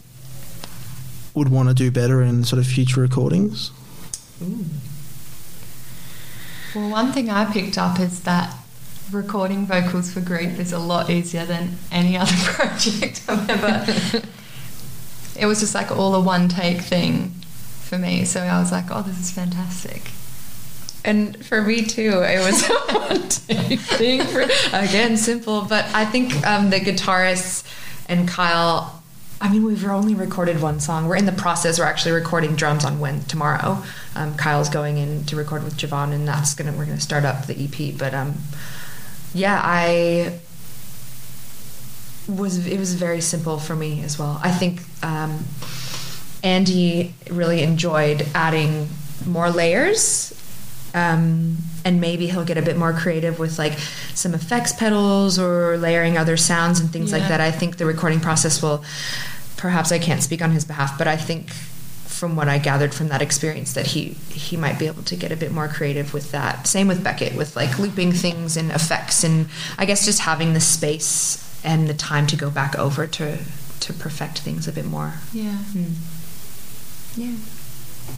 would 1.35 1.49
want 1.49 1.69
to 1.71 1.75
do 1.75 1.91
better 1.91 2.21
in 2.23 2.45
sort 2.45 2.61
of 2.61 2.67
future 2.67 3.01
recordings? 3.01 3.71
Well, 6.75 6.91
one 6.91 7.13
thing 7.13 7.31
I 7.31 7.45
picked 7.45 7.79
up 7.79 8.01
is 8.01 8.23
that 8.23 8.53
recording 9.13 9.65
vocals 9.65 10.13
for 10.13 10.21
Grief 10.21 10.59
is 10.59 10.73
a 10.73 10.79
lot 10.79 11.09
easier 11.09 11.45
than 11.45 11.77
any 11.93 12.17
other 12.19 12.35
project 12.37 13.23
I've 13.29 13.49
ever. 13.49 14.23
it 15.39 15.47
was 15.47 15.61
just 15.61 15.75
like 15.75 15.93
all 15.93 16.15
a 16.17 16.21
one 16.21 16.49
take 16.49 16.81
thing 16.81 17.31
for 17.83 17.97
me. 17.97 18.25
So 18.25 18.41
I 18.41 18.59
was 18.59 18.73
like, 18.73 18.87
oh, 18.91 19.03
this 19.03 19.21
is 19.21 19.31
fantastic. 19.31 20.11
And 21.05 21.45
for 21.45 21.63
me 21.63 21.85
too, 21.85 22.23
it 22.25 22.39
was 22.45 22.69
a 22.69 22.75
one 22.99 23.29
take 23.29 23.81
thing. 23.81 24.23
For, 24.23 24.43
again, 24.73 25.17
simple, 25.17 25.63
but 25.63 25.85
I 25.95 26.05
think 26.05 26.45
um, 26.47 26.71
the 26.71 26.81
guitarists 26.81 27.63
and 28.09 28.27
Kyle. 28.27 28.94
I 29.45 29.51
mean, 29.51 29.63
we've 29.63 29.85
only 29.85 30.15
recorded 30.15 30.63
one 30.63 30.81
song. 30.81 31.07
We're 31.07 31.17
in 31.17 31.27
the 31.27 31.33
process. 31.33 31.79
We're 31.79 31.85
actually 31.85 32.13
recording 32.13 32.57
drums 32.57 32.83
on 32.83 32.99
when 32.99 33.25
tomorrow. 33.25 33.85
Um, 34.15 34.35
Kyle's 34.37 34.71
going 34.71 34.97
in 34.97 35.25
to 35.27 35.37
record 35.37 35.63
with 35.63 35.77
Javon, 35.77 36.15
and 36.15 36.27
that's 36.27 36.55
gonna 36.55 36.73
we're 36.73 36.87
gonna 36.87 36.99
start 36.99 37.27
up 37.27 37.47
the 37.47 37.55
EP. 37.65 37.99
But 37.99 38.15
um, 38.15 38.37
yeah, 39.35 39.61
I 39.63 40.41
was 42.27 42.67
it 42.67 42.79
was 42.79 42.95
very 42.95 43.21
simple 43.21 43.59
for 43.59 43.77
me 43.77 44.03
as 44.03 44.19
well. 44.19 44.41
I 44.43 44.51
think 44.51 44.81
um, 45.03 45.45
Andy 46.43 47.13
really 47.31 47.63
enjoyed 47.63 48.27
adding 48.35 48.89
more 49.27 49.51
layers. 49.51 50.41
Um, 50.95 51.57
and 51.85 52.01
maybe 52.01 52.29
he'll 52.29 52.45
get 52.45 52.57
a 52.57 52.63
bit 52.63 52.77
more 52.77 52.93
creative 52.93 53.41
with 53.41 53.59
like 53.59 53.73
some 54.15 54.33
effects 54.33 54.73
pedals 54.73 55.41
or 55.41 55.77
layering 55.77 56.17
other 56.17 56.37
sounds 56.37 56.79
and 56.79 56.89
things 56.89 57.11
like 57.11 57.23
that. 57.23 57.41
I 57.41 57.51
think 57.51 57.79
the 57.79 57.85
recording 57.85 58.21
process 58.21 58.63
will, 58.63 58.85
perhaps 59.65 59.91
I 59.91 59.99
can't 59.99 60.23
speak 60.23 60.43
on 60.43 60.51
his 60.51 60.67
behalf, 60.67 60.99
but 60.99 61.09
I 61.09 61.17
think 61.17 61.49
from 61.49 62.37
what 62.37 62.51
I 62.51 62.59
gathered 62.59 62.93
from 62.93 63.09
that 63.09 63.23
experience 63.23 63.73
that 63.73 63.87
he 63.87 64.11
he 64.29 64.59
might 64.59 64.79
be 64.79 64.87
able 64.87 65.03
to 65.05 65.17
get 65.17 65.33
a 65.33 65.37
bit 65.37 65.53
more 65.53 65.69
creative 65.69 66.13
with 66.13 66.33
that. 66.33 66.67
Same 66.67 66.87
with 66.87 67.03
Beckett 67.03 67.35
with 67.35 67.57
like 67.57 67.79
looping 67.79 68.13
things 68.13 68.59
and 68.59 68.71
effects 68.71 69.25
and 69.25 69.49
I 69.79 69.87
guess 69.87 70.05
just 70.05 70.21
having 70.21 70.53
the 70.53 70.61
space 70.61 71.41
and 71.65 71.89
the 71.89 71.95
time 71.95 72.27
to 72.27 72.37
go 72.37 72.51
back 72.51 72.79
over 72.79 73.07
to 73.07 73.39
to 73.81 73.93
perfect 73.95 74.41
things 74.41 74.69
a 74.69 74.73
bit 74.73 74.85
more. 74.85 75.15
Yeah. 75.33 75.57
Yeah. 77.17 77.37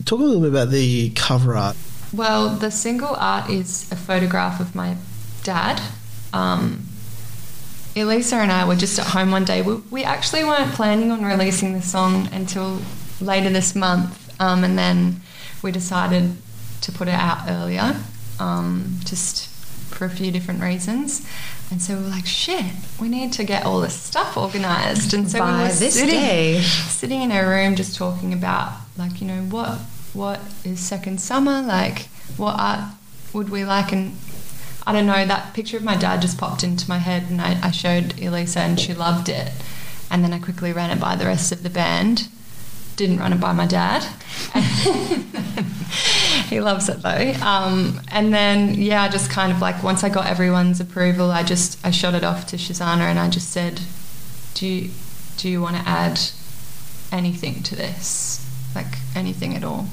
Talk 0.04 0.18
a 0.18 0.24
little 0.24 0.40
bit 0.40 0.50
about 0.50 0.70
the 0.70 1.10
cover 1.10 1.54
art. 1.54 1.76
Well, 2.12 2.56
the 2.56 2.72
single 2.72 3.14
art 3.14 3.50
is 3.50 3.88
a 3.92 3.96
photograph 3.96 4.58
of 4.58 4.74
my 4.74 4.96
dad. 5.44 5.80
Um, 6.32 6.88
Elisa 7.96 8.36
and 8.36 8.52
I 8.52 8.66
were 8.66 8.76
just 8.76 8.98
at 8.98 9.06
home 9.06 9.30
one 9.30 9.44
day. 9.44 9.62
We, 9.62 9.74
we 9.90 10.04
actually 10.04 10.44
weren't 10.44 10.72
planning 10.74 11.10
on 11.10 11.24
releasing 11.24 11.72
the 11.72 11.82
song 11.82 12.28
until 12.32 12.80
later 13.20 13.48
this 13.50 13.74
month, 13.74 14.38
um, 14.40 14.64
and 14.64 14.76
then 14.78 15.20
we 15.62 15.72
decided 15.72 16.36
to 16.82 16.92
put 16.92 17.08
it 17.08 17.14
out 17.14 17.48
earlier, 17.48 17.96
um, 18.38 18.98
just 19.04 19.48
for 19.94 20.04
a 20.04 20.10
few 20.10 20.30
different 20.30 20.60
reasons. 20.60 21.26
And 21.70 21.80
so 21.82 21.96
we 21.96 22.02
were 22.02 22.08
like, 22.10 22.26
shit, 22.26 22.64
we 23.00 23.08
need 23.08 23.32
to 23.34 23.44
get 23.44 23.64
all 23.64 23.80
this 23.80 23.98
stuff 23.98 24.36
organised. 24.36 25.14
And 25.14 25.28
so 25.30 25.38
By 25.38 25.50
we 25.56 25.62
were 25.62 25.68
this 25.74 25.94
sitting, 25.94 26.10
day. 26.20 26.60
sitting 26.60 27.22
in 27.22 27.32
a 27.32 27.48
room 27.48 27.74
just 27.76 27.96
talking 27.96 28.32
about 28.32 28.72
like 28.98 29.20
you 29.20 29.26
know 29.26 29.42
what 29.42 29.78
what 30.14 30.40
is 30.64 30.80
second 30.80 31.20
summer 31.20 31.60
like 31.60 32.06
what 32.38 32.58
art 32.58 32.80
would 33.34 33.50
we 33.50 33.62
like 33.64 33.92
and 33.92 34.16
i 34.86 34.92
don't 34.92 35.06
know 35.06 35.24
that 35.26 35.52
picture 35.54 35.76
of 35.76 35.84
my 35.84 35.96
dad 35.96 36.22
just 36.22 36.38
popped 36.38 36.62
into 36.62 36.88
my 36.88 36.98
head 36.98 37.24
and 37.28 37.40
i, 37.40 37.58
I 37.62 37.70
showed 37.70 38.18
elisa 38.20 38.60
and 38.60 38.78
she 38.78 38.94
loved 38.94 39.28
it 39.28 39.52
and 40.10 40.22
then 40.22 40.32
i 40.32 40.38
quickly 40.38 40.72
ran 40.72 40.90
it 40.90 41.00
by 41.00 41.16
the 41.16 41.26
rest 41.26 41.52
of 41.52 41.62
the 41.62 41.70
band 41.70 42.28
didn't 42.96 43.18
run 43.18 43.32
it 43.32 43.40
by 43.40 43.52
my 43.52 43.66
dad. 43.66 44.02
he 46.48 46.60
loves 46.60 46.88
it 46.88 47.02
though. 47.02 47.32
Um, 47.42 48.00
and 48.08 48.32
then 48.32 48.74
yeah, 48.74 49.02
I 49.02 49.08
just 49.08 49.30
kind 49.30 49.52
of 49.52 49.60
like 49.60 49.82
once 49.82 50.02
I 50.02 50.08
got 50.08 50.26
everyone's 50.26 50.80
approval, 50.80 51.30
I 51.30 51.42
just 51.42 51.78
I 51.86 51.90
shot 51.90 52.14
it 52.14 52.24
off 52.24 52.46
to 52.48 52.56
Shazana 52.56 53.02
and 53.02 53.18
I 53.18 53.28
just 53.28 53.50
said, 53.50 53.82
"Do 54.54 54.66
you, 54.66 54.90
do 55.36 55.48
you 55.48 55.60
want 55.60 55.76
to 55.76 55.82
add 55.86 56.18
anything 57.12 57.62
to 57.64 57.76
this? 57.76 58.42
Like 58.74 58.98
anything 59.14 59.54
at 59.54 59.62
all?" 59.62 59.86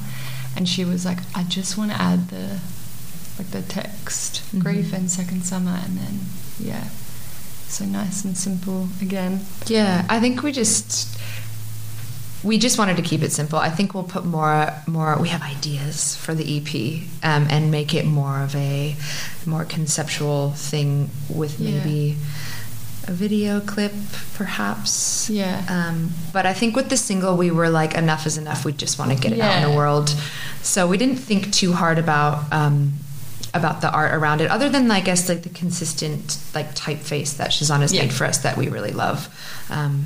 And 0.55 0.67
she 0.67 0.85
was 0.85 1.05
like, 1.05 1.19
"I 1.35 1.43
just 1.43 1.77
want 1.77 1.91
to 1.91 2.01
add 2.01 2.29
the 2.29 2.59
like 3.43 3.51
the 3.51 3.61
text, 3.73 4.41
Mm-hmm. 4.47 4.59
grief 4.59 4.93
and 4.93 5.09
second 5.09 5.43
summer, 5.43 5.79
and 5.83 5.97
then 5.97 6.19
yeah." 6.59 6.87
So 7.67 7.85
nice 7.85 8.23
and 8.23 8.37
simple 8.37 8.87
again. 9.01 9.41
Yeah, 9.65 10.05
I 10.09 10.19
think 10.19 10.43
we 10.43 10.51
just 10.51 11.17
we 12.43 12.57
just 12.57 12.77
wanted 12.77 12.97
to 12.97 13.01
keep 13.01 13.21
it 13.23 13.31
simple. 13.31 13.57
I 13.57 13.69
think 13.69 13.93
we'll 13.93 14.03
put 14.03 14.25
more 14.25 14.71
more. 14.85 15.17
We 15.19 15.29
have 15.29 15.41
ideas 15.41 16.15
for 16.15 16.33
the 16.35 16.43
EP 16.57 17.01
um, 17.23 17.47
and 17.49 17.71
make 17.71 17.93
it 17.93 18.05
more 18.05 18.41
of 18.41 18.55
a 18.55 18.95
more 19.45 19.65
conceptual 19.65 20.51
thing 20.51 21.09
with 21.29 21.59
Yeah. 21.59 21.71
maybe 21.71 22.17
a 23.07 23.11
video 23.11 23.59
clip, 23.59 23.91
perhaps. 24.35 25.29
Yeah. 25.29 25.65
Um, 25.67 26.11
but 26.31 26.45
I 26.45 26.53
think 26.53 26.75
with 26.75 26.89
the 26.89 26.95
single, 26.97 27.35
we 27.37 27.49
were 27.51 27.69
like, 27.69 27.95
enough 27.95 28.25
is 28.25 28.37
enough. 28.37 28.63
We 28.65 28.71
just 28.73 28.97
want 28.99 29.11
to 29.11 29.17
get 29.17 29.33
it 29.33 29.39
out 29.41 29.61
in 29.63 29.69
the 29.69 29.75
world. 29.75 30.09
So 30.61 30.87
we 30.87 30.97
didn't 30.97 31.17
think 31.17 31.51
too 31.51 31.73
hard 31.73 31.97
about. 31.97 32.51
Um, 32.53 32.93
about 33.53 33.81
the 33.81 33.91
art 33.91 34.13
around 34.13 34.41
it, 34.41 34.49
other 34.49 34.69
than 34.69 34.89
I 34.89 34.99
guess 35.01 35.29
like 35.29 35.43
the 35.43 35.49
consistent 35.49 36.37
like 36.55 36.73
typeface 36.75 37.37
that 37.37 37.51
Shazana's 37.51 37.93
Yeah. 37.93 38.01
made 38.03 38.13
for 38.13 38.25
us 38.25 38.39
that 38.39 38.57
we 38.57 38.67
really 38.67 38.91
love. 38.91 39.27
Um, 39.69 40.05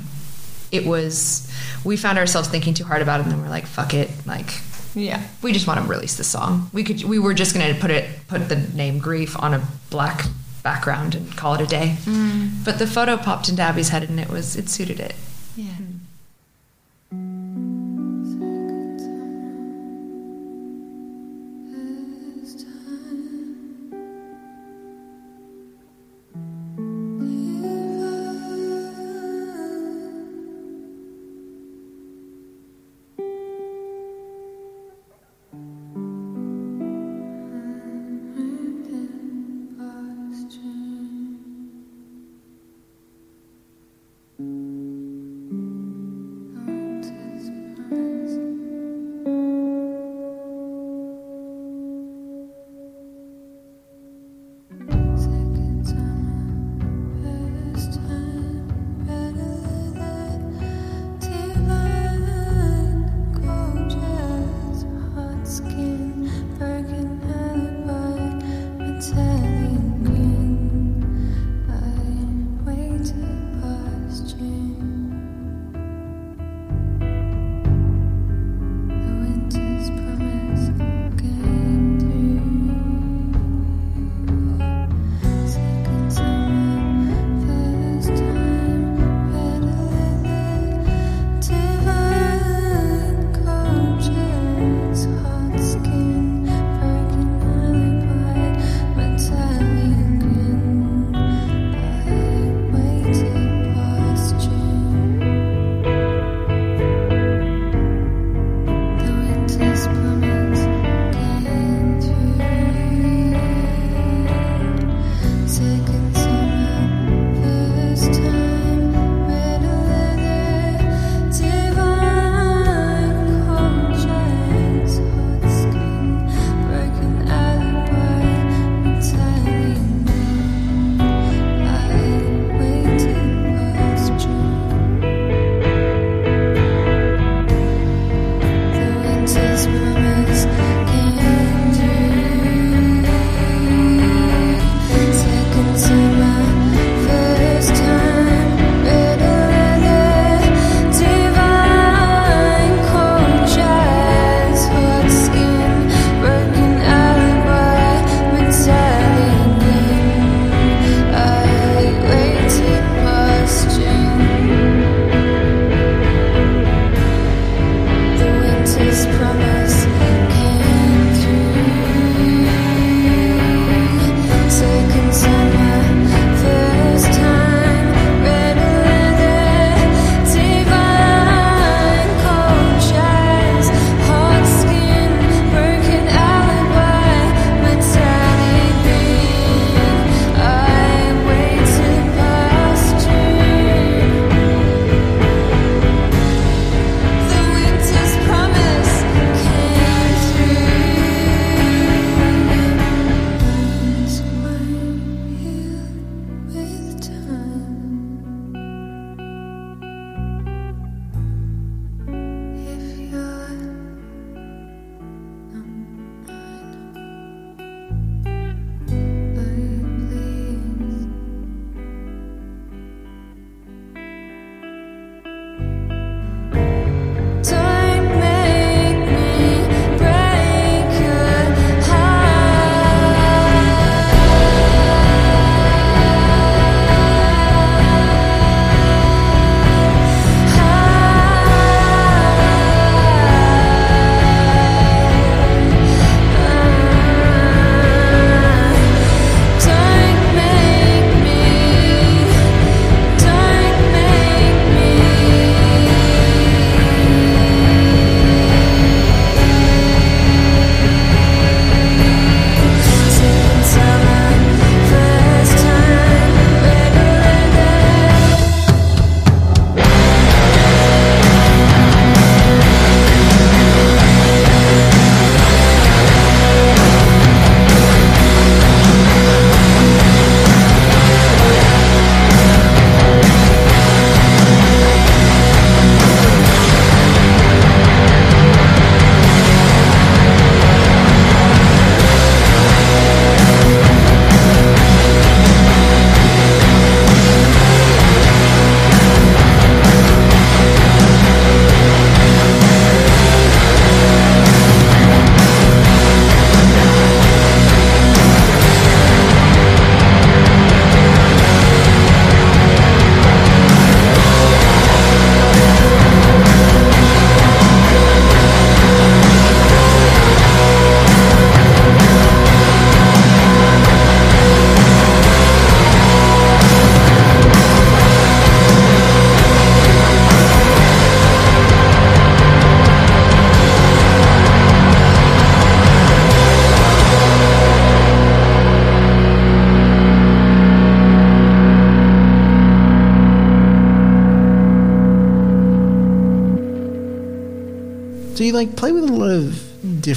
it 0.70 0.84
was 0.86 1.50
we 1.84 1.96
found 1.96 2.18
ourselves 2.18 2.48
thinking 2.48 2.74
too 2.74 2.84
hard 2.84 3.00
about 3.02 3.20
it, 3.20 3.22
and 3.24 3.32
then 3.32 3.40
we're 3.40 3.48
like, 3.48 3.66
"Fuck 3.66 3.94
it!" 3.94 4.10
Like 4.26 4.60
Yeah. 4.94 5.22
we 5.42 5.52
just 5.52 5.66
want 5.66 5.80
to 5.80 5.86
release 5.86 6.16
the 6.16 6.24
song. 6.24 6.68
We 6.72 6.84
could 6.84 7.04
we 7.04 7.18
were 7.18 7.32
just 7.34 7.54
gonna 7.54 7.74
put 7.74 7.90
it 7.90 8.26
put 8.28 8.48
the 8.48 8.56
name 8.56 8.98
Grief 8.98 9.34
on 9.38 9.54
a 9.54 9.62
black 9.90 10.26
background 10.62 11.14
and 11.14 11.34
call 11.36 11.54
it 11.54 11.60
a 11.62 11.66
day. 11.66 11.96
But 12.64 12.78
the 12.78 12.86
photo 12.86 13.16
popped 13.16 13.48
into 13.48 13.62
Abby's 13.62 13.88
head, 13.88 14.02
and 14.02 14.20
it 14.20 14.28
was 14.28 14.56
it 14.56 14.68
suited 14.68 15.00
it. 15.00 15.14
Yeah. 15.56 15.72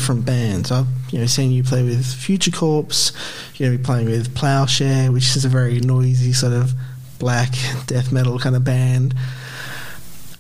Different 0.01 0.25
bands. 0.25 0.71
I've 0.71 0.87
you 1.11 1.19
know 1.19 1.27
seen 1.27 1.51
you 1.51 1.63
play 1.63 1.83
with 1.83 2.03
Future 2.05 2.49
Corpse. 2.49 3.11
To 3.57 3.69
be 3.69 3.77
playing 3.77 4.07
with 4.07 4.33
Plowshare, 4.33 5.11
which 5.11 5.35
is 5.35 5.45
a 5.45 5.49
very 5.49 5.79
noisy 5.79 6.33
sort 6.33 6.53
of 6.53 6.73
black 7.19 7.53
death 7.85 8.11
metal 8.11 8.39
kind 8.39 8.55
of 8.55 8.63
band. 8.63 9.13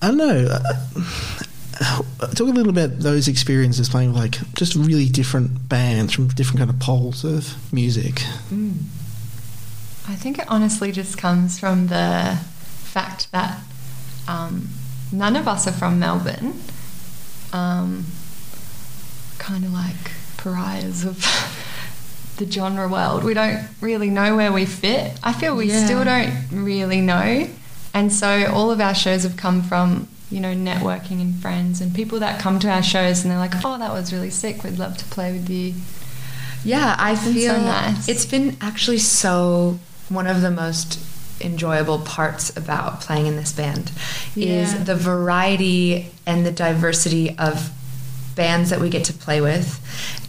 I 0.01 0.07
don't 0.07 0.17
know. 0.17 0.47
uh, 0.49 2.01
Talk 2.33 2.47
a 2.47 2.51
little 2.51 2.71
about 2.71 2.97
those 2.99 3.27
experiences 3.27 3.89
playing 3.89 4.13
with 4.13 4.21
like 4.21 4.53
just 4.55 4.73
really 4.75 5.07
different 5.07 5.69
bands 5.69 6.13
from 6.13 6.27
different 6.29 6.57
kind 6.57 6.69
of 6.71 6.79
poles 6.79 7.23
of 7.23 7.55
music. 7.71 8.23
I 10.07 10.15
think 10.15 10.39
it 10.39 10.45
honestly 10.47 10.91
just 10.91 11.19
comes 11.19 11.59
from 11.59 11.87
the 11.87 12.39
fact 12.83 13.31
that 13.31 13.59
um, 14.27 14.69
none 15.11 15.35
of 15.35 15.47
us 15.47 15.67
are 15.67 15.71
from 15.71 15.99
Melbourne. 15.99 16.59
Um, 17.53 18.05
kind 19.41 19.65
of 19.65 19.73
like 19.73 20.11
pariahs 20.37 21.03
of 21.03 21.17
the 22.37 22.49
genre 22.49 22.87
world. 22.87 23.23
We 23.23 23.33
don't 23.33 23.67
really 23.81 24.09
know 24.09 24.35
where 24.35 24.51
we 24.53 24.65
fit. 24.65 25.17
I 25.23 25.33
feel 25.33 25.55
we 25.55 25.65
Yeah. 25.69 25.85
still 25.85 26.03
don't 26.03 26.33
really 26.51 27.01
know. 27.01 27.47
And 27.93 28.13
so 28.13 28.45
all 28.53 28.71
of 28.71 28.79
our 28.79 28.95
shows 28.95 29.23
have 29.23 29.35
come 29.35 29.61
from, 29.63 30.07
you 30.29 30.39
know, 30.39 30.53
networking 30.55 31.19
and 31.21 31.35
friends 31.41 31.81
and 31.81 31.93
people 31.93 32.19
that 32.19 32.39
come 32.39 32.59
to 32.59 32.69
our 32.69 32.83
shows 32.83 33.23
and 33.23 33.31
they're 33.31 33.37
like, 33.39 33.53
oh, 33.65 33.77
that 33.77 33.91
was 33.91 34.13
really 34.13 34.29
sick. 34.29 34.63
We'd 34.63 34.79
love 34.79 34.97
to 34.97 35.05
play 35.05 35.33
with 35.33 35.49
you. 35.49 35.73
Yeah, 36.63 36.95
I 36.97 37.15
so 37.15 37.33
feel 37.33 37.59
nice. 37.59 38.07
it's 38.07 38.25
been 38.25 38.55
actually 38.61 38.99
so 38.99 39.79
one 40.09 40.27
of 40.27 40.41
the 40.41 40.51
most 40.51 40.99
enjoyable 41.41 41.97
parts 41.99 42.55
about 42.55 43.01
playing 43.01 43.25
in 43.25 43.35
this 43.35 43.51
band 43.51 43.91
Yeah. 44.35 44.61
is 44.61 44.83
the 44.85 44.95
variety 44.95 46.11
and 46.27 46.45
the 46.45 46.51
diversity 46.51 47.35
of 47.37 47.71
bands 48.35 48.69
that 48.69 48.79
we 48.79 48.89
get 48.89 49.03
to 49.05 49.13
play 49.13 49.41
with 49.41 49.79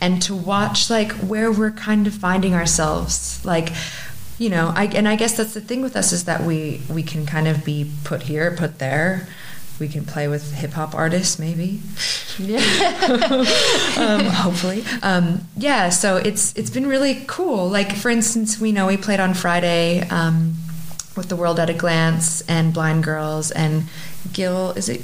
and 0.00 0.20
to 0.22 0.34
watch 0.34 0.90
like 0.90 1.12
where 1.12 1.50
we're 1.50 1.70
kind 1.70 2.06
of 2.06 2.14
finding 2.14 2.54
ourselves 2.54 3.44
like 3.44 3.70
you 4.38 4.48
know 4.48 4.72
I, 4.74 4.86
and 4.86 5.08
i 5.08 5.16
guess 5.16 5.36
that's 5.36 5.54
the 5.54 5.60
thing 5.60 5.82
with 5.82 5.96
us 5.96 6.12
is 6.12 6.24
that 6.24 6.42
we 6.42 6.80
we 6.90 7.02
can 7.02 7.26
kind 7.26 7.46
of 7.48 7.64
be 7.64 7.90
put 8.04 8.22
here 8.22 8.50
put 8.56 8.78
there 8.78 9.28
we 9.78 9.88
can 9.88 10.04
play 10.04 10.28
with 10.28 10.52
hip 10.54 10.72
hop 10.72 10.94
artists 10.94 11.38
maybe 11.38 11.80
Yeah. 12.38 12.58
um, 13.98 14.24
hopefully. 14.26 14.84
Um, 15.02 15.46
yeah, 15.56 15.90
so 15.90 16.16
it's 16.16 16.56
it's 16.56 16.70
been 16.70 16.86
really 16.86 17.24
cool. 17.26 17.68
Like 17.68 17.94
for 17.94 18.10
instance, 18.10 18.58
we 18.60 18.72
know 18.72 18.86
we 18.86 18.96
played 18.96 19.20
on 19.20 19.34
Friday 19.34 20.08
um, 20.08 20.54
with 21.16 21.28
the 21.28 21.36
World 21.36 21.58
at 21.60 21.68
a 21.68 21.74
Glance 21.74 22.40
and 22.42 22.72
Blind 22.72 23.04
Girls 23.04 23.50
and 23.50 23.84
Gil. 24.32 24.70
Is 24.72 24.88
it 24.88 25.02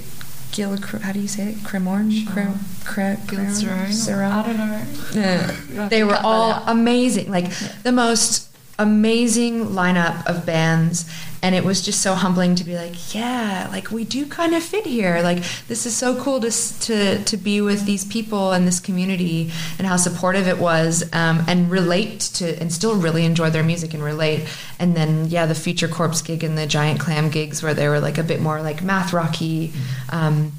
Gil? 0.52 0.76
How 1.02 1.12
do 1.12 1.20
you 1.20 1.28
say 1.28 1.50
it? 1.50 1.56
Cremorne? 1.58 2.26
Cre, 2.26 2.40
cre, 2.84 3.16
Cremorne? 3.26 3.92
I 4.32 4.42
don't 4.46 4.56
know. 4.56 5.88
They 5.88 6.04
were 6.04 6.18
all 6.22 6.62
amazing 6.66 7.30
like 7.30 7.50
the 7.82 7.92
most 7.92 8.48
amazing 8.78 9.66
lineup 9.66 10.24
of 10.26 10.46
bands 10.46 11.04
and 11.42 11.54
it 11.54 11.64
was 11.64 11.82
just 11.82 12.00
so 12.00 12.14
humbling 12.14 12.54
to 12.54 12.64
be 12.64 12.74
like 12.74 13.14
yeah 13.14 13.68
like 13.70 13.90
we 13.90 14.04
do 14.04 14.26
kind 14.26 14.54
of 14.54 14.62
fit 14.62 14.86
here 14.86 15.20
like 15.22 15.38
this 15.68 15.86
is 15.86 15.96
so 15.96 16.20
cool 16.20 16.40
to 16.40 16.50
to 16.80 17.22
to 17.24 17.36
be 17.36 17.60
with 17.60 17.84
these 17.84 18.04
people 18.04 18.52
and 18.52 18.66
this 18.66 18.80
community 18.80 19.50
and 19.78 19.86
how 19.86 19.96
supportive 19.96 20.48
it 20.48 20.58
was 20.58 21.02
um, 21.12 21.44
and 21.48 21.70
relate 21.70 22.20
to 22.20 22.60
and 22.60 22.72
still 22.72 22.96
really 22.96 23.24
enjoy 23.24 23.50
their 23.50 23.62
music 23.62 23.94
and 23.94 24.02
relate 24.02 24.46
and 24.78 24.96
then 24.96 25.26
yeah 25.26 25.46
the 25.46 25.54
future 25.54 25.88
corpse 25.88 26.22
gig 26.22 26.42
and 26.42 26.56
the 26.58 26.66
giant 26.66 27.00
clam 27.00 27.30
gigs 27.30 27.62
where 27.62 27.74
they 27.74 27.88
were 27.88 28.00
like 28.00 28.18
a 28.18 28.24
bit 28.24 28.40
more 28.40 28.60
like 28.62 28.82
math 28.82 29.12
rocky 29.12 29.72
um, 30.10 30.52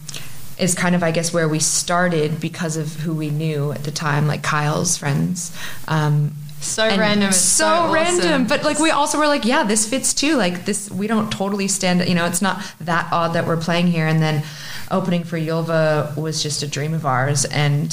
is 0.59 0.75
kind 0.75 0.93
of 0.93 1.01
I 1.01 1.11
guess 1.11 1.33
where 1.33 1.47
we 1.47 1.59
started 1.59 2.39
because 2.39 2.77
of 2.77 2.95
who 2.97 3.13
we 3.13 3.29
knew 3.29 3.71
at 3.71 3.83
the 3.83 3.91
time, 3.91 4.27
like 4.27 4.43
Kyle's 4.43 4.97
friends. 4.97 5.55
Um, 5.87 6.33
So 6.61 6.83
and 6.83 6.99
random. 6.99 7.31
So, 7.31 7.39
so, 7.39 7.65
awesome. 7.65 7.93
random. 7.93 8.47
But 8.47 8.63
like 8.63 8.79
we 8.79 8.91
also 8.91 9.17
were 9.17 9.27
like, 9.27 9.45
yeah, 9.45 9.63
this 9.63 9.89
fits 9.89 10.13
too. 10.13 10.35
Like 10.35 10.65
this, 10.65 10.89
we 10.91 11.07
don't 11.07 11.31
totally 11.31 11.67
stand. 11.67 12.07
You 12.07 12.15
know, 12.15 12.25
it's 12.25 12.41
not 12.41 12.61
that 12.81 13.11
odd 13.11 13.33
that 13.33 13.47
we're 13.47 13.57
playing 13.57 13.87
here. 13.87 14.07
And 14.07 14.21
then 14.21 14.43
opening 14.91 15.23
for 15.23 15.37
Yulva 15.37 16.15
was 16.17 16.43
just 16.43 16.63
a 16.63 16.67
dream 16.67 16.93
of 16.93 17.05
ours, 17.05 17.45
and 17.45 17.91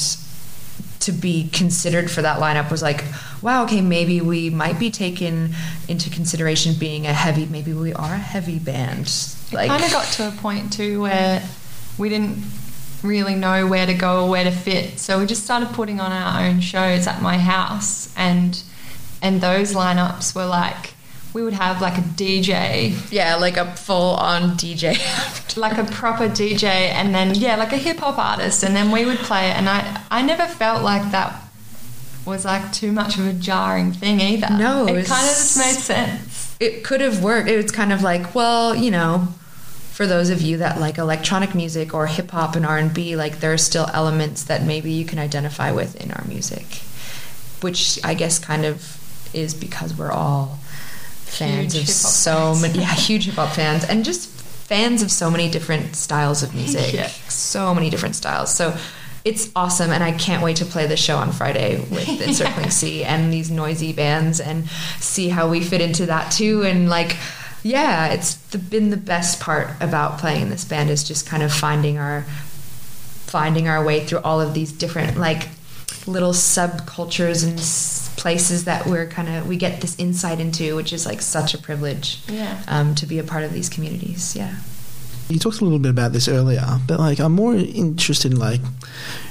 to 1.01 1.13
be 1.13 1.49
considered 1.53 2.11
for 2.11 2.23
that 2.23 2.41
lineup 2.41 2.71
was 2.71 2.83
like, 2.83 3.05
wow, 3.43 3.65
okay, 3.65 3.81
maybe 3.81 4.21
we 4.21 4.51
might 4.51 4.79
be 4.79 4.91
taken 4.91 5.55
into 5.89 6.11
consideration 6.11 6.75
being 6.79 7.07
a 7.07 7.13
heavy. 7.13 7.47
Maybe 7.47 7.73
we 7.73 7.93
are 7.93 8.15
a 8.15 8.19
heavy 8.19 8.59
band. 8.59 9.07
It 9.53 9.69
kind 9.69 9.85
of 9.85 9.93
got 9.93 10.07
to 10.15 10.29
a 10.29 10.33
point 10.33 10.73
too 10.73 11.03
where 11.03 11.49
we 11.99 12.09
didn't 12.09 12.39
really 13.03 13.35
know 13.35 13.67
where 13.67 13.87
to 13.87 13.95
go 13.95 14.25
or 14.25 14.31
where 14.31 14.45
to 14.45 14.51
fit. 14.51 14.99
So 14.99 15.19
we 15.19 15.27
just 15.27 15.45
started 15.45 15.71
putting 15.71 16.01
on 16.01 16.13
our 16.13 16.47
own 16.47 16.61
shows 16.61 17.07
at 17.07 17.23
my 17.23 17.39
house, 17.39 18.13
and 18.17 18.63
and 19.23 19.41
those 19.41 19.73
lineups 19.75 20.35
were 20.35 20.47
like 20.47 20.95
we 21.33 21.43
would 21.43 21.53
have 21.53 21.83
like 21.83 21.99
a 21.99 22.01
DJ, 22.01 22.95
yeah, 23.13 23.37
like 23.37 23.59
a 23.59 23.75
full 23.77 24.15
on 24.15 24.53
DJ. 24.57 24.97
like 25.57 25.77
a 25.77 25.85
proper 25.85 26.29
DJ, 26.29 26.65
and 26.65 27.15
then 27.15 27.35
yeah, 27.35 27.57
like 27.57 27.73
a 27.73 27.77
hip 27.77 27.99
hop 27.99 28.19
artist, 28.19 28.63
and 28.63 28.75
then 28.75 28.91
we 28.91 29.05
would 29.05 29.19
play 29.19 29.51
it. 29.51 29.57
And 29.57 29.69
I 29.69 30.03
I 30.11 30.23
never 30.23 30.47
felt 30.47 30.83
like 30.83 31.11
that 31.13 31.43
was 32.25 32.45
like 32.45 32.73
too 32.73 32.91
much 32.91 33.19
of 33.19 33.27
a 33.27 33.33
jarring 33.33 33.93
thing 33.93 34.21
either. 34.21 34.49
No, 34.57 34.87
it 34.87 34.91
it's- 34.93 35.09
kind 35.09 35.27
of 35.29 35.35
just 35.35 35.57
made 35.59 35.77
sense. 35.77 36.57
it 36.59 36.83
could 36.85 37.01
have 37.01 37.23
worked. 37.23 37.49
It 37.49 37.57
was 37.63 37.71
kind 37.71 37.93
of 37.93 38.03
like, 38.03 38.35
well, 38.35 38.75
you 38.75 38.91
know, 38.91 39.29
for 39.97 40.07
those 40.07 40.29
of 40.29 40.43
you 40.43 40.59
that 40.59 40.79
like 40.79 40.99
electronic 40.99 41.55
music 41.55 41.95
or 41.95 42.07
hip 42.07 42.31
hop 42.31 42.55
and 42.55 42.67
R 42.67 42.77
and 42.77 42.93
B, 42.93 43.17
like 43.17 43.41
there 43.41 43.53
are 43.53 43.59
still 43.59 43.89
elements 43.95 44.45
that 44.45 44.63
maybe 44.63 44.91
you 44.93 45.07
can 45.07 45.19
identify 45.19 45.73
with 45.73 45.97
in 45.97 46.11
our 46.11 46.25
music, 46.27 46.67
which 47.63 47.99
I 48.05 48.13
guess 48.13 48.39
kind 48.39 48.67
of 48.67 48.77
is 49.35 49.55
because 49.55 49.97
we're 49.97 50.13
all 50.13 50.59
fans 51.25 51.73
Huge 51.73 51.85
of 51.85 51.89
so 51.89 52.31
fans. 52.53 52.63
many, 52.63 52.79
yeah, 52.81 52.95
huge 52.95 53.25
hip 53.25 53.35
hop 53.37 53.55
fans, 53.55 53.85
and 53.85 54.05
just 54.05 54.29
fans 54.29 55.01
of 55.03 55.11
so 55.11 55.31
many 55.31 55.51
different 55.51 55.97
styles 55.97 56.43
of 56.43 56.55
music, 56.55 56.93
Yeah. 56.93 57.09
so 57.29 57.75
many 57.75 57.89
different 57.91 58.17
styles. 58.17 58.55
So. 58.55 58.77
It's 59.25 59.51
awesome, 59.57 59.91
and 59.91 60.05
I 60.05 60.13
can't 60.13 60.41
wait 60.41 60.59
to 60.59 60.65
play 60.65 60.87
the 60.87 60.97
show 60.97 61.17
on 61.17 61.33
Friday 61.33 61.81
with 61.91 62.09
Encircling 62.23 62.71
Sea 62.81 63.03
and 63.03 63.33
these 63.33 63.51
noisy 63.51 63.93
bands, 63.93 64.39
and 64.39 64.71
see 65.01 65.29
how 65.31 65.49
we 65.49 65.65
fit 65.65 65.81
into 65.81 66.07
that 66.07 66.31
too. 66.31 66.63
And 66.63 66.89
like, 66.89 67.17
yeah, 67.67 68.07
it's 68.09 68.35
the, 68.51 68.59
been 68.59 68.91
the 68.91 68.97
best 68.97 69.41
part 69.41 69.71
about 69.81 70.19
playing 70.19 70.43
in 70.43 70.51
this 70.51 70.65
band 70.65 70.91
is 70.91 71.03
just 71.05 71.27
kind 71.27 71.43
of 71.43 71.53
finding 71.53 71.99
our 71.99 72.23
finding 73.27 73.69
our 73.69 73.85
way 73.85 74.05
through 74.07 74.21
all 74.21 74.41
of 74.41 74.55
these 74.55 74.73
different 74.73 75.17
like 75.19 75.49
little 76.07 76.33
subcultures 76.33 77.45
and 77.45 77.59
places 78.17 78.65
that 78.65 78.87
we're 78.87 79.07
kind 79.07 79.29
of 79.29 79.49
we 79.49 79.57
get 79.57 79.81
this 79.81 79.99
insight 79.99 80.39
into, 80.41 80.77
which 80.77 80.93
is 80.93 81.05
like 81.05 81.21
such 81.21 81.53
a 81.55 81.59
privilege 81.59 82.21
Yeah. 82.29 82.63
um, 82.69 82.95
to 82.95 83.07
be 83.07 83.19
a 83.19 83.25
part 83.25 83.45
of 83.45 83.53
these 83.53 83.69
communities. 83.69 84.37
Yeah. 84.37 84.55
You 85.29 85.41
talked 85.41 85.61
a 85.61 85.65
little 85.65 85.81
bit 85.81 85.91
about 85.91 86.13
this 86.13 86.29
earlier, 86.29 86.65
but 86.87 87.01
like 87.01 87.19
I'm 87.19 87.33
more 87.33 87.55
interested 87.55 88.31
in 88.33 88.39
like 88.39 88.61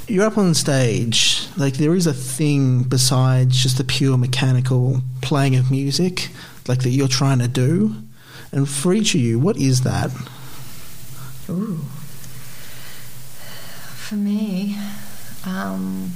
you're 0.09 0.25
up 0.25 0.37
on 0.37 0.53
stage, 0.53 1.47
like 1.55 1.75
there 1.75 1.95
is 1.95 2.05
a 2.05 2.13
thing 2.13 2.83
besides 2.83 3.63
just 3.63 3.77
the 3.77 3.85
pure 3.85 4.17
mechanical 4.17 5.01
playing 5.21 5.55
of 5.55 5.71
music, 5.71 6.29
like 6.67 6.79
that 6.83 6.89
you're 6.89 7.07
trying 7.07 7.39
to 7.39 7.47
do. 7.47 7.95
And 8.55 8.69
for 8.69 8.93
each 8.93 9.13
of 9.13 9.19
you, 9.19 9.37
what 9.37 9.57
is 9.57 9.81
that? 9.81 10.11
Ooh. 11.49 11.81
For 13.97 14.15
me, 14.15 14.77
um, 15.45 16.11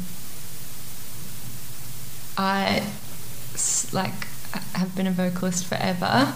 I 2.37 2.83
like 3.91 4.13
have 4.73 4.95
been 4.95 5.05
a 5.05 5.11
vocalist 5.11 5.65
forever, 5.65 6.33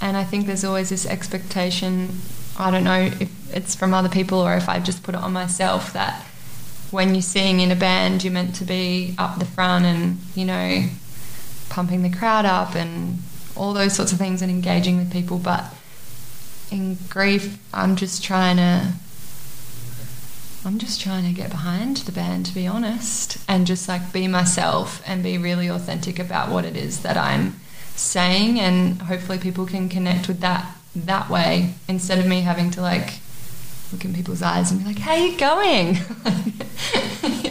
and 0.00 0.16
I 0.16 0.24
think 0.24 0.46
there's 0.46 0.64
always 0.64 0.88
this 0.88 1.04
expectation. 1.04 2.22
I 2.58 2.70
don't 2.70 2.84
know 2.84 3.10
if 3.20 3.54
it's 3.54 3.74
from 3.74 3.92
other 3.92 4.08
people 4.08 4.38
or 4.38 4.54
if 4.54 4.66
I've 4.66 4.84
just 4.84 5.02
put 5.02 5.14
it 5.14 5.20
on 5.20 5.34
myself 5.34 5.92
that 5.92 6.22
when 6.90 7.14
you 7.14 7.20
sing 7.20 7.60
in 7.60 7.70
a 7.70 7.76
band, 7.76 8.24
you're 8.24 8.32
meant 8.32 8.54
to 8.54 8.64
be 8.64 9.14
up 9.18 9.38
the 9.38 9.44
front 9.44 9.84
and 9.84 10.20
you 10.34 10.46
know 10.46 10.84
pumping 11.68 12.00
the 12.00 12.16
crowd 12.16 12.46
up 12.46 12.74
and 12.74 13.18
all 13.56 13.72
those 13.72 13.94
sorts 13.94 14.12
of 14.12 14.18
things 14.18 14.42
and 14.42 14.50
engaging 14.50 14.96
with 14.96 15.12
people. 15.12 15.38
But 15.38 15.64
in 16.70 16.98
grief, 17.08 17.58
I'm 17.72 17.96
just 17.96 18.22
trying 18.22 18.56
to 18.56 18.92
I'm 20.66 20.78
just 20.78 21.00
trying 21.00 21.24
to 21.24 21.32
get 21.32 21.50
behind 21.50 21.98
the 21.98 22.12
band, 22.12 22.46
to 22.46 22.54
be 22.54 22.66
honest, 22.66 23.36
and 23.46 23.66
just 23.66 23.86
like 23.86 24.12
be 24.14 24.26
myself 24.26 25.02
and 25.06 25.22
be 25.22 25.36
really 25.36 25.68
authentic 25.68 26.18
about 26.18 26.50
what 26.50 26.64
it 26.64 26.74
is 26.74 27.02
that 27.02 27.18
I'm 27.18 27.60
saying, 27.94 28.58
and 28.58 29.02
hopefully 29.02 29.38
people 29.38 29.66
can 29.66 29.88
connect 29.88 30.26
with 30.26 30.40
that 30.40 30.74
that 30.96 31.28
way 31.28 31.74
instead 31.88 32.18
of 32.18 32.26
me 32.26 32.42
having 32.42 32.70
to 32.70 32.80
like 32.80 33.14
look 33.92 34.04
in 34.04 34.14
people's 34.14 34.42
eyes 34.42 34.70
and 34.70 34.80
be 34.80 34.86
like, 34.86 34.98
"How 34.98 35.12
are 35.12 35.18
you 35.18 35.36
going?" 35.36 35.98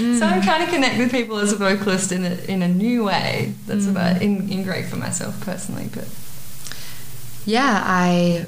Yeah. 0.00 0.18
So 0.18 0.26
I'm 0.26 0.40
mm. 0.40 0.44
trying 0.44 0.64
to 0.64 0.72
connect 0.72 0.98
with 0.98 1.10
people 1.10 1.36
as 1.38 1.52
a 1.52 1.56
vocalist 1.56 2.12
in 2.12 2.24
a 2.24 2.34
in 2.48 2.62
a 2.62 2.68
new 2.68 3.04
way. 3.04 3.54
That's 3.66 3.84
mm. 3.84 3.90
about 3.90 4.22
in, 4.22 4.50
in 4.50 4.62
great 4.62 4.86
for 4.86 4.96
myself 4.96 5.40
personally, 5.42 5.88
but 5.92 6.08
Yeah, 7.44 7.82
I 7.84 8.46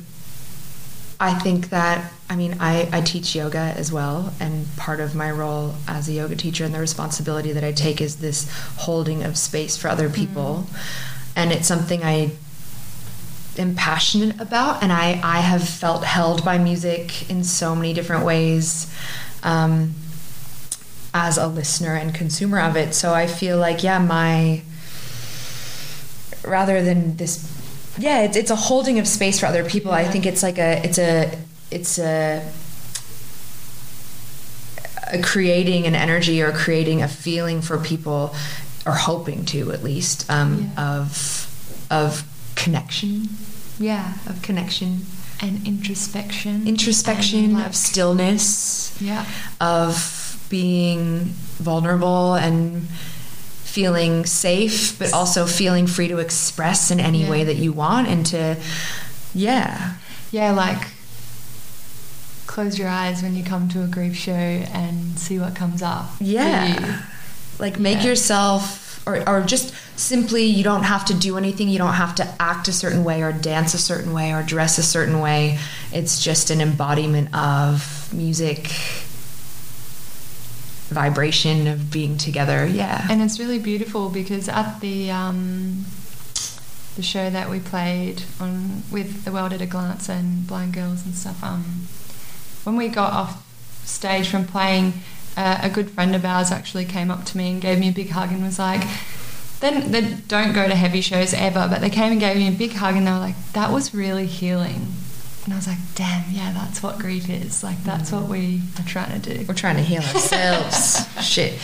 I 1.20 1.34
think 1.38 1.70
that 1.70 2.12
I 2.30 2.36
mean 2.36 2.56
I, 2.58 2.88
I 2.92 3.00
teach 3.02 3.34
yoga 3.34 3.74
as 3.76 3.92
well, 3.92 4.32
and 4.40 4.66
part 4.76 5.00
of 5.00 5.14
my 5.14 5.30
role 5.30 5.74
as 5.86 6.08
a 6.08 6.12
yoga 6.12 6.36
teacher 6.36 6.64
and 6.64 6.74
the 6.74 6.80
responsibility 6.80 7.52
that 7.52 7.64
I 7.64 7.72
take 7.72 8.00
is 8.00 8.16
this 8.16 8.48
holding 8.78 9.22
of 9.22 9.36
space 9.36 9.76
for 9.76 9.88
other 9.88 10.08
people, 10.08 10.66
mm. 10.68 11.32
and 11.36 11.52
it's 11.52 11.68
something 11.68 12.02
I 12.02 12.32
am 13.58 13.74
passionate 13.74 14.40
about, 14.40 14.82
and 14.82 14.92
I 14.92 15.20
I 15.22 15.40
have 15.40 15.68
felt 15.68 16.04
held 16.04 16.44
by 16.44 16.58
music 16.58 17.30
in 17.30 17.44
so 17.44 17.74
many 17.74 17.92
different 17.92 18.24
ways. 18.24 18.92
Um, 19.42 19.94
as 21.14 21.36
a 21.36 21.46
listener 21.46 21.94
and 21.94 22.14
consumer 22.14 22.58
of 22.58 22.74
it, 22.76 22.94
so 22.94 23.12
I 23.12 23.26
feel 23.26 23.58
like 23.58 23.82
yeah, 23.82 23.98
my 23.98 24.62
rather 26.44 26.82
than 26.82 27.16
this 27.16 27.48
yeah 27.98 28.22
it's, 28.22 28.36
it's 28.36 28.50
a 28.50 28.56
holding 28.56 28.98
of 28.98 29.06
space 29.06 29.38
for 29.38 29.46
other 29.46 29.62
people 29.62 29.92
i 29.92 30.02
think 30.02 30.26
it's 30.26 30.42
like 30.42 30.58
a 30.58 30.80
it's 30.84 30.98
a 30.98 31.30
it's 31.70 31.98
a 32.00 32.42
a 35.12 35.20
creating 35.22 35.86
an 35.86 35.94
energy 35.94 36.42
or 36.42 36.52
creating 36.52 37.02
a 37.02 37.06
feeling 37.08 37.60
for 37.60 37.78
people 37.78 38.34
or 38.86 38.92
hoping 38.92 39.44
to 39.44 39.70
at 39.72 39.82
least 39.84 40.28
um, 40.30 40.72
Yeah. 40.74 40.98
of 41.00 41.86
of 41.90 42.24
connection 42.64 43.28
yeah 43.78 44.14
of 44.26 44.40
connection 44.42 45.00
And 45.40 45.66
introspection. 45.66 46.66
introspection 46.68 47.44
and, 47.44 47.54
like, 47.54 47.66
of 47.66 47.74
stillness 47.74 48.92
Yeah. 49.00 49.24
of 49.60 50.38
being 50.48 51.34
vulnerable 51.58 52.34
and 52.34 52.86
feeling 53.64 54.24
safe, 54.26 54.96
but 55.00 55.12
also 55.12 55.46
feeling 55.46 55.86
free 55.88 56.06
to 56.08 56.18
express 56.18 56.90
in 56.92 57.00
any 57.00 57.22
Yeah. 57.22 57.30
way 57.30 57.42
that 57.44 57.56
you 57.56 57.72
want 57.72 58.06
and 58.06 58.24
to, 58.26 58.56
yeah. 59.34 59.94
Yeah, 60.30 60.52
like 60.52 60.82
close 62.46 62.78
your 62.78 62.88
eyes 62.88 63.22
when 63.22 63.34
you 63.34 63.42
come 63.42 63.68
to 63.70 63.82
a 63.82 63.86
grief 63.86 64.14
show 64.16 64.32
and 64.32 65.18
see 65.18 65.38
what 65.38 65.54
comes 65.56 65.82
up. 65.82 66.10
Yeah. 66.20 67.00
Like 67.58 67.78
make 67.80 67.98
Yeah. 67.98 68.10
yourself, 68.10 68.81
or, 69.06 69.28
or 69.28 69.42
just 69.42 69.74
simply, 69.98 70.44
you 70.44 70.62
don't 70.62 70.84
have 70.84 71.04
to 71.06 71.14
do 71.14 71.36
anything. 71.36 71.68
You 71.68 71.78
don't 71.78 71.94
have 71.94 72.14
to 72.16 72.34
act 72.40 72.68
a 72.68 72.72
certain 72.72 73.04
way 73.04 73.22
or 73.22 73.32
dance 73.32 73.74
a 73.74 73.78
certain 73.78 74.12
way 74.12 74.32
or 74.32 74.42
dress 74.42 74.78
a 74.78 74.82
certain 74.82 75.20
way. 75.20 75.58
It's 75.92 76.22
just 76.22 76.50
an 76.50 76.60
embodiment 76.60 77.34
of 77.34 78.12
music, 78.12 78.68
vibration 80.88 81.66
of 81.66 81.90
being 81.90 82.16
together. 82.16 82.66
Yeah. 82.66 83.06
And 83.10 83.22
it's 83.22 83.38
really 83.38 83.58
beautiful 83.58 84.08
because 84.08 84.48
at 84.48 84.80
the 84.80 85.10
um, 85.10 85.84
the 86.96 87.02
show 87.02 87.30
that 87.30 87.48
we 87.48 87.58
played 87.58 88.22
on 88.38 88.82
with 88.92 89.24
the 89.24 89.32
World 89.32 89.52
at 89.52 89.60
a 89.60 89.66
Glance 89.66 90.08
and 90.08 90.46
Blind 90.46 90.74
Girls 90.74 91.04
and 91.04 91.14
stuff, 91.14 91.42
um, 91.42 91.86
when 92.64 92.76
we 92.76 92.88
got 92.88 93.12
off 93.12 93.48
stage 93.84 94.28
from 94.28 94.46
playing, 94.46 94.92
uh, 95.36 95.58
a 95.62 95.70
good 95.70 95.90
friend 95.90 96.14
of 96.14 96.24
ours 96.24 96.50
actually 96.50 96.84
came 96.84 97.10
up 97.10 97.24
to 97.26 97.36
me 97.36 97.50
and 97.52 97.60
gave 97.60 97.78
me 97.78 97.88
a 97.88 97.92
big 97.92 98.10
hug 98.10 98.30
and 98.30 98.42
was 98.42 98.58
like. 98.58 98.82
Then 99.60 99.92
they 99.92 100.00
don't 100.26 100.52
go 100.52 100.66
to 100.66 100.74
heavy 100.74 101.00
shows 101.00 101.32
ever, 101.32 101.68
but 101.70 101.80
they 101.80 101.88
came 101.88 102.10
and 102.10 102.20
gave 102.20 102.36
me 102.36 102.48
a 102.48 102.50
big 102.50 102.72
hug 102.72 102.96
and 102.96 103.06
they 103.06 103.12
were 103.12 103.18
like, 103.18 103.36
"That 103.52 103.70
was 103.70 103.94
really 103.94 104.26
healing." 104.26 104.88
And 105.44 105.54
I 105.54 105.56
was 105.56 105.68
like, 105.68 105.78
"Damn, 105.94 106.28
yeah, 106.32 106.50
that's 106.52 106.82
what 106.82 106.98
grief 106.98 107.30
is. 107.30 107.62
Like, 107.62 107.80
that's 107.84 108.10
what 108.10 108.24
we 108.24 108.60
are 108.80 108.84
trying 108.84 109.20
to 109.20 109.34
do." 109.36 109.44
We're 109.46 109.54
trying 109.54 109.76
to 109.76 109.82
heal 109.82 110.02
ourselves. 110.02 111.06
Shit. 111.24 111.60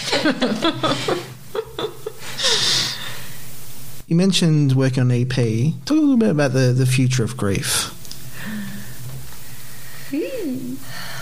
You 4.08 4.16
mentioned 4.16 4.72
working 4.72 5.02
on 5.02 5.10
EP. 5.10 5.28
Talk 5.84 5.90
a 5.90 6.00
little 6.00 6.16
bit 6.16 6.30
about 6.30 6.54
the, 6.54 6.72
the 6.72 6.86
future 6.86 7.24
of 7.24 7.36
grief. 7.36 7.92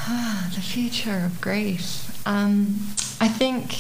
Ah, 0.09 0.49
the 0.55 0.61
future 0.61 1.19
of 1.27 1.41
grief. 1.41 2.06
Um, 2.27 2.77
I 3.21 3.29
think 3.29 3.71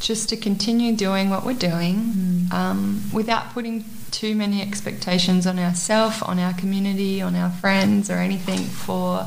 just 0.00 0.28
to 0.28 0.36
continue 0.36 0.94
doing 0.94 1.30
what 1.30 1.44
we're 1.44 1.54
doing 1.54 2.48
um, 2.52 3.02
without 3.12 3.52
putting 3.52 3.84
too 4.10 4.34
many 4.34 4.60
expectations 4.60 5.46
on 5.46 5.58
ourselves, 5.58 6.20
on 6.22 6.38
our 6.38 6.52
community, 6.52 7.22
on 7.22 7.34
our 7.34 7.50
friends, 7.50 8.10
or 8.10 8.18
anything 8.18 8.58
for 8.58 9.26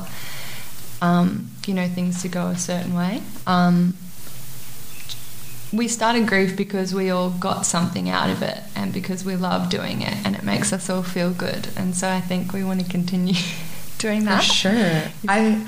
um, 1.02 1.50
you 1.66 1.74
know 1.74 1.88
things 1.88 2.22
to 2.22 2.28
go 2.28 2.46
a 2.46 2.56
certain 2.56 2.94
way. 2.94 3.22
Um, 3.46 3.94
we 5.72 5.88
started 5.88 6.28
grief 6.28 6.56
because 6.56 6.94
we 6.94 7.10
all 7.10 7.30
got 7.30 7.66
something 7.66 8.08
out 8.08 8.30
of 8.30 8.40
it 8.42 8.62
and 8.76 8.92
because 8.92 9.24
we 9.24 9.34
love 9.34 9.68
doing 9.68 10.00
it 10.00 10.14
and 10.24 10.36
it 10.36 10.42
makes 10.42 10.72
us 10.72 10.88
all 10.88 11.02
feel 11.02 11.32
good 11.32 11.68
and 11.76 11.94
so 11.94 12.08
i 12.08 12.20
think 12.20 12.52
we 12.52 12.62
want 12.62 12.80
to 12.80 12.88
continue 12.88 13.34
doing 13.98 14.20
For 14.20 14.26
that 14.26 14.44
sure. 14.44 15.02
I 15.28 15.66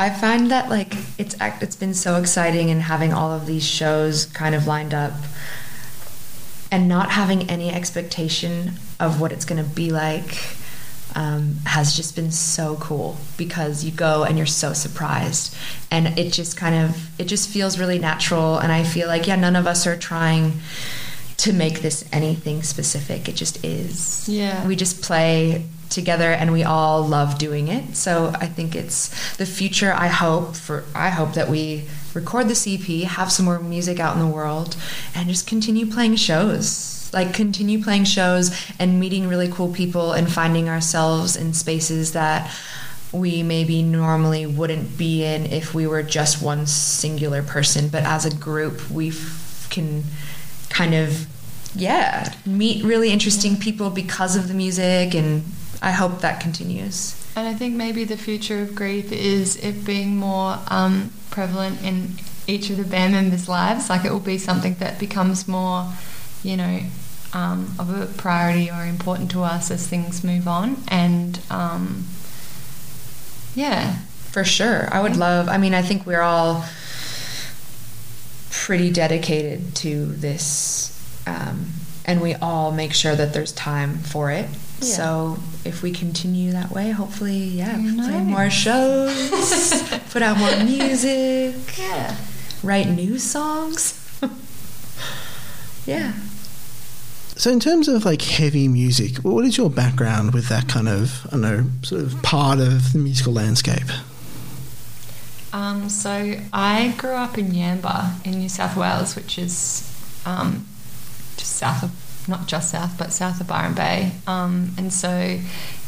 I 0.00 0.08
find 0.08 0.50
that 0.50 0.70
like 0.70 0.94
it's 1.18 1.36
it's 1.38 1.76
been 1.76 1.92
so 1.92 2.16
exciting 2.16 2.70
and 2.70 2.80
having 2.80 3.12
all 3.12 3.32
of 3.32 3.44
these 3.44 3.62
shows 3.62 4.24
kind 4.24 4.54
of 4.54 4.66
lined 4.66 4.94
up 4.94 5.12
and 6.72 6.88
not 6.88 7.10
having 7.10 7.50
any 7.50 7.70
expectation 7.70 8.72
of 8.98 9.20
what 9.20 9.30
it's 9.30 9.44
going 9.44 9.62
to 9.62 9.70
be 9.70 9.90
like 9.90 10.56
um, 11.14 11.56
has 11.66 11.94
just 11.94 12.16
been 12.16 12.30
so 12.30 12.76
cool 12.76 13.18
because 13.36 13.84
you 13.84 13.90
go 13.90 14.24
and 14.24 14.38
you're 14.38 14.46
so 14.46 14.72
surprised. 14.72 15.54
And 15.90 16.18
it 16.18 16.32
just 16.32 16.56
kind 16.56 16.74
of 16.74 17.20
it 17.20 17.24
just 17.24 17.50
feels 17.50 17.78
really 17.78 17.98
natural 17.98 18.56
and 18.56 18.72
I 18.72 18.84
feel 18.84 19.06
like 19.06 19.26
yeah 19.26 19.36
none 19.36 19.54
of 19.54 19.66
us 19.66 19.86
are 19.86 19.98
trying 19.98 20.60
to 21.36 21.52
make 21.52 21.82
this 21.82 22.08
anything 22.10 22.62
specific. 22.62 23.28
It 23.28 23.36
just 23.36 23.62
is. 23.62 24.26
Yeah. 24.30 24.66
we 24.66 24.76
just 24.76 25.02
play 25.02 25.66
together 25.90 26.30
and 26.30 26.52
we 26.52 26.62
all 26.62 27.02
love 27.02 27.38
doing 27.38 27.68
it. 27.68 27.96
So 27.96 28.32
i 28.40 28.46
think 28.46 28.74
it's 28.74 29.36
the 29.36 29.46
future. 29.46 29.92
I 29.92 30.08
hope 30.08 30.56
for 30.56 30.84
i 30.94 31.10
hope 31.10 31.34
that 31.34 31.48
we 31.48 31.84
record 32.14 32.48
the 32.48 32.74
EP 32.74 33.08
have 33.08 33.30
some 33.30 33.44
more 33.44 33.58
music 33.58 34.00
out 34.00 34.16
in 34.16 34.20
the 34.20 34.34
world 34.34 34.76
and 35.14 35.28
just 35.28 35.46
continue 35.46 35.86
playing 35.86 36.16
shows. 36.16 37.10
Like 37.12 37.34
continue 37.34 37.82
playing 37.82 38.04
shows 38.04 38.50
and 38.78 39.00
meeting 39.00 39.28
really 39.28 39.48
cool 39.48 39.72
people 39.72 40.12
and 40.12 40.30
finding 40.30 40.68
ourselves 40.68 41.36
in 41.36 41.52
spaces 41.54 42.12
that 42.12 42.50
we 43.12 43.42
maybe 43.42 43.82
normally 43.82 44.46
wouldn't 44.46 44.96
be 44.96 45.24
in 45.24 45.46
if 45.46 45.74
we 45.74 45.86
were 45.86 46.04
just 46.04 46.40
one 46.40 46.66
singular 46.66 47.42
person. 47.42 47.88
But 47.88 48.04
as 48.04 48.24
a 48.24 48.34
group 48.34 48.90
we 48.90 49.08
f- 49.08 49.66
can 49.70 50.04
kind 50.68 50.94
of 50.94 51.26
yeah 51.74 52.32
meet 52.44 52.84
really 52.84 53.12
interesting 53.12 53.56
people 53.56 53.90
because 53.90 54.34
of 54.34 54.48
the 54.48 54.54
music 54.54 55.14
and 55.14 55.44
i 55.82 55.90
hope 55.90 56.20
that 56.20 56.40
continues 56.40 57.14
And 57.36 57.46
I 57.48 57.54
think 57.54 57.74
maybe 57.76 58.04
the 58.04 58.16
future 58.16 58.60
of 58.62 58.74
grief 58.74 59.12
is 59.12 59.56
it 59.56 59.84
being 59.84 60.16
more 60.16 60.58
um, 60.68 61.10
prevalent 61.30 61.80
in 61.82 62.18
each 62.46 62.70
of 62.70 62.76
the 62.76 62.82
band 62.84 63.12
members' 63.12 63.48
lives. 63.48 63.88
Like 63.88 64.04
it 64.04 64.10
will 64.10 64.18
be 64.34 64.36
something 64.36 64.74
that 64.80 64.98
becomes 64.98 65.46
more, 65.46 65.86
you 66.42 66.56
know, 66.56 66.80
um, 67.32 67.72
of 67.78 67.88
a 67.88 68.06
priority 68.06 68.68
or 68.68 68.84
important 68.84 69.30
to 69.30 69.44
us 69.44 69.70
as 69.70 69.86
things 69.86 70.24
move 70.24 70.48
on. 70.48 70.76
And 70.88 71.38
um, 71.50 72.06
yeah, 73.54 73.98
for 74.34 74.44
sure 74.44 74.88
i 74.92 75.00
would 75.02 75.16
love 75.16 75.48
i 75.48 75.58
mean 75.58 75.74
i 75.74 75.82
think 75.82 76.06
we're 76.06 76.22
all 76.22 76.64
pretty 78.50 78.90
dedicated 78.90 79.74
to 79.74 80.06
this 80.06 80.96
um, 81.26 81.66
and 82.04 82.20
we 82.20 82.34
all 82.36 82.70
make 82.72 82.92
sure 82.92 83.14
that 83.16 83.32
there's 83.32 83.52
time 83.52 83.98
for 83.98 84.30
it 84.30 84.46
Yeah. 84.80 84.86
so 84.98 85.38
if 85.64 85.82
we 85.82 85.92
continue 85.92 86.52
that 86.52 86.70
way 86.70 86.90
hopefully 86.90 87.36
yeah 87.38 87.76
Who 87.76 87.96
play 87.96 88.20
more 88.20 88.50
shows 88.50 89.12
put 90.10 90.22
out 90.22 90.38
more 90.38 90.64
music 90.64 91.54
yeah. 91.78 92.16
write 92.62 92.88
new 92.88 93.18
songs 93.18 93.96
yeah 95.86 96.12
So, 97.36 97.50
in 97.50 97.58
terms 97.58 97.88
of 97.88 98.04
like 98.04 98.20
heavy 98.20 98.68
music, 98.68 99.16
what 99.24 99.46
is 99.46 99.56
your 99.56 99.70
background 99.70 100.34
with 100.34 100.48
that 100.50 100.68
kind 100.68 100.88
of, 100.90 101.26
I 101.28 101.30
don't 101.30 101.40
know, 101.40 101.64
sort 101.82 102.02
of 102.02 102.22
part 102.22 102.58
of 102.58 102.92
the 102.92 102.98
musical 102.98 103.32
landscape? 103.32 103.88
Um, 105.52 105.88
so 105.88 106.34
I 106.52 106.94
grew 106.98 107.12
up 107.12 107.38
in 107.38 107.46
Yamba 107.52 108.24
in 108.26 108.38
New 108.40 108.50
South 108.50 108.76
Wales, 108.76 109.16
which 109.16 109.38
is 109.38 109.90
um, 110.26 110.66
just 111.38 111.56
south 111.56 111.82
of, 111.82 111.90
not 112.30 112.46
just 112.46 112.70
south, 112.70 112.96
but 112.96 113.12
south 113.12 113.40
of 113.40 113.48
Byron 113.48 113.74
Bay. 113.74 114.12
Um, 114.26 114.72
and 114.78 114.92
so 114.92 115.38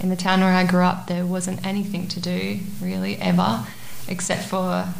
in 0.01 0.09
the 0.09 0.17
town 0.17 0.41
where 0.41 0.53
I 0.53 0.67
grew 0.67 0.83
up, 0.83 1.07
there 1.07 1.25
wasn't 1.25 1.65
anything 1.67 2.09
to 2.09 2.21
do 2.21 2.59
really 2.81 3.17
ever, 3.17 3.65
except 4.09 4.45
for 4.45 4.93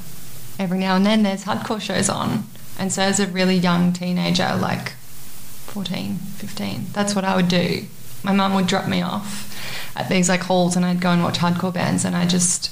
every 0.59 0.79
now 0.79 0.97
and 0.97 1.05
then 1.05 1.23
there's 1.23 1.45
hardcore 1.45 1.81
shows 1.81 2.09
on. 2.09 2.45
And 2.79 2.93
so 2.93 3.03
as 3.03 3.21
a 3.21 3.27
really 3.27 3.57
young 3.57 3.93
teenager, 3.93 4.57
like 4.59 4.93
14, 4.93 6.17
15, 6.17 6.87
that's 6.93 7.15
what 7.15 7.25
I 7.25 7.37
would 7.37 7.49
do. 7.49 7.85
My 8.25 8.33
mum 8.33 8.55
would 8.55 8.67
drop 8.67 8.89
me 8.89 9.03
off 9.03 9.49
at 9.97 10.09
these 10.09 10.29
like 10.29 10.43
halls 10.43 10.77
and 10.77 10.85
I'd 10.85 11.01
go 11.01 11.11
and 11.11 11.23
watch 11.23 11.39
hardcore 11.39 11.75
bands 11.75 12.05
and 12.05 12.17
I 12.17 12.27
just 12.27 12.71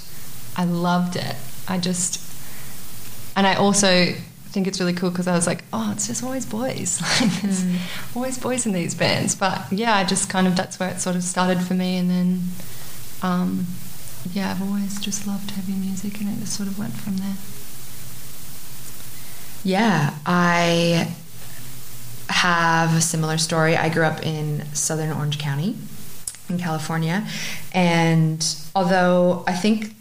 I 0.57 0.64
loved 0.64 1.16
it. 1.16 1.37
I 1.68 1.79
just 1.79 2.25
and 3.37 3.47
I 3.47 3.55
also 3.55 4.14
think 4.53 4.66
it's 4.66 4.80
really 4.80 4.92
cool 4.92 5.11
because 5.11 5.28
I 5.28 5.34
was 5.34 5.46
like, 5.46 5.64
oh, 5.72 5.92
it's 5.92 6.07
just 6.07 6.22
always 6.24 6.46
boys. 6.46 7.01
Like 7.20 7.30
there's 7.42 7.64
always 8.14 8.38
boys 8.38 8.66
in 8.66 8.72
these 8.72 8.94
bands. 8.94 9.34
But 9.34 9.72
yeah, 9.72 9.94
I 9.96 10.05
just 10.05 10.28
kind 10.28 10.46
of 10.46 10.57
that's 10.57 10.78
where 10.78 10.90
it 10.90 11.01
sort 11.01 11.16
of 11.16 11.22
started 11.22 11.61
for 11.62 11.74
me 11.74 11.96
and 11.98 12.11
then 12.11 12.40
um, 13.22 13.66
yeah, 14.32 14.51
I've 14.51 14.62
always 14.62 15.01
just 15.01 15.26
loved 15.26 15.51
heavy 15.53 15.72
music, 15.72 16.20
and 16.20 16.28
it 16.28 16.40
just 16.40 16.55
sort 16.55 16.68
of 16.68 16.78
went 16.78 16.92
from 16.94 17.16
there. 17.18 17.36
Yeah, 19.62 20.14
I 20.26 21.12
have 22.28 22.96
a 22.96 23.01
similar 23.01 23.38
story. 23.38 23.76
I 23.76 23.88
grew 23.88 24.05
up 24.05 24.24
in 24.24 24.64
southern 24.74 25.11
Orange 25.11 25.38
County 25.38 25.76
in 26.48 26.59
California, 26.59 27.26
and 27.72 28.44
although 28.74 29.44
I 29.46 29.53
think 29.53 29.94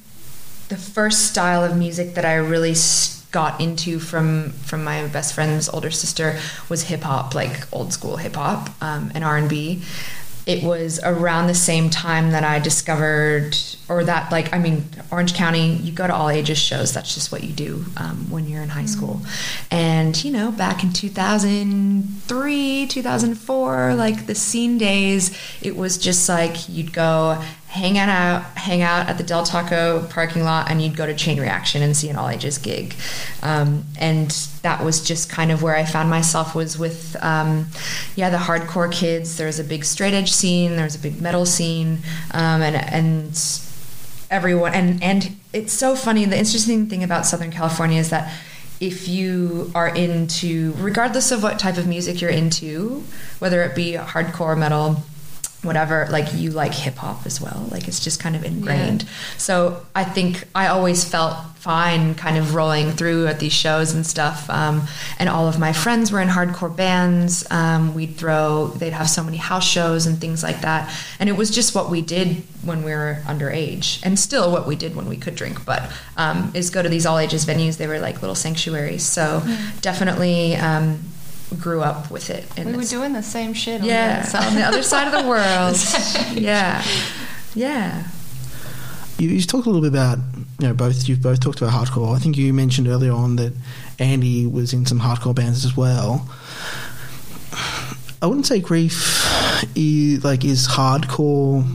the 0.70 0.78
first 0.78 1.28
style 1.28 1.64
of 1.64 1.76
music 1.78 2.14
that 2.16 2.26
I 2.26 2.36
really 2.36 2.76
got 3.32 3.62
into 3.62 4.00
from 4.00 4.50
from 4.52 4.84
my 4.84 5.08
best 5.08 5.34
friend's 5.36 5.70
older 5.70 5.92
sister 5.92 6.40
was 6.68 6.84
hip 6.84 7.02
hop, 7.02 7.36
like 7.36 7.68
old 7.72 7.94
school 7.94 8.18
hip 8.18 8.36
hop 8.36 8.70
um, 8.82 9.12
and 9.14 9.24
R 9.24 9.38
and 9.38 9.50
B. 9.50 9.82
It 10.46 10.64
was 10.64 11.00
around 11.04 11.46
the 11.46 11.54
same 11.54 11.92
time 11.92 12.32
that 12.32 12.44
I 12.44 12.58
discovered, 12.58 13.56
or 13.88 14.04
that 14.06 14.32
like 14.32 14.52
I 14.52 14.58
mean, 14.58 14.86
Orange 15.12 15.36
County. 15.36 15.74
You 15.74 15.92
go 15.92 16.08
to 16.08 16.16
all 16.16 16.30
ages 16.30 16.58
shows. 16.58 16.92
That's 16.92 17.14
just 17.14 17.32
what 17.32 17.44
you 17.44 17.54
do 17.54 17.86
um, 17.98 18.32
when 18.32 18.48
you're 18.48 18.64
in 18.64 18.70
high 18.70 18.88
school. 18.88 19.22
And 19.70 20.24
you 20.24 20.32
know, 20.32 20.52
back 20.52 20.82
in 20.84 20.92
2003, 20.92 22.88
2004, 22.88 23.94
like 23.94 24.26
the 24.26 24.34
scene 24.34 24.80
days, 24.80 25.38
it 25.62 25.76
was 25.76 26.00
just 26.00 26.28
like 26.28 26.68
you'd 26.68 26.94
go 26.94 27.44
hang 27.70 28.00
out 28.00 28.42
hang 28.58 28.82
out 28.82 29.08
at 29.08 29.20
the 29.20 29.24
Del 29.24 29.46
Taco 29.46 30.04
parking 30.10 30.44
lot 30.44 30.72
and 30.72 30.82
you'd 30.82 30.98
go 30.98 31.06
to 31.06 31.14
Chain 31.14 31.40
Reaction 31.40 31.84
and 31.84 31.96
see 31.96 32.10
an 32.10 32.16
all 32.16 32.28
ages 32.28 32.58
gig. 32.58 32.96
Um, 33.44 33.84
and 34.00 34.32
that 34.64 34.84
was 34.84 35.06
just 35.06 35.30
kind 35.30 35.52
of 35.52 35.62
where 35.62 35.76
I 35.76 35.86
found 35.86 36.10
myself 36.10 36.56
was 36.56 36.80
with 36.80 37.16
um, 37.24 37.68
yeah, 38.16 38.32
the 38.32 38.38
hardcore 38.38 38.92
kids. 38.92 39.38
There 39.38 39.46
was 39.46 39.60
a 39.60 39.64
big 39.64 39.86
straight 39.86 40.16
edge 40.16 40.32
scene, 40.32 40.78
there 40.78 40.84
was 40.84 40.96
a 40.96 41.00
big 41.00 41.22
metal 41.22 41.46
scene, 41.46 42.00
um, 42.32 42.64
and 42.64 42.76
and 42.76 43.62
everyone 44.32 44.74
and 44.74 45.02
and 45.04 45.36
it's 45.54 45.74
so 45.74 45.96
funny 45.96 46.24
the 46.24 46.38
interesting 46.38 46.88
thing 46.88 47.04
about 47.04 47.26
southern 47.26 47.50
california 47.50 48.00
is 48.00 48.12
that 48.12 48.32
if 48.80 49.08
you 49.08 49.72
are 49.74 49.90
into 49.90 50.72
regardless 50.78 51.32
of 51.32 51.42
what 51.42 51.58
type 51.58 51.78
of 51.78 51.88
music 51.88 52.22
you're 52.22 52.30
into 52.30 53.04
whether 53.40 53.64
it 53.64 53.76
be 53.76 53.94
hardcore 53.94 54.56
metal 54.56 55.04
whatever 55.62 56.08
like 56.10 56.34
you 56.34 56.52
like 56.52 56.74
hip 56.74 56.96
hop 56.96 57.26
as 57.26 57.42
well. 57.42 57.68
Like 57.72 57.88
it's 57.88 58.00
just 58.00 58.20
kind 58.20 58.36
of 58.36 58.44
ingrained. 58.44 59.06
So 59.38 59.86
i 59.96 60.04
think 60.04 60.46
i 60.56 60.68
always 60.68 61.04
felt 61.04 61.36
fine 61.56 62.16
kind 62.16 62.38
of 62.38 62.56
rolling 62.56 62.92
through 62.92 63.28
at 63.28 63.40
these 63.40 63.52
shows 63.52 63.94
and 63.94 64.08
stuff 64.08 64.50
um, 64.50 64.82
and 65.20 65.28
all 65.28 65.48
of 65.48 65.60
my 65.60 65.74
friends 65.74 66.10
were 66.10 66.22
in 66.22 66.30
hardcore 66.30 66.74
bands. 66.74 67.46
Um, 67.52 67.94
we'd 67.94 68.16
throw 68.16 68.68
they'd 68.68 68.94
have 68.94 69.10
so 69.10 69.24
many 69.24 69.36
house 69.38 69.68
shows 69.68 70.06
and 70.06 70.20
things 70.20 70.42
like 70.42 70.62
that. 70.62 70.94
And 71.20 71.28
it 71.28 71.34
was 71.34 71.50
just 71.50 71.76
what 71.76 71.90
we 71.90 72.02
did 72.02 72.44
when 72.64 72.84
we 72.84 72.92
were 72.92 73.22
underage 73.26 74.00
and 74.04 74.18
still 74.18 74.52
what 74.52 74.68
we 74.68 74.76
did 74.76 74.96
when 74.96 75.08
we 75.08 75.18
could 75.18 75.36
drink. 75.36 75.66
But 75.66 75.92
um, 76.18 76.52
is 76.54 76.70
go 76.70 76.82
to 76.82 76.90
these 76.90 77.06
all 77.06 77.18
ages 77.18 77.46
venues. 77.46 77.78
They 77.78 77.88
were 77.88 78.00
like 78.00 78.22
little 78.22 78.36
sanctuaries. 78.36 79.04
So 79.04 79.44
definitely 79.82 80.56
um, 80.56 81.00
grew 81.58 81.82
up 81.82 82.12
with 82.12 82.30
it 82.30 82.46
and 82.58 82.70
We 82.72 82.78
were 82.78 82.84
doing 82.84 83.14
the 83.14 83.24
same 83.24 83.54
shit. 83.54 83.82
yeah, 83.82 84.30
on 84.36 84.48
on 84.50 84.56
the 84.56 84.64
other 84.64 84.84
side 84.84 85.08
of 85.08 85.14
the 85.24 85.28
world. 85.34 85.78
Yeah, 86.40 86.84
yeah. 87.56 88.04
You, 89.18 89.30
you 89.30 89.42
talked 89.42 89.66
a 89.66 89.70
little 89.70 89.82
bit 89.82 89.90
about 89.98 90.20
you 90.60 90.68
know 90.68 90.74
both 90.74 91.10
you've 91.10 91.22
both 91.22 91.40
talked 91.42 91.62
about 91.62 91.74
hardcore. 91.74 92.16
I 92.16 92.20
think 92.20 92.38
you 92.38 92.54
mentioned 92.54 92.88
earlier 92.88 93.12
on 93.12 93.36
that 93.38 93.54
Andy 94.00 94.46
was 94.46 94.74
in 94.74 94.86
some 94.86 95.00
hardcore 95.00 95.36
bands 95.36 95.66
as 95.66 95.76
well. 95.76 96.30
I 98.22 98.26
wouldn't 98.28 98.46
say 98.48 98.60
grief 98.60 99.24
is, 99.76 100.24
like 100.24 100.44
is 100.46 100.68
hardcore 100.68 101.66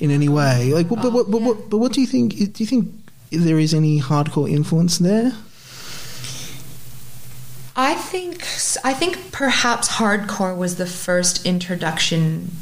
in 0.00 0.10
any 0.10 0.28
way. 0.28 0.72
Like, 0.72 0.88
but, 0.88 1.02
but, 1.02 1.10
but, 1.12 1.26
oh, 1.30 1.54
but, 1.54 1.70
but 1.70 1.78
what 1.78 1.92
do 1.92 2.00
you 2.00 2.06
think? 2.06 2.34
Do 2.34 2.62
you 2.62 2.66
think 2.66 2.92
there 3.30 3.58
is 3.58 3.74
any 3.74 4.00
hardcore 4.00 4.50
influence 4.50 4.98
there? 4.98 5.32
I 7.78 7.94
think 7.94 8.42
I 8.84 8.94
think 8.94 9.32
perhaps 9.32 9.88
hardcore 9.88 10.56
was 10.56 10.76
the 10.76 10.86
first 10.86 11.44
introduction 11.44 12.52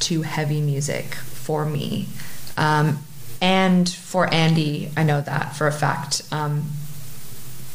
to 0.00 0.22
heavy 0.22 0.62
music 0.62 1.14
for 1.14 1.66
me, 1.66 2.08
um, 2.56 2.98
and 3.40 3.86
for 3.88 4.32
Andy. 4.32 4.90
I 4.96 5.02
know 5.02 5.20
that 5.20 5.54
for 5.56 5.66
a 5.66 5.72
fact. 5.72 6.22
Um, 6.32 6.70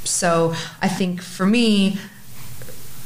so 0.03 0.55
I 0.81 0.87
think 0.87 1.21
for 1.21 1.45
me, 1.45 1.99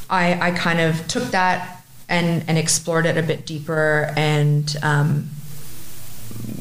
I, 0.10 0.50
I 0.50 0.52
kind 0.52 0.80
of 0.80 1.08
took 1.08 1.26
that 1.32 1.84
and, 2.08 2.46
and 2.48 2.58
explored 2.58 3.06
it 3.06 3.18
a 3.18 3.24
bit 3.24 3.46
deeper 3.46 4.14
and 4.16 4.74
um, 4.84 5.30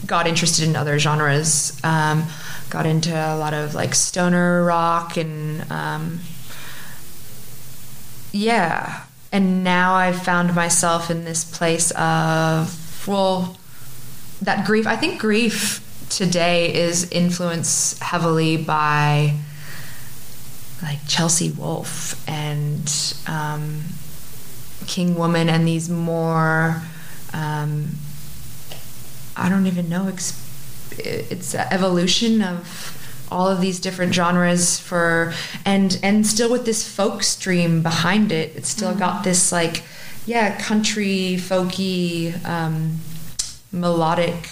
got 0.07 0.27
interested 0.27 0.67
in 0.67 0.77
other 0.77 0.99
genres. 0.99 1.79
Um, 1.85 2.25
got 2.71 2.87
into 2.87 3.13
a 3.13 3.37
lot 3.37 3.53
of 3.53 3.75
like 3.75 3.95
stoner 3.95 4.65
rock 4.65 5.17
and 5.17 5.71
um, 5.71 6.21
yeah. 8.33 9.03
And 9.33 9.63
now 9.63 9.95
I've 9.95 10.23
found 10.23 10.55
myself 10.55 11.11
in 11.11 11.25
this 11.25 11.45
place 11.45 11.93
of, 11.93 13.07
well, 13.07 13.57
that 14.43 14.67
grief. 14.67 14.87
I 14.87 14.97
think 14.97 15.21
grief 15.21 15.87
today 16.09 16.75
is 16.75 17.11
influenced 17.11 18.03
heavily 18.03 18.57
by 18.57 19.37
like 20.83 20.99
Chelsea 21.07 21.51
Wolfe 21.51 22.29
and 22.29 23.15
um, 23.27 23.83
King 24.87 25.15
Woman 25.15 25.49
and 25.49 25.69
these 25.69 25.89
more, 25.89 26.83
um, 27.33 27.91
I 29.37 29.49
don't 29.49 29.67
even 29.67 29.89
know, 29.89 30.09
it's 30.09 31.55
evolution 31.55 32.43
of 32.43 32.90
all 33.31 33.49
of 33.49 33.61
these 33.61 33.79
different 33.81 34.13
genres 34.15 34.79
for 34.79 35.33
and 35.65 35.99
and 36.03 36.27
still 36.27 36.51
with 36.51 36.65
this 36.65 36.87
folk 36.89 37.23
stream 37.23 37.83
behind 37.83 38.33
it 38.33 38.55
it's 38.57 38.69
still 38.69 38.95
got 38.95 39.23
this 39.25 39.53
like 39.53 39.83
yeah 40.27 40.59
country 40.61 41.37
folky 41.39 42.35
um, 42.47 42.99
melodic 43.73 44.49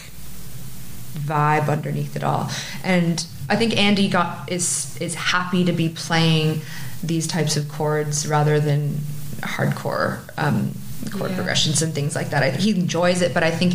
vibe 1.18 1.68
underneath 1.68 2.14
it 2.16 2.22
all. 2.24 2.50
And 2.84 3.24
i 3.50 3.56
think 3.56 3.76
andy 3.76 4.08
got 4.08 4.50
is 4.52 4.96
is 5.00 5.14
happy 5.14 5.64
to 5.64 5.72
be 5.72 5.88
playing 5.88 6.60
these 7.02 7.26
types 7.26 7.56
of 7.56 7.68
chords 7.68 8.26
rather 8.28 8.60
than 8.60 8.98
hardcore 9.40 10.18
um, 10.36 10.72
chord 11.12 11.30
Yeah. 11.30 11.36
progressions 11.36 11.80
and 11.82 11.94
things 11.94 12.14
like 12.14 12.30
that. 12.30 12.42
I, 12.42 12.50
he 12.50 12.70
enjoys 12.70 13.22
it 13.22 13.32
but 13.34 13.42
i 13.42 13.50
think 13.50 13.74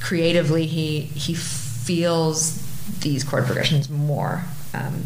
creatively 0.00 0.66
he 0.66 1.00
he 1.00 1.34
feels 1.34 2.62
these 3.00 3.24
chord 3.24 3.44
progressions 3.46 3.88
more 3.90 4.44
um, 4.74 5.04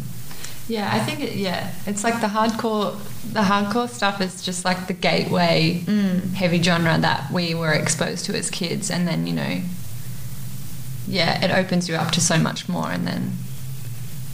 Yeah, 0.67 0.89
I 0.91 0.99
think 0.99 1.19
it, 1.19 1.35
yeah, 1.35 1.71
it's 1.85 2.03
like 2.03 2.21
the 2.21 2.27
hardcore. 2.27 2.95
The 3.33 3.41
hardcore 3.41 3.89
stuff 3.89 4.21
is 4.21 4.41
just 4.41 4.63
like 4.65 4.87
the 4.87 4.93
gateway 4.93 5.83
heavy 6.35 6.61
genre 6.61 6.97
that 6.99 7.31
we 7.31 7.53
were 7.53 7.71
exposed 7.73 8.25
to 8.25 8.37
as 8.37 8.49
kids, 8.49 8.89
and 8.91 9.07
then 9.07 9.27
you 9.27 9.33
know, 9.33 9.61
yeah, 11.07 11.43
it 11.43 11.51
opens 11.51 11.89
you 11.89 11.95
up 11.95 12.11
to 12.11 12.21
so 12.21 12.37
much 12.37 12.69
more, 12.69 12.89
and 12.91 13.05
then 13.07 13.33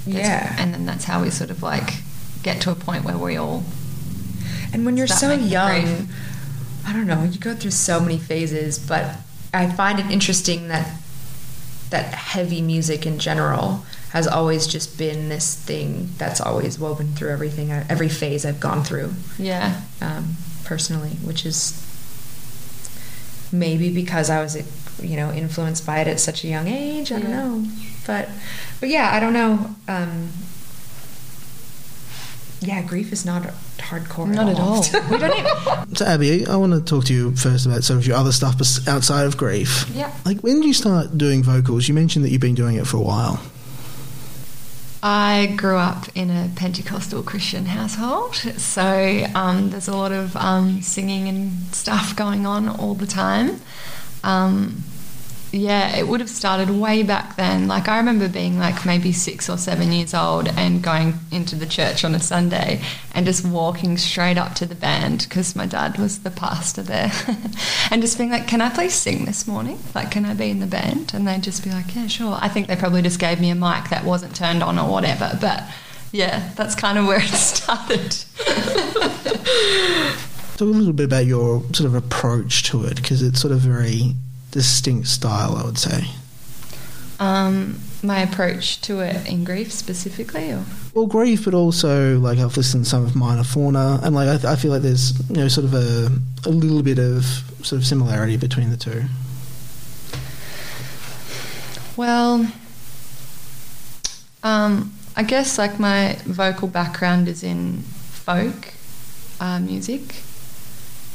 Yeah. 0.05 0.55
and 0.59 0.73
then 0.73 0.85
that's 0.85 1.05
how 1.05 1.21
we 1.21 1.29
sort 1.29 1.49
of 1.49 1.63
like 1.63 1.95
get 2.43 2.61
to 2.61 2.71
a 2.71 2.75
point 2.75 3.03
where 3.03 3.17
we 3.17 3.35
all 3.35 3.63
And 4.71 4.85
when 4.85 4.97
you're 4.97 5.07
so 5.07 5.31
young, 5.33 5.81
brave. 5.81 6.15
I 6.87 6.93
don't 6.93 7.07
know, 7.07 7.23
you 7.23 7.39
go 7.39 7.53
through 7.55 7.71
so 7.71 7.99
many 7.99 8.17
phases, 8.17 8.79
but 8.79 9.15
I 9.53 9.67
find 9.67 9.99
it 9.99 10.09
interesting 10.11 10.67
that 10.69 10.89
that 11.89 12.13
heavy 12.13 12.61
music 12.61 13.05
in 13.05 13.19
general 13.19 13.83
has 14.11 14.27
always 14.27 14.67
just 14.67 14.97
been 14.97 15.29
this 15.29 15.55
thing 15.55 16.09
that's 16.17 16.41
always 16.41 16.79
woven 16.79 17.13
through 17.13 17.29
everything, 17.29 17.71
every 17.71 18.09
phase 18.09 18.45
I've 18.45 18.59
gone 18.59 18.83
through 18.83 19.13
yeah 19.37 19.81
um, 20.01 20.35
personally, 20.65 21.11
which 21.23 21.45
is 21.45 21.85
maybe 23.51 23.93
because 23.93 24.29
I 24.29 24.41
was, 24.41 24.55
you 25.01 25.15
know, 25.15 25.31
influenced 25.31 25.85
by 25.85 25.99
it 25.99 26.07
at 26.07 26.19
such 26.19 26.43
a 26.43 26.47
young 26.47 26.67
age. 26.67 27.11
I 27.11 27.19
don't 27.19 27.31
know, 27.31 27.65
but 28.05 28.29
but 28.79 28.89
yeah, 28.89 29.09
I 29.13 29.19
don't 29.19 29.33
know. 29.33 29.75
Um, 29.87 30.29
yeah, 32.61 32.81
grief 32.83 33.11
is 33.11 33.25
not 33.25 33.45
hardcore. 33.79 34.27
Not 34.27 34.49
at 34.49 34.59
all. 34.59 34.81
we 35.11 35.17
don't 35.17 35.37
even. 35.37 35.95
So, 35.95 36.05
Abby, 36.05 36.45
I 36.45 36.55
want 36.55 36.73
to 36.73 36.81
talk 36.81 37.05
to 37.05 37.13
you 37.13 37.35
first 37.35 37.65
about 37.65 37.83
some 37.83 37.97
of 37.97 38.05
your 38.05 38.17
other 38.17 38.31
stuff 38.31 38.55
outside 38.87 39.25
of 39.25 39.37
grief. 39.37 39.89
yeah. 39.93 40.13
Like, 40.25 40.41
when 40.41 40.57
did 40.57 40.65
you 40.65 40.73
start 40.73 41.17
doing 41.17 41.43
vocals? 41.43 41.87
You 41.87 41.93
mentioned 41.93 42.25
that 42.25 42.29
you've 42.29 42.41
been 42.41 42.55
doing 42.55 42.75
it 42.75 42.85
for 42.87 42.97
a 42.97 43.01
while. 43.01 43.41
I 45.01 45.53
grew 45.55 45.77
up 45.77 46.07
in 46.13 46.29
a 46.29 46.49
Pentecostal 46.55 47.23
Christian 47.23 47.65
household, 47.65 48.35
so 48.35 49.25
um, 49.33 49.69
there's 49.69 49.87
a 49.87 49.95
lot 49.95 50.11
of 50.11 50.35
um, 50.35 50.81
singing 50.81 51.29
and 51.29 51.51
stuff 51.73 52.15
going 52.17 52.45
on 52.45 52.67
all 52.67 52.95
the 52.95 53.07
time. 53.07 53.61
Um, 54.25 54.83
yeah, 55.51 55.97
it 55.97 56.07
would 56.07 56.19
have 56.19 56.29
started 56.29 56.69
way 56.69 57.01
back 57.01 57.35
then. 57.35 57.67
Like 57.67 57.87
I 57.87 57.97
remember 57.97 58.29
being 58.29 58.59
like 58.59 58.85
maybe 58.85 59.11
six 59.11 59.49
or 59.49 59.57
seven 59.57 59.91
years 59.91 60.13
old 60.13 60.47
and 60.47 60.83
going 60.83 61.15
into 61.31 61.55
the 61.55 61.65
church 61.65 62.05
on 62.05 62.13
a 62.13 62.19
Sunday 62.19 62.81
and 63.13 63.25
just 63.25 63.45
walking 63.45 63.97
straight 63.97 64.37
up 64.37 64.53
to 64.55 64.67
the 64.67 64.75
band 64.75 65.25
because 65.27 65.55
my 65.55 65.65
dad 65.65 65.97
was 65.97 66.19
the 66.19 66.29
pastor 66.29 66.83
there, 66.83 67.11
and 67.91 68.01
just 68.01 68.17
being 68.17 68.29
like, 68.29 68.47
"Can 68.47 68.61
I 68.61 68.69
please 68.69 68.93
sing 68.93 69.25
this 69.25 69.47
morning? 69.47 69.79
Like, 69.95 70.11
can 70.11 70.25
I 70.25 70.35
be 70.35 70.51
in 70.51 70.59
the 70.59 70.67
band?" 70.67 71.13
And 71.13 71.27
they'd 71.27 71.41
just 71.41 71.63
be 71.63 71.71
like, 71.71 71.95
"Yeah, 71.95 72.07
sure." 72.07 72.37
I 72.39 72.47
think 72.47 72.67
they 72.67 72.75
probably 72.75 73.01
just 73.01 73.19
gave 73.19 73.41
me 73.41 73.49
a 73.49 73.55
mic 73.55 73.89
that 73.89 74.05
wasn't 74.05 74.35
turned 74.35 74.61
on 74.63 74.77
or 74.77 74.89
whatever, 74.89 75.37
but. 75.41 75.63
Yeah, 76.11 76.49
that's 76.55 76.73
kind 76.73 76.97
of 76.97 77.05
where 77.05 77.19
it 77.21 77.27
started. 77.27 78.15
Talk 80.57 80.61
a 80.61 80.63
little 80.63 80.91
bit 80.91 81.05
about 81.05 81.27
your 81.27 81.61
sort 81.71 81.81
of 81.81 81.93
approach 81.93 82.63
to 82.71 82.83
it 82.85 82.95
because 82.95 83.21
it's 83.21 83.39
sort 83.39 83.53
of 83.53 83.59
very 83.59 84.15
distinct 84.51 85.07
style, 85.07 85.55
I 85.55 85.63
would 85.63 85.77
say. 85.77 86.03
Um, 87.19 87.81
my 88.01 88.21
approach 88.21 88.79
to 88.81 89.01
it 89.01 89.27
in 89.27 89.43
grief 89.43 89.73
specifically, 89.73 90.51
or 90.51 90.63
Well, 90.93 91.05
grief, 91.05 91.45
but 91.45 91.53
also 91.53 92.17
like 92.19 92.39
I've 92.39 92.55
listened 92.55 92.85
to 92.85 92.89
some 92.89 93.03
of 93.03 93.15
Minor 93.15 93.43
Fauna, 93.43 93.99
and 94.03 94.15
like 94.15 94.45
I, 94.45 94.53
I 94.53 94.55
feel 94.55 94.71
like 94.71 94.81
there's 94.81 95.19
you 95.29 95.35
know 95.35 95.47
sort 95.49 95.65
of 95.65 95.73
a 95.73 96.09
a 96.45 96.49
little 96.49 96.81
bit 96.81 96.97
of 96.97 97.25
sort 97.61 97.81
of 97.81 97.85
similarity 97.85 98.37
between 98.37 98.69
the 98.69 98.77
two. 98.77 99.03
well, 101.97 102.49
um, 104.43 104.93
I 105.17 105.23
guess 105.23 105.57
like 105.57 105.77
my 105.79 106.17
vocal 106.23 106.69
background 106.69 107.27
is 107.27 107.43
in 107.43 107.79
folk 107.81 108.73
uh, 109.41 109.59
music, 109.59 110.15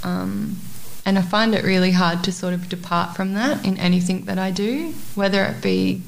um, 0.02 0.58
and 1.06 1.18
I 1.18 1.22
find 1.22 1.54
it 1.54 1.64
really 1.64 1.92
hard 1.92 2.24
to 2.24 2.32
sort 2.32 2.54
of 2.54 2.68
depart 2.68 3.16
from 3.16 3.34
that 3.34 3.64
in 3.64 3.76
anything 3.78 4.24
that 4.24 4.38
I 4.38 4.50
do, 4.50 4.92
whether 5.14 5.44
it 5.44 5.62
be 5.62 6.02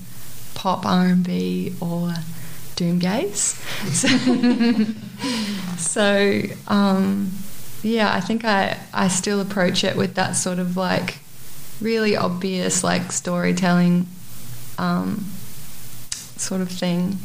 pop 0.54 0.86
R 0.86 1.06
and 1.06 1.24
B 1.24 1.74
or 1.80 2.14
doomgaze. 2.76 3.62
So, 5.76 6.42
so 6.42 6.42
um, 6.68 7.32
yeah, 7.82 8.12
I 8.12 8.20
think 8.20 8.44
I 8.44 8.78
I 8.92 9.08
still 9.08 9.40
approach 9.40 9.84
it 9.84 9.96
with 9.96 10.14
that 10.14 10.32
sort 10.32 10.58
of 10.58 10.76
like 10.76 11.18
really 11.80 12.16
obvious 12.16 12.84
like 12.84 13.12
storytelling 13.12 14.06
um, 14.78 15.24
sort 16.10 16.60
of 16.60 16.70
thing. 16.70 17.18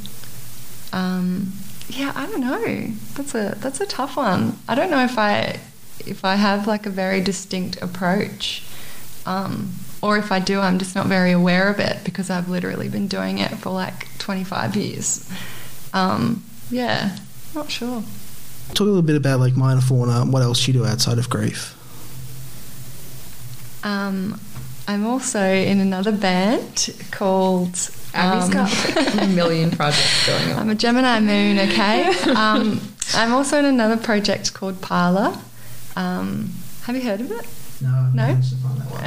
Um, 0.93 1.53
yeah, 1.89 2.13
I 2.15 2.25
don't 2.25 2.41
know. 2.41 2.93
That's 3.15 3.35
a 3.35 3.55
that's 3.59 3.81
a 3.81 3.85
tough 3.85 4.17
one. 4.17 4.57
I 4.67 4.75
don't 4.75 4.89
know 4.91 5.03
if 5.03 5.17
I 5.17 5.59
if 6.07 6.25
I 6.25 6.35
have 6.35 6.67
like 6.67 6.85
a 6.85 6.89
very 6.89 7.21
distinct 7.21 7.81
approach, 7.81 8.63
um, 9.25 9.73
or 10.01 10.17
if 10.17 10.31
I 10.31 10.39
do, 10.39 10.59
I'm 10.59 10.79
just 10.79 10.95
not 10.95 11.07
very 11.07 11.31
aware 11.31 11.69
of 11.69 11.79
it 11.79 12.03
because 12.03 12.29
I've 12.29 12.49
literally 12.49 12.89
been 12.89 13.07
doing 13.07 13.37
it 13.37 13.51
for 13.51 13.69
like 13.69 14.07
25 14.17 14.75
years. 14.75 15.29
Um, 15.93 16.43
yeah, 16.69 17.17
not 17.53 17.69
sure. 17.69 18.03
Talk 18.69 18.79
a 18.79 18.83
little 18.83 19.01
bit 19.01 19.15
about 19.15 19.39
like 19.39 19.55
Minor 19.55 19.81
Fauna. 19.81 20.25
What 20.25 20.41
else 20.41 20.65
you 20.67 20.73
do 20.73 20.85
outside 20.85 21.17
of 21.17 21.29
grief? 21.29 21.77
Um, 23.83 24.39
I'm 24.87 25.05
also 25.05 25.41
in 25.41 25.79
another 25.79 26.11
band 26.11 26.89
called. 27.11 27.89
Abby's 28.13 28.45
um, 28.45 28.51
got 28.51 28.95
like 28.95 29.23
a 29.23 29.27
million 29.27 29.71
projects 29.77 30.27
going 30.27 30.51
on. 30.51 30.59
I'm 30.59 30.69
a 30.69 30.75
Gemini 30.75 31.19
moon, 31.19 31.59
okay? 31.59 32.13
Um, 32.35 32.81
I'm 33.13 33.33
also 33.33 33.59
in 33.59 33.65
another 33.65 33.97
project 33.97 34.53
called 34.53 34.81
Parlor. 34.81 35.37
Um, 35.95 36.51
have 36.83 36.95
you 36.95 37.01
heard 37.01 37.21
of 37.21 37.31
it? 37.31 37.47
No, 37.81 38.11
No? 38.13 38.39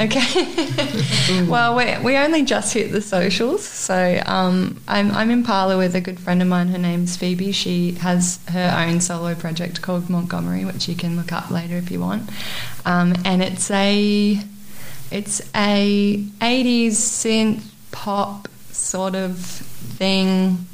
Okay. 0.00 1.46
well, 1.48 1.76
we, 1.76 1.96
we 2.04 2.16
only 2.16 2.42
just 2.42 2.74
hit 2.74 2.90
the 2.90 3.00
socials. 3.00 3.64
So 3.64 4.20
um, 4.26 4.80
I'm, 4.88 5.12
I'm 5.12 5.30
in 5.30 5.44
Parlor 5.44 5.76
with 5.76 5.94
a 5.94 6.00
good 6.00 6.18
friend 6.18 6.42
of 6.42 6.48
mine. 6.48 6.68
Her 6.68 6.78
name's 6.78 7.16
Phoebe. 7.16 7.52
She 7.52 7.92
has 7.92 8.40
her 8.48 8.74
own 8.76 9.00
solo 9.00 9.36
project 9.36 9.80
called 9.80 10.10
Montgomery, 10.10 10.64
which 10.64 10.88
you 10.88 10.96
can 10.96 11.16
look 11.16 11.32
up 11.32 11.50
later 11.50 11.76
if 11.76 11.90
you 11.90 12.00
want. 12.00 12.28
Um, 12.84 13.14
and 13.24 13.42
it's 13.42 13.70
a 13.70 14.40
it's 15.12 15.40
a 15.54 16.16
80s 16.40 16.88
synth 16.88 17.62
pop 17.92 18.48
sort 18.72 19.14
of 19.14 19.38
thing 19.38 20.66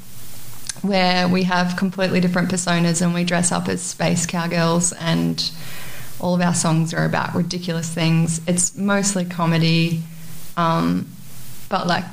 where 0.81 1.27
we 1.27 1.43
have 1.43 1.77
completely 1.77 2.19
different 2.19 2.49
personas 2.49 3.03
and 3.03 3.13
we 3.13 3.23
dress 3.23 3.51
up 3.51 3.67
as 3.67 3.81
space 3.81 4.25
cowgirls 4.25 4.93
and 4.93 5.51
all 6.21 6.35
of 6.35 6.41
our 6.41 6.53
songs 6.53 6.93
are 6.93 7.03
about 7.05 7.33
ridiculous 7.35 7.89
things. 7.89 8.39
It's 8.47 8.77
mostly 8.77 9.25
comedy, 9.25 10.01
um, 10.55 11.07
but 11.67 11.87
like 11.87 12.05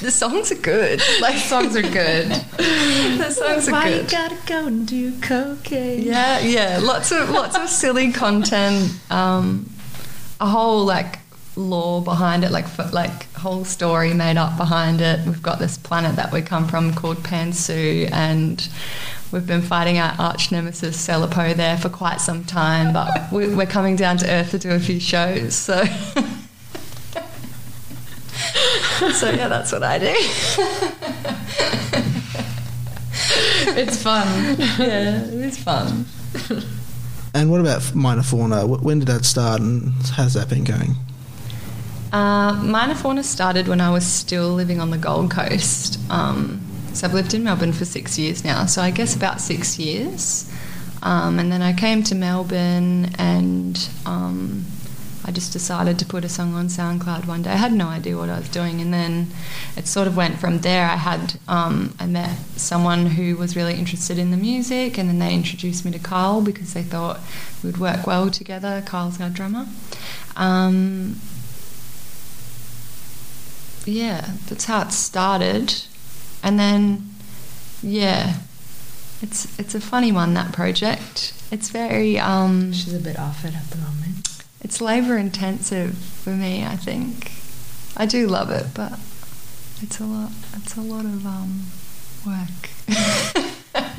the 0.00 0.10
songs 0.10 0.50
are 0.50 0.56
good. 0.56 1.02
Like 1.20 1.36
songs 1.36 1.76
are 1.76 1.82
good. 1.82 2.28
the 2.30 3.30
songs 3.30 3.68
are 3.68 3.72
Why 3.72 3.90
good. 3.90 4.04
you 4.04 4.10
gotta 4.10 4.38
go 4.46 4.66
and 4.66 4.86
do 4.86 5.18
cocaine? 5.20 6.02
Yeah, 6.02 6.38
yeah, 6.40 6.78
lots 6.82 7.12
of 7.12 7.30
lots 7.30 7.56
of 7.56 7.68
silly 7.68 8.12
content. 8.12 8.92
Um, 9.10 9.68
a 10.40 10.46
whole 10.46 10.84
like 10.84 11.18
lore 11.56 12.02
behind 12.02 12.44
it, 12.44 12.50
like 12.52 12.66
like 12.92 13.30
whole 13.34 13.64
story 13.64 14.14
made 14.14 14.36
up 14.36 14.56
behind 14.56 15.00
it. 15.00 15.26
We've 15.26 15.42
got 15.42 15.58
this 15.58 15.76
planet 15.76 16.16
that 16.16 16.32
we 16.32 16.40
come 16.42 16.68
from 16.68 16.94
called 16.94 17.18
Pansu, 17.18 18.08
and 18.12 18.66
we've 19.32 19.46
been 19.46 19.62
fighting 19.62 19.98
our 19.98 20.14
arch 20.18 20.50
nemesis 20.52 20.96
Celipo 20.96 21.54
there 21.54 21.76
for 21.76 21.88
quite 21.88 22.20
some 22.20 22.44
time. 22.44 22.92
But 22.92 23.32
we, 23.32 23.54
we're 23.54 23.66
coming 23.66 23.96
down 23.96 24.16
to 24.18 24.30
Earth 24.30 24.50
to 24.52 24.58
do 24.58 24.70
a 24.70 24.80
few 24.80 25.00
shows, 25.00 25.54
so. 25.54 25.84
so 29.14 29.30
yeah, 29.30 29.48
that's 29.48 29.72
what 29.72 29.82
I 29.82 29.98
do. 29.98 30.14
It's 33.72 34.02
fun. 34.02 34.26
yeah, 34.78 35.22
it 35.22 35.34
is 35.34 35.56
fun. 35.58 36.06
And 37.32 37.50
what 37.50 37.60
about 37.60 37.94
Minor 37.94 38.22
Fauna? 38.22 38.66
When 38.66 38.98
did 38.98 39.08
that 39.08 39.24
start, 39.24 39.60
and 39.60 39.92
how's 40.16 40.34
that 40.34 40.48
been 40.48 40.64
going? 40.64 40.96
Uh, 42.12 42.54
Minor 42.54 42.96
Fauna 42.96 43.22
started 43.22 43.68
when 43.68 43.80
I 43.80 43.90
was 43.90 44.04
still 44.04 44.52
living 44.52 44.80
on 44.80 44.90
the 44.90 44.98
Gold 44.98 45.30
Coast. 45.30 46.00
Um, 46.10 46.60
so 46.92 47.06
I've 47.06 47.14
lived 47.14 47.34
in 47.34 47.44
Melbourne 47.44 47.72
for 47.72 47.84
six 47.84 48.18
years 48.18 48.44
now, 48.44 48.66
so 48.66 48.82
I 48.82 48.90
guess 48.90 49.14
about 49.14 49.40
six 49.40 49.78
years. 49.78 50.50
Um, 51.02 51.38
and 51.38 51.50
then 51.50 51.62
I 51.62 51.72
came 51.72 52.02
to 52.04 52.14
Melbourne 52.14 53.10
and 53.18 53.88
um, 54.04 54.66
I 55.24 55.32
just 55.32 55.52
decided 55.52 55.98
to 55.98 56.06
put 56.06 56.24
a 56.24 56.28
song 56.28 56.54
on 56.54 56.66
SoundCloud 56.66 57.26
one 57.26 57.42
day. 57.42 57.50
I 57.50 57.56
had 57.56 57.72
no 57.72 57.88
idea 57.88 58.16
what 58.16 58.28
I 58.28 58.38
was 58.38 58.48
doing, 58.48 58.80
and 58.80 58.92
then 58.92 59.28
it 59.76 59.86
sort 59.86 60.06
of 60.08 60.16
went 60.16 60.38
from 60.38 60.58
there. 60.60 60.86
I 60.86 60.96
had 60.96 61.38
um, 61.46 61.94
I 62.00 62.06
met 62.06 62.36
someone 62.56 63.06
who 63.06 63.36
was 63.36 63.54
really 63.54 63.74
interested 63.74 64.18
in 64.18 64.30
the 64.30 64.36
music, 64.36 64.98
and 64.98 65.08
then 65.08 65.18
they 65.18 65.34
introduced 65.34 65.84
me 65.84 65.90
to 65.92 65.98
Carl 65.98 66.40
because 66.40 66.74
they 66.74 66.82
thought 66.82 67.20
we'd 67.62 67.78
work 67.78 68.06
well 68.06 68.30
together. 68.30 68.82
Carl's 68.84 69.20
our 69.20 69.30
drummer. 69.30 69.68
Um, 70.36 71.20
yeah, 73.84 74.32
that's 74.48 74.64
how 74.64 74.82
it 74.82 74.92
started, 74.92 75.84
and 76.42 76.58
then 76.58 77.10
yeah, 77.82 78.36
it's 79.22 79.58
it's 79.58 79.74
a 79.74 79.80
funny 79.80 80.12
one 80.12 80.34
that 80.34 80.52
project. 80.52 81.34
It's 81.50 81.70
very 81.70 82.18
um, 82.18 82.72
She's 82.72 82.94
a 82.94 82.98
bit 83.00 83.18
off 83.18 83.44
it 83.44 83.54
at 83.54 83.70
the 83.70 83.78
moment. 83.78 84.28
it's 84.62 84.80
labour 84.80 85.16
intensive 85.18 85.96
for 85.96 86.30
me. 86.30 86.64
I 86.64 86.76
think 86.76 87.32
I 87.96 88.06
do 88.06 88.26
love 88.26 88.50
it, 88.50 88.66
but 88.74 88.92
it's 89.82 89.98
a 90.00 90.04
lot. 90.04 90.30
It's 90.56 90.76
a 90.76 90.80
lot 90.80 91.04
of 91.04 91.26
um, 91.26 91.66
work. 92.26 92.70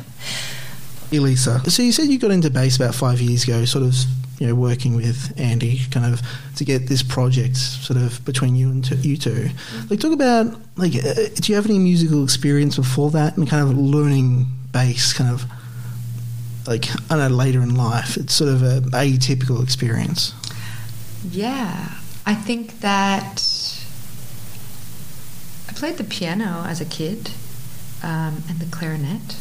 Elisa, 1.13 1.69
so 1.69 1.83
you 1.83 1.91
said 1.91 2.05
you 2.07 2.17
got 2.17 2.31
into 2.31 2.49
bass 2.49 2.77
about 2.77 2.95
five 2.95 3.19
years 3.19 3.43
ago, 3.43 3.65
sort 3.65 3.83
of, 3.83 3.93
you 4.41 4.47
know, 4.47 4.55
working 4.55 4.95
with 4.95 5.39
Andy, 5.39 5.81
kind 5.91 6.11
of 6.11 6.19
to 6.55 6.65
get 6.65 6.87
this 6.87 7.03
project 7.03 7.57
sort 7.57 8.01
of 8.01 8.25
between 8.25 8.55
you 8.55 8.71
and 8.71 8.83
t- 8.83 8.95
you 8.95 9.15
two. 9.15 9.49
Like, 9.87 9.99
talk 9.99 10.13
about 10.13 10.59
like, 10.77 10.95
uh, 10.95 11.13
do 11.35 11.51
you 11.51 11.55
have 11.55 11.67
any 11.67 11.77
musical 11.77 12.23
experience 12.23 12.75
before 12.75 13.11
that, 13.11 13.37
and 13.37 13.47
kind 13.47 13.61
of 13.61 13.77
learning 13.77 14.47
bass, 14.71 15.13
kind 15.13 15.29
of 15.29 15.45
like 16.65 16.87
I 17.11 17.17
know 17.17 17.27
later 17.27 17.61
in 17.61 17.75
life? 17.75 18.17
It's 18.17 18.33
sort 18.33 18.49
of 18.49 18.63
a 18.63 18.81
atypical 18.81 19.61
experience. 19.61 20.33
Yeah, 21.29 21.91
I 22.25 22.33
think 22.33 22.79
that 22.79 23.43
I 25.69 25.73
played 25.73 25.97
the 25.97 26.03
piano 26.03 26.65
as 26.67 26.81
a 26.81 26.85
kid 26.85 27.29
um, 28.01 28.41
and 28.49 28.57
the 28.57 28.75
clarinet 28.75 29.37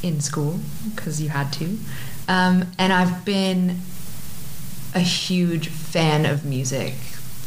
in 0.00 0.20
school 0.20 0.60
because 0.94 1.20
you 1.20 1.30
had 1.30 1.52
to. 1.54 1.76
Um, 2.28 2.66
and 2.78 2.92
I've 2.92 3.24
been 3.24 3.78
a 4.94 5.00
huge 5.00 5.68
fan 5.68 6.24
of 6.24 6.44
music 6.44 6.94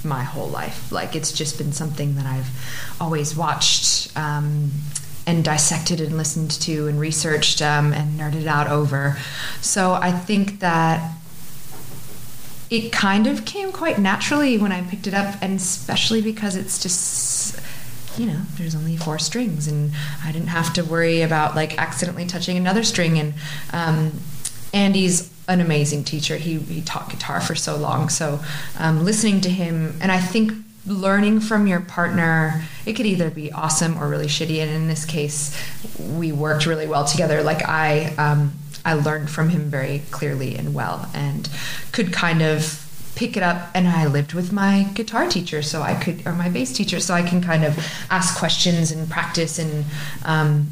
my 0.04 0.24
whole 0.24 0.48
life. 0.48 0.92
Like 0.92 1.16
it's 1.16 1.32
just 1.32 1.58
been 1.58 1.72
something 1.74 2.16
that 2.16 2.26
I've 2.26 2.50
always 3.00 3.36
watched 3.36 4.16
um, 4.18 4.72
and 5.26 5.44
dissected 5.44 6.00
and 6.02 6.18
listened 6.18 6.52
to 6.52 6.88
and 6.88 7.00
researched 7.00 7.62
um, 7.62 7.94
and 7.94 8.20
nerded 8.20 8.48
out 8.48 8.68
over. 8.68 9.18
So 9.62 9.94
I 9.94 10.12
think 10.12 10.60
that 10.60 11.14
it 12.70 12.92
kind 12.92 13.28
of 13.28 13.46
came 13.46 13.72
quite 13.72 13.98
naturally 13.98 14.58
when 14.58 14.72
I 14.72 14.82
picked 14.82 15.08
it 15.08 15.14
up, 15.14 15.36
and 15.42 15.56
especially 15.56 16.22
because 16.22 16.56
it's 16.56 16.82
just, 16.82 17.60
you 18.18 18.26
know, 18.26 18.42
there's 18.58 18.76
only 18.76 18.98
four 18.98 19.20
strings, 19.20 19.68
and 19.70 19.92
I 20.24 20.34
didn't 20.34 20.50
have 20.50 20.74
to 20.74 20.84
worry 20.84 21.22
about 21.22 21.56
like 21.56 21.78
accidentally 21.78 22.26
touching 22.26 22.58
another 22.58 22.84
string. 22.84 23.20
And 23.20 23.34
um, 23.72 24.20
Andy's 24.74 25.34
an 25.48 25.62
amazing 25.62 26.04
teacher. 26.04 26.36
He, 26.36 26.60
he 26.60 26.82
taught 26.82 27.10
guitar 27.10 27.40
for 27.40 27.56
so 27.56 27.78
long. 27.78 28.10
So 28.10 28.40
um, 28.78 29.04
listening 29.04 29.42
to 29.42 29.50
him, 29.50 29.98
and 30.02 30.12
I 30.12 30.20
think 30.20 30.52
learning 30.86 31.40
from 31.42 31.68
your 31.68 31.82
partner, 31.82 32.64
it 32.86 32.94
could 32.94 33.06
either 33.06 33.30
be 33.30 33.52
awesome 33.52 33.98
or 33.98 34.08
really 34.08 34.28
shitty. 34.28 34.60
And 34.60 34.72
in 34.72 34.88
this 34.88 35.06
case, 35.06 35.56
we 36.00 36.32
worked 36.32 36.66
really 36.66 36.88
well 36.88 37.06
together. 37.06 37.44
Like 37.44 37.68
I, 37.68 38.14
um, 38.18 38.54
I 38.86 38.94
learned 38.94 39.30
from 39.30 39.50
him 39.50 39.70
very 39.70 40.02
clearly 40.12 40.56
and 40.56 40.74
well, 40.74 41.10
and 41.14 41.50
could 41.92 42.14
kind 42.14 42.42
of 42.42 42.84
pick 43.16 43.36
it 43.36 43.44
up. 43.44 43.70
And 43.74 43.88
I 43.88 44.06
lived 44.08 44.34
with 44.34 44.54
my 44.54 44.84
guitar 44.94 45.28
teacher, 45.28 45.62
so 45.62 45.82
I 45.82 45.96
could, 45.96 46.26
or 46.26 46.34
my 46.34 46.50
bass 46.50 46.72
teacher, 46.72 47.00
so 47.00 47.14
I 47.14 47.22
can 47.22 47.42
kind 47.42 47.66
of 47.66 47.78
ask 48.10 48.38
questions 48.38 48.92
and 48.92 49.10
practice. 49.10 49.60
And 49.60 49.86
um, 50.24 50.68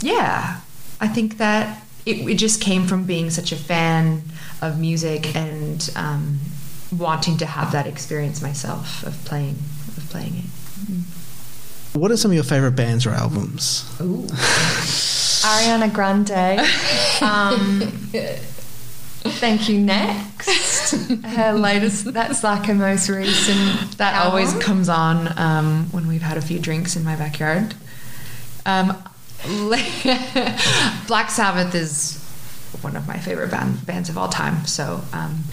yeah, 0.00 0.60
I 1.00 1.08
think 1.08 1.38
that 1.38 1.84
it, 2.06 2.28
it 2.28 2.34
just 2.36 2.60
came 2.60 2.86
from 2.86 3.04
being 3.04 3.30
such 3.30 3.52
a 3.52 3.56
fan 3.56 4.22
of 4.62 4.78
music 4.78 5.34
and 5.34 5.90
um, 5.96 6.38
wanting 6.96 7.36
to 7.38 7.46
have 7.46 7.72
that 7.72 7.86
experience 7.86 8.42
myself 8.42 9.02
of 9.04 9.14
playing 9.24 9.56
of 9.96 10.06
playing 10.10 10.34
it. 10.36 10.44
What 11.92 12.10
are 12.10 12.16
some 12.16 12.30
of 12.30 12.34
your 12.34 12.44
favorite 12.44 12.76
bands 12.76 13.04
or 13.04 13.10
albums? 13.10 13.84
Ooh. 14.00 14.26
Ariana 15.42 15.92
Grande. 15.92 16.60
Um, 17.22 17.80
thank 19.22 19.68
you. 19.68 19.80
Next, 19.80 20.92
her 21.24 21.52
latest. 21.52 22.12
That's 22.12 22.44
like 22.44 22.66
her 22.66 22.74
most 22.74 23.08
recent. 23.08 23.98
That 23.98 24.14
album. 24.14 24.30
always 24.30 24.54
comes 24.62 24.88
on 24.88 25.36
um, 25.38 25.88
when 25.90 26.06
we've 26.06 26.22
had 26.22 26.36
a 26.36 26.42
few 26.42 26.58
drinks 26.58 26.94
in 26.94 27.04
my 27.04 27.16
backyard. 27.16 27.74
Um, 28.66 29.02
Black 31.06 31.30
Sabbath 31.30 31.74
is 31.74 32.22
one 32.82 32.96
of 32.96 33.08
my 33.08 33.18
favorite 33.18 33.50
band, 33.50 33.84
bands 33.86 34.08
of 34.08 34.18
all 34.18 34.28
time. 34.28 34.66
So 34.66 35.02
um, 35.12 35.44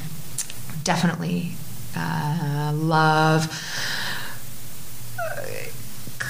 definitely 0.84 1.54
uh, 1.96 2.72
love 2.76 3.46
uh, 5.20 5.42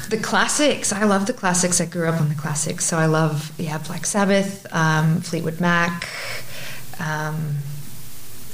the 0.10 0.18
classics. 0.18 0.94
I 0.94 1.04
love 1.06 1.26
the 1.26 1.34
classics. 1.34 1.82
I 1.82 1.86
grew 1.86 2.08
up 2.08 2.22
on 2.22 2.30
the 2.30 2.36
classics. 2.36 2.86
So 2.86 2.98
I 2.98 3.08
love 3.08 3.52
yeah 3.58 3.78
Black 3.80 4.06
Sabbath, 4.06 4.66
um, 4.74 5.22
Fleetwood 5.22 5.60
Mac. 5.60 6.08
Um, 7.00 7.58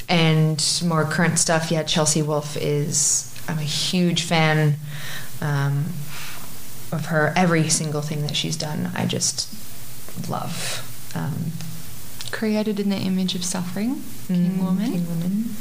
and 0.09 0.81
more 0.85 1.05
current 1.05 1.39
stuff, 1.39 1.71
yeah, 1.71 1.83
Chelsea 1.83 2.21
Wolfe 2.21 2.57
is. 2.57 3.29
I'm 3.47 3.57
a 3.57 3.63
huge 3.63 4.23
fan 4.23 4.75
um, 5.41 5.85
of 6.93 7.07
her. 7.07 7.33
Every 7.35 7.69
single 7.69 8.01
thing 8.01 8.21
that 8.21 8.35
she's 8.35 8.55
done, 8.55 8.91
I 8.95 9.05
just 9.05 9.53
love. 10.29 11.11
Um, 11.15 11.51
created 12.31 12.79
in 12.79 12.89
the 12.89 12.95
image 12.97 13.35
of 13.35 13.43
suffering. 13.43 14.01
King 14.27 14.51
mm, 14.57 14.63
Woman. 14.63 14.91
King 14.91 15.07
Woman. 15.07 15.55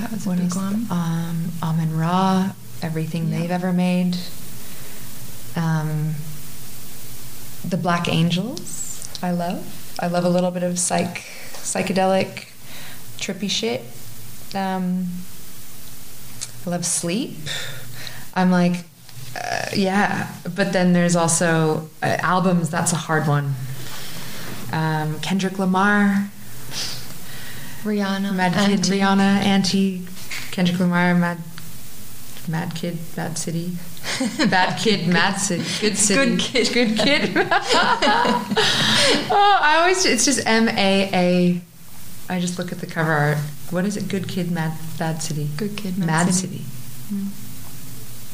That 0.00 0.10
was 0.10 0.26
a 0.26 0.28
What 0.30 0.38
big 0.38 0.54
one. 0.54 0.86
Um, 0.90 1.52
Amenra. 1.60 2.54
Everything 2.82 3.28
Yeah. 3.28 3.38
they've 3.40 3.50
ever 3.50 3.72
made. 3.72 4.16
Um, 5.56 6.14
the 7.64 7.76
Black 7.76 8.08
Angels. 8.08 9.08
I 9.22 9.30
love. 9.30 9.96
I 10.00 10.08
love 10.08 10.24
a 10.24 10.28
little 10.28 10.50
bit 10.50 10.62
of 10.64 10.78
psych, 10.78 11.18
psychedelic, 11.52 12.48
trippy 13.16 13.48
shit. 13.48 13.82
Um, 14.54 15.08
I 16.66 16.70
love 16.70 16.84
sleep. 16.84 17.36
I'm 18.34 18.50
like, 18.50 18.84
uh, 19.34 19.66
yeah. 19.74 20.32
But 20.54 20.72
then 20.72 20.92
there's 20.92 21.16
also 21.16 21.88
uh, 22.02 22.16
albums. 22.20 22.70
That's 22.70 22.92
a 22.92 22.96
hard 22.96 23.26
one. 23.26 23.54
Um, 24.72 25.20
Kendrick 25.20 25.58
Lamar, 25.58 26.30
Rihanna. 27.84 28.34
Mad 28.34 28.52
Kid, 28.66 28.80
Rihanna, 28.80 29.20
Anti, 29.20 30.02
Kendrick 30.50 30.80
Lamar, 30.80 31.14
Mad, 31.14 31.38
Mad 32.48 32.74
Kid, 32.74 32.98
Bad 33.14 33.38
City, 33.38 33.72
Bad 34.50 34.78
Kid, 34.78 35.06
Mad 35.06 35.36
City, 35.36 35.62
Good 35.80 35.96
City, 35.96 36.30
Good 36.30 36.40
Kid. 36.40 36.72
Good 36.72 36.98
Kid. 36.98 37.32
oh, 39.30 39.58
I 39.62 39.76
always 39.80 40.04
it's 40.04 40.24
just 40.24 40.44
M 40.46 40.68
A 40.68 41.10
A. 41.12 41.60
I 42.28 42.40
just 42.40 42.58
look 42.58 42.72
at 42.72 42.80
the 42.80 42.86
cover 42.86 43.12
art. 43.12 43.38
What 43.70 43.84
is 43.84 43.96
it? 43.96 44.08
Good 44.08 44.28
Kid, 44.28 44.50
Mad 44.50 44.72
Bad 44.98 45.22
City, 45.22 45.48
Good 45.56 45.76
Kid, 45.76 45.98
Mad 45.98 46.06
Mad 46.06 46.34
City. 46.34 46.58
City. 46.58 46.64
Mm. 47.12 47.28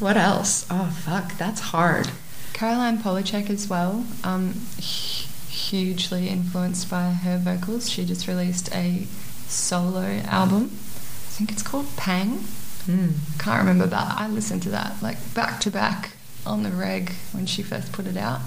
What 0.01 0.17
else? 0.17 0.65
Oh 0.69 0.89
fuck, 1.05 1.37
that's 1.37 1.61
hard. 1.61 2.09
Caroline 2.53 2.97
Polachek 2.97 3.49
as 3.49 3.69
well. 3.69 4.03
Um, 4.23 4.53
hu- 4.77 5.27
hugely 5.49 6.27
influenced 6.27 6.89
by 6.89 7.11
her 7.11 7.37
vocals. 7.37 7.89
She 7.89 8.03
just 8.05 8.27
released 8.27 8.73
a 8.73 9.05
solo 9.47 10.21
album. 10.25 10.63
I 10.65 11.33
think 11.37 11.51
it's 11.51 11.61
called 11.63 11.85
Pang. 11.97 12.39
Mm. 12.87 13.13
Can't 13.39 13.59
remember 13.59 13.85
that. 13.87 14.15
I 14.17 14.27
listened 14.27 14.63
to 14.63 14.69
that 14.69 15.01
like 15.01 15.17
back 15.35 15.59
to 15.61 15.71
back 15.71 16.11
on 16.45 16.63
the 16.63 16.71
reg 16.71 17.11
when 17.31 17.45
she 17.45 17.61
first 17.61 17.91
put 17.91 18.07
it 18.07 18.17
out. 18.17 18.41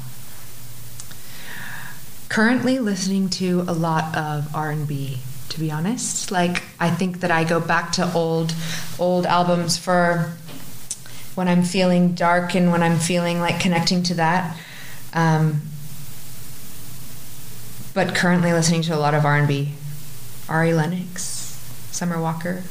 currently 2.29 2.79
listening 2.81 3.29
to 3.29 3.61
a 3.69 3.73
lot 3.73 4.17
of 4.17 4.53
r&b 4.57 5.19
to 5.49 5.61
be 5.61 5.71
honest 5.71 6.33
like 6.33 6.63
i 6.81 6.91
think 6.91 7.21
that 7.21 7.31
i 7.31 7.45
go 7.45 7.61
back 7.61 7.93
to 7.93 8.13
old 8.13 8.53
old 8.99 9.25
albums 9.27 9.79
for 9.79 10.33
when 11.35 11.49
i'm 11.49 11.63
feeling 11.63 12.15
dark 12.15 12.55
and 12.55 12.71
when 12.71 12.83
i'm 12.83 12.99
feeling 12.99 13.41
like 13.41 13.61
connecting 13.61 14.03
to 14.03 14.15
that 14.15 14.57
um, 15.13 15.61
but 17.93 18.15
currently 18.15 18.53
listening 18.53 18.83
to 18.83 18.95
a 18.95 18.99
lot 18.99 19.15
of 19.15 19.25
r&b 19.25 19.73
ari 20.49 20.73
lennox 20.75 21.23
summer 21.91 22.21
walker 22.21 22.63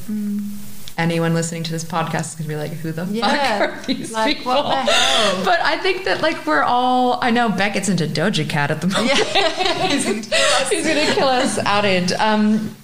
anyone 0.97 1.34
listening 1.34 1.64
to 1.64 1.72
this 1.72 1.84
podcast 1.84 2.30
is 2.30 2.36
gonna 2.36 2.47
be 2.47 2.55
like, 2.55 2.72
"Who 2.72 2.91
the 2.91 3.05
Yeah, 3.05 3.57
fuck 3.59 3.84
are 3.84 3.86
these 3.86 4.11
like, 4.11 4.38
people?" 4.38 4.53
what 4.53 4.86
the 4.86 4.91
hell? 4.91 5.45
But 5.45 5.59
I 5.61 5.78
think 5.78 6.05
that 6.05 6.22
like 6.22 6.45
we're 6.45 6.64
all. 6.64 7.20
I 7.22 7.32
know 7.32 7.49
Beckett's 7.49 7.89
into 7.89 8.05
Doja 8.05 8.47
Cat 8.47 8.72
at 8.72 8.82
the 8.82 8.88
moment. 8.88 9.18
Yeah. 9.18 9.88
he's, 9.88 10.05
gonna, 10.05 10.70
he's 10.70 10.86
gonna 10.86 11.14
kill 11.14 11.28
us 11.28 11.57
outed. 11.59 12.11
Um, 12.14 12.76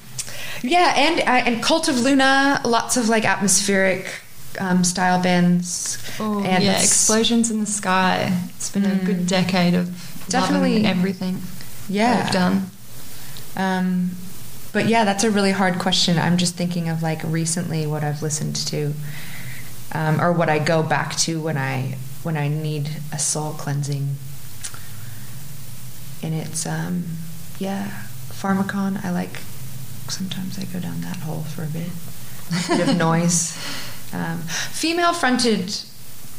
yeah, 0.62 0.94
and 0.96 1.22
I 1.30 1.40
and 1.40 1.64
Cult 1.64 1.88
of 1.88 2.00
Luna, 2.00 2.62
lots 2.66 2.98
of 2.98 3.10
like 3.10 3.26
atmospheric 3.26 4.22
um, 4.60 4.84
style 4.84 5.22
bands. 5.22 5.98
Oh, 6.20 6.44
and 6.44 6.64
yeah, 6.64 6.80
Explosions 6.80 7.52
in 7.52 7.60
the 7.60 7.66
Sky. 7.66 8.38
It's 8.56 8.70
been 8.70 8.86
a 8.86 8.90
Mm. 8.90 9.06
good 9.06 9.28
decade 9.28 9.74
of 9.76 9.90
Definitely. 10.30 10.86
everything 10.86 11.42
Yeah, 11.88 12.24
they've 12.24 12.34
done. 12.34 12.72
Um, 13.56 14.12
but 14.72 14.86
yeah, 14.88 15.04
that's 15.06 15.24
a 15.24 15.32
really 15.32 15.52
hard 15.52 15.80
question. 15.80 16.18
I'm 16.20 16.38
just 16.38 16.56
thinking 16.56 16.88
of 16.90 17.02
like 17.02 17.22
recently 17.24 17.86
what 17.88 18.04
I've 18.04 18.22
listened 18.22 18.56
to, 18.68 18.94
um, 19.94 20.22
or 20.22 20.32
what 20.32 20.50
I 20.50 20.60
go 20.60 20.84
back 20.84 21.16
to 21.18 21.42
when 21.42 21.58
I 21.58 21.98
when 22.24 22.38
I 22.38 22.48
need 22.48 22.90
a 23.12 23.18
soul 23.20 23.54
cleansing. 23.54 24.16
And 26.22 26.34
it's 26.34 26.66
um, 26.66 27.06
yeah, 27.60 28.04
Pharmakon. 28.30 29.04
I 29.04 29.12
like. 29.12 29.40
Sometimes 30.10 30.58
I 30.60 30.66
go 30.66 30.80
down 30.80 31.02
that 31.02 31.18
hole 31.18 31.44
for 31.44 31.64
a 31.64 31.68
bit. 31.68 31.90
A 32.52 32.78
bit 32.78 32.90
of 32.90 32.98
noise. 33.10 33.58
Um, 34.14 34.40
female-fronted 34.40 35.76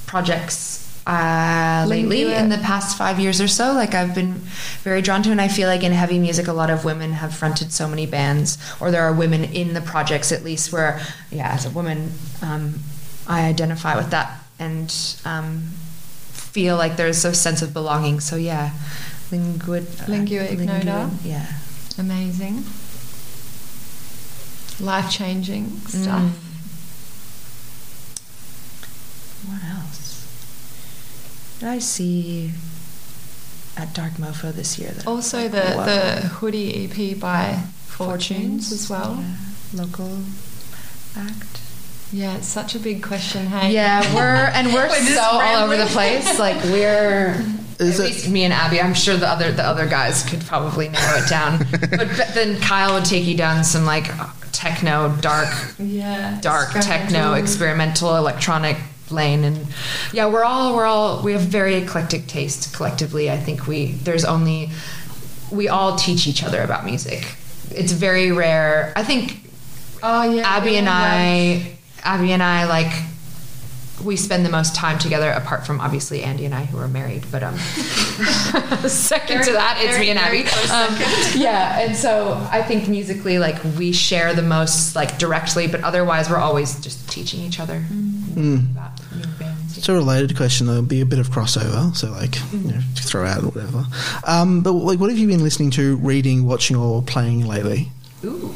projects 0.07 0.81
uh, 1.07 1.87
lately 1.89 2.33
in 2.35 2.49
the 2.49 2.59
past 2.59 2.99
five 2.99 3.19
years 3.19 3.41
or 3.41 3.49
so. 3.49 3.73
Like 3.73 3.95
I've 3.95 4.15
been 4.15 4.35
very 4.83 5.03
drawn 5.03 5.23
to, 5.23 5.31
and 5.31 5.41
I 5.41 5.49
feel 5.49 5.69
like 5.69 5.83
in 5.83 5.93
heavy 5.93 6.19
music, 6.19 6.47
a 6.49 6.53
lot 6.53 6.71
of 6.71 6.85
women 6.85 7.13
have 7.13 7.35
fronted 7.35 7.73
so 7.73 7.89
many 7.89 8.07
bands, 8.07 8.59
or 8.81 8.91
there 8.91 9.03
are 9.03 9.13
women 9.13 9.45
in 9.45 9.75
the 9.75 9.81
projects 9.81 10.33
at 10.33 10.45
least. 10.45 10.73
Where, 10.73 11.01
yeah, 11.31 11.53
as 11.53 11.65
a 11.65 11.71
woman, 11.71 12.13
um, 12.43 12.81
I 13.27 13.47
identify 13.47 13.97
with 13.97 14.11
that 14.11 14.43
and 14.59 14.95
um, 15.25 15.71
feel 16.33 16.77
like 16.77 16.97
there's 16.97 17.25
a 17.25 17.35
sense 17.35 17.63
of 17.63 17.73
belonging. 17.73 18.21
So 18.21 18.37
yeah, 18.37 18.73
Linguid, 19.31 19.87
Lingua 20.09 20.43
Ignota. 20.43 21.11
yeah. 21.25 21.47
Amazing. 21.99 22.65
Life 24.81 25.11
changing 25.11 25.77
stuff. 25.87 26.23
Mm. 26.23 26.50
What 29.47 29.63
else? 29.65 30.17
Did 31.61 31.69
I 31.69 31.79
see 31.79 32.53
at 33.77 33.93
Dark 33.95 34.13
Mofo 34.15 34.53
this 34.53 34.79
year? 34.79 34.91
That 34.91 35.07
Also, 35.07 35.43
like, 35.43 35.53
the, 35.53 35.61
whoa. 35.73 35.85
the 35.85 36.21
Hoodie 36.29 36.85
EP 37.13 37.19
by 37.19 37.63
Fortunes, 37.87 38.73
as 38.73 38.89
well. 38.89 39.19
Yeah, 39.21 39.83
local 39.83 40.19
act. 41.17 41.61
Yeah, 42.13 42.37
it's 42.37 42.49
such 42.49 42.75
a 42.75 42.79
big 42.79 43.03
question. 43.03 43.47
Hey, 43.47 43.73
Yeah, 43.73 44.15
we're 44.15 44.25
and 44.55 44.69
we're 44.73 44.89
We're 44.89 45.01
so 45.15 45.21
all 45.21 45.65
over 45.65 45.77
the 45.77 45.87
place. 45.87 46.39
Like 46.39 46.63
we're 46.65 47.35
Is 47.79 47.99
at 48.01 48.07
it- 48.07 48.09
least 48.13 48.29
me 48.29 48.45
and 48.45 48.53
Abby. 48.53 48.81
I'm 48.81 48.95
sure 48.95 49.17
the 49.17 49.29
other 49.29 49.53
the 49.53 49.63
other 49.65 49.87
guys 49.87 50.25
could 50.25 50.41
probably 50.41 50.89
narrow 50.89 51.19
it 51.23 51.29
down. 51.31 51.59
but, 51.71 51.91
but 51.91 52.31
then 52.35 52.61
Kyle 52.61 52.95
would 52.95 53.05
take 53.05 53.25
you 53.27 53.37
down 53.37 53.63
some 53.65 53.85
like 53.87 54.11
techno, 54.53 55.15
dark, 55.21 55.49
Yeah. 55.79 56.39
dark 56.43 56.73
techno, 56.73 57.35
experimental, 57.35 58.17
electronic 58.17 58.77
lane, 59.13 59.45
and 59.45 59.67
yeah, 60.13 60.27
we're 60.27 60.45
all 60.45 60.75
we're 60.77 60.87
all 60.87 61.23
we 61.23 61.33
have 61.33 61.43
very 61.43 61.75
eclectic 61.77 62.27
taste 62.27 62.75
collectively. 62.75 63.31
I 63.31 63.37
think 63.39 63.67
we 63.67 63.93
there's 63.93 64.25
only 64.25 64.71
we 65.51 65.69
all 65.69 65.97
teach 65.97 66.27
each 66.27 66.43
other 66.45 66.63
about 66.63 66.85
music. 66.85 67.27
It's 67.71 67.93
very 67.93 68.33
rare. 68.33 68.93
I 68.97 69.03
think 69.05 69.37
Oh 70.03 70.23
yeah. 70.23 70.49
Abby 70.49 70.77
and 70.77 70.87
yeah. 70.87 70.95
I, 70.95 71.77
Abby 72.05 72.33
and 72.33 72.43
I, 72.43 72.65
like, 72.65 72.91
we 74.03 74.17
spend 74.17 74.47
the 74.47 74.51
most 74.51 74.75
time 74.75 74.99
together, 74.99 75.29
apart 75.31 75.67
from 75.67 75.79
obviously 75.79 76.23
Andy 76.23 76.47
and 76.47 76.55
I, 76.55 76.65
who 76.65 76.79
are 76.79 76.89
married. 76.89 77.25
But 77.31 77.43
um, 77.43 77.59
second 78.89 79.45
to 79.45 79.53
that, 79.53 79.77
it's 79.81 79.93
very- 79.93 80.01
me 80.07 80.11
and 80.11 80.19
Abby. 80.19 80.41
Um, 80.73 81.41
yeah, 81.41 81.81
and 81.81 81.95
so 81.95 82.35
I 82.51 82.63
think 82.63 82.89
musically, 82.89 83.39
like, 83.39 83.63
we 83.77 83.93
share 83.93 84.33
the 84.33 84.41
most, 84.43 84.97
like, 84.97 85.19
directly. 85.19 85.67
But 85.67 85.83
otherwise, 85.85 86.31
we're 86.31 86.39
always 86.39 86.81
just 86.81 87.07
teaching 87.11 87.41
each 87.41 87.61
other 87.61 87.85
Mm. 88.35 88.71
about 88.73 89.01
new. 89.17 89.47
It's 89.77 89.89
a 89.89 89.93
related 89.93 90.37
question. 90.37 90.67
There'll 90.67 90.83
be 90.83 91.01
a 91.01 91.07
bit 91.07 91.19
of 91.19 91.29
crossover, 91.29 91.95
so 91.97 92.11
like 92.11 92.37
you 92.53 92.73
know, 92.73 92.81
throw 92.97 93.25
out 93.25 93.43
or 93.43 93.49
whatever. 93.49 93.87
Um, 94.27 94.63
but 94.63 94.73
like, 94.73 94.99
what 95.01 95.11
have 95.11 95.19
you 95.19 95.27
been 95.27 95.43
listening 95.43 95.71
to, 95.73 95.97
reading, 95.97 96.45
watching, 96.47 96.77
or 96.77 97.03
playing 97.03 97.47
lately? 97.47 97.91
Ooh. 98.25 98.55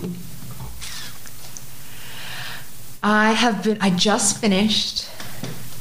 I 3.02 3.32
have 3.32 3.64
been. 3.64 3.78
I 3.80 3.90
just 3.90 4.38
finished 4.38 5.08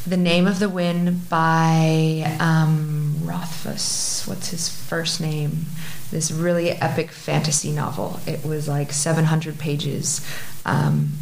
"The 0.07 0.17
Name 0.17 0.47
of 0.47 0.59
the 0.59 0.69
Wind" 0.69 1.29
by 1.29 2.37
um, 2.39 3.15
Rothfuss. 3.23 4.27
What's 4.27 4.49
his 4.49 4.69
first 4.69 5.19
name? 5.21 5.65
This 6.11 6.31
really 6.31 6.69
epic 6.71 7.11
fantasy 7.11 7.71
novel. 7.71 8.19
It 8.27 8.45
was 8.45 8.67
like 8.67 8.91
700 8.91 9.57
pages, 9.57 10.21
um, 10.65 11.13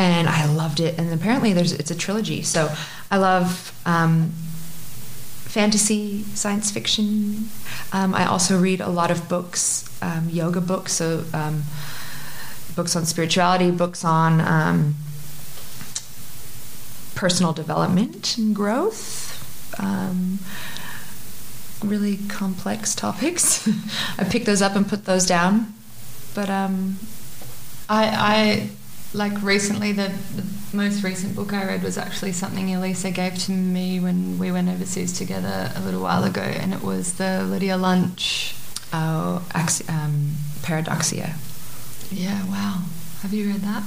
and 0.00 0.28
I 0.30 0.46
loved 0.46 0.80
it. 0.80 0.98
And 0.98 1.12
apparently, 1.12 1.52
there's 1.52 1.72
it's 1.72 1.90
a 1.90 1.94
trilogy. 1.94 2.42
So 2.42 2.74
I 3.10 3.18
love. 3.18 3.72
Um, 3.84 4.32
fantasy, 5.50 6.22
science 6.22 6.70
fiction. 6.70 7.48
Um, 7.92 8.14
I 8.14 8.24
also 8.24 8.56
read 8.56 8.80
a 8.80 8.88
lot 8.88 9.10
of 9.10 9.28
books, 9.28 9.84
um, 10.00 10.28
yoga 10.30 10.60
books, 10.60 10.92
so 10.92 11.24
um, 11.34 11.64
books 12.76 12.94
on 12.94 13.04
spirituality, 13.04 13.72
books 13.72 14.04
on 14.04 14.40
um, 14.40 14.94
personal 17.16 17.52
development 17.52 18.38
and 18.38 18.54
growth. 18.54 19.26
Um, 19.80 20.38
really 21.82 22.18
complex 22.28 22.94
topics. 22.94 23.68
I 24.18 24.22
pick 24.22 24.44
those 24.44 24.62
up 24.62 24.76
and 24.76 24.88
put 24.88 25.04
those 25.04 25.26
down. 25.26 25.74
But 26.32 26.48
I, 26.48 26.68
I 27.88 28.70
like 29.12 29.42
recently 29.42 29.92
the, 29.92 30.12
the 30.36 30.44
most 30.76 31.02
recent 31.02 31.34
book 31.34 31.52
I 31.52 31.64
read 31.64 31.82
was 31.82 31.98
actually 31.98 32.32
something 32.32 32.72
Elisa 32.74 33.10
gave 33.10 33.36
to 33.40 33.52
me 33.52 33.98
when 34.00 34.38
we 34.38 34.52
went 34.52 34.68
overseas 34.68 35.12
together 35.16 35.72
a 35.74 35.80
little 35.80 36.00
while 36.02 36.24
ago, 36.24 36.42
and 36.42 36.72
it 36.72 36.82
was 36.82 37.14
the 37.14 37.42
Lydia 37.44 37.76
Lunch. 37.76 38.54
oh, 38.92 39.44
axi- 39.50 39.88
um, 39.88 40.32
paradoxia. 40.62 41.34
Yeah, 42.12 42.44
wow. 42.48 42.82
Have 43.22 43.32
you 43.34 43.48
read 43.48 43.60
that? 43.62 43.82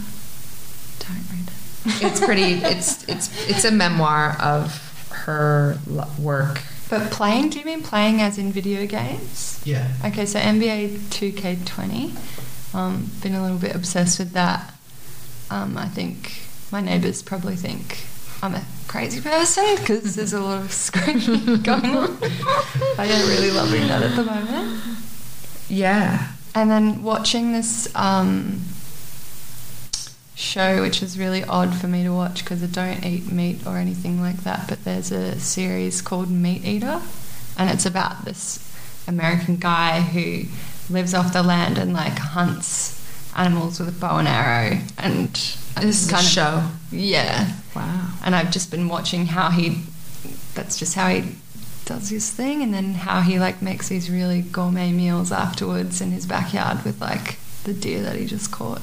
Don't 0.99 1.29
read 1.31 1.47
it. 1.47 1.53
It's 2.01 2.19
pretty. 2.21 2.53
it's 2.63 3.03
it's 3.09 3.49
it's 3.49 3.65
a 3.65 3.71
memoir 3.71 4.37
of 4.41 4.71
her 5.09 5.77
work. 6.17 6.61
But 6.89 7.11
playing? 7.11 7.49
Do 7.49 7.59
you 7.59 7.65
mean 7.65 7.81
playing 7.83 8.21
as 8.21 8.37
in 8.37 8.51
video 8.53 8.85
games? 8.85 9.61
Yeah. 9.65 9.91
Okay, 10.05 10.25
so 10.25 10.39
NBA 10.39 10.97
2K20. 11.09 12.75
Um, 12.75 13.09
been 13.21 13.33
a 13.33 13.41
little 13.41 13.57
bit 13.57 13.75
obsessed 13.75 14.19
with 14.19 14.31
that. 14.31 14.73
Um, 15.53 15.77
I 15.77 15.85
think 15.85 16.33
my 16.71 16.81
neighbours 16.81 17.21
probably 17.21 17.55
think 17.55 17.99
I'm 18.41 18.55
a 18.55 18.65
crazy 18.87 19.21
person 19.21 19.75
because 19.75 20.15
there's 20.15 20.33
a 20.33 20.39
lot 20.39 20.63
of 20.63 20.73
screaming 20.73 21.61
going 21.61 21.95
on. 21.95 22.17
I 22.97 23.05
am 23.05 23.29
really 23.29 23.51
loving 23.51 23.87
that 23.87 24.01
at 24.01 24.15
the 24.15 24.23
moment. 24.23 24.81
Yeah. 25.69 26.31
And 26.55 26.71
then 26.71 27.03
watching 27.03 27.53
this 27.53 27.95
um, 27.95 28.61
show, 30.33 30.81
which 30.81 31.03
is 31.03 31.19
really 31.19 31.43
odd 31.43 31.75
for 31.75 31.85
me 31.85 32.03
to 32.03 32.09
watch 32.09 32.43
because 32.43 32.63
I 32.63 32.65
don't 32.65 33.05
eat 33.05 33.31
meat 33.31 33.67
or 33.67 33.77
anything 33.77 34.19
like 34.19 34.37
that. 34.37 34.67
But 34.67 34.83
there's 34.85 35.11
a 35.11 35.39
series 35.39 36.01
called 36.01 36.31
Meat 36.31 36.65
Eater, 36.65 36.99
and 37.59 37.69
it's 37.69 37.85
about 37.85 38.25
this 38.25 38.57
American 39.07 39.57
guy 39.57 40.01
who 40.01 40.45
lives 40.91 41.13
off 41.13 41.31
the 41.31 41.43
land 41.43 41.77
and 41.77 41.93
like 41.93 42.17
hunts 42.17 43.02
animals 43.35 43.79
with 43.79 43.89
a 43.89 43.99
bow 43.99 44.17
and 44.17 44.27
arrow. 44.27 44.79
And 44.97 45.29
This 45.29 46.03
is 46.03 46.07
just 46.07 46.09
a 46.09 46.13
kind 46.13 46.25
of 46.25 46.31
show. 46.31 46.63
yeah. 46.91 47.53
Wow. 47.75 48.09
And 48.23 48.35
I've 48.35 48.51
just 48.51 48.69
been 48.71 48.87
watching 48.87 49.25
how 49.27 49.49
he. 49.49 49.81
That's 50.53 50.77
just 50.77 50.93
how 50.95 51.09
he 51.09 51.35
does 51.85 52.09
his 52.09 52.29
thing, 52.31 52.61
and 52.61 52.73
then 52.73 52.93
how 52.93 53.21
he 53.21 53.39
like 53.39 53.61
makes 53.61 53.89
these 53.89 54.09
really 54.09 54.41
gourmet 54.41 54.91
meals 54.91 55.31
afterwards 55.31 55.99
in 56.01 56.11
his 56.11 56.25
backyard 56.25 56.83
with 56.85 57.01
like 57.01 57.37
the 57.63 57.73
deer 57.73 58.01
that 58.03 58.15
he 58.15 58.25
just 58.25 58.51
caught. 58.51 58.81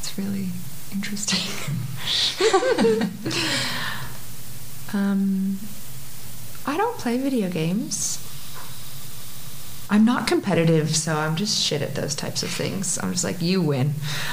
It's 0.00 0.16
really 0.18 0.48
interesting. 0.92 1.40
Um, 4.94 5.58
I 6.66 6.76
don't 6.76 6.98
play 6.98 7.16
video 7.16 7.48
games. 7.48 8.18
I'm 9.92 10.06
not 10.06 10.26
competitive, 10.26 10.96
so 10.96 11.14
I'm 11.14 11.36
just 11.36 11.62
shit 11.62 11.82
at 11.82 11.94
those 11.94 12.14
types 12.14 12.42
of 12.42 12.48
things. 12.48 12.98
I'm 13.02 13.12
just 13.12 13.24
like, 13.24 13.42
you 13.42 13.60
win. 13.60 13.92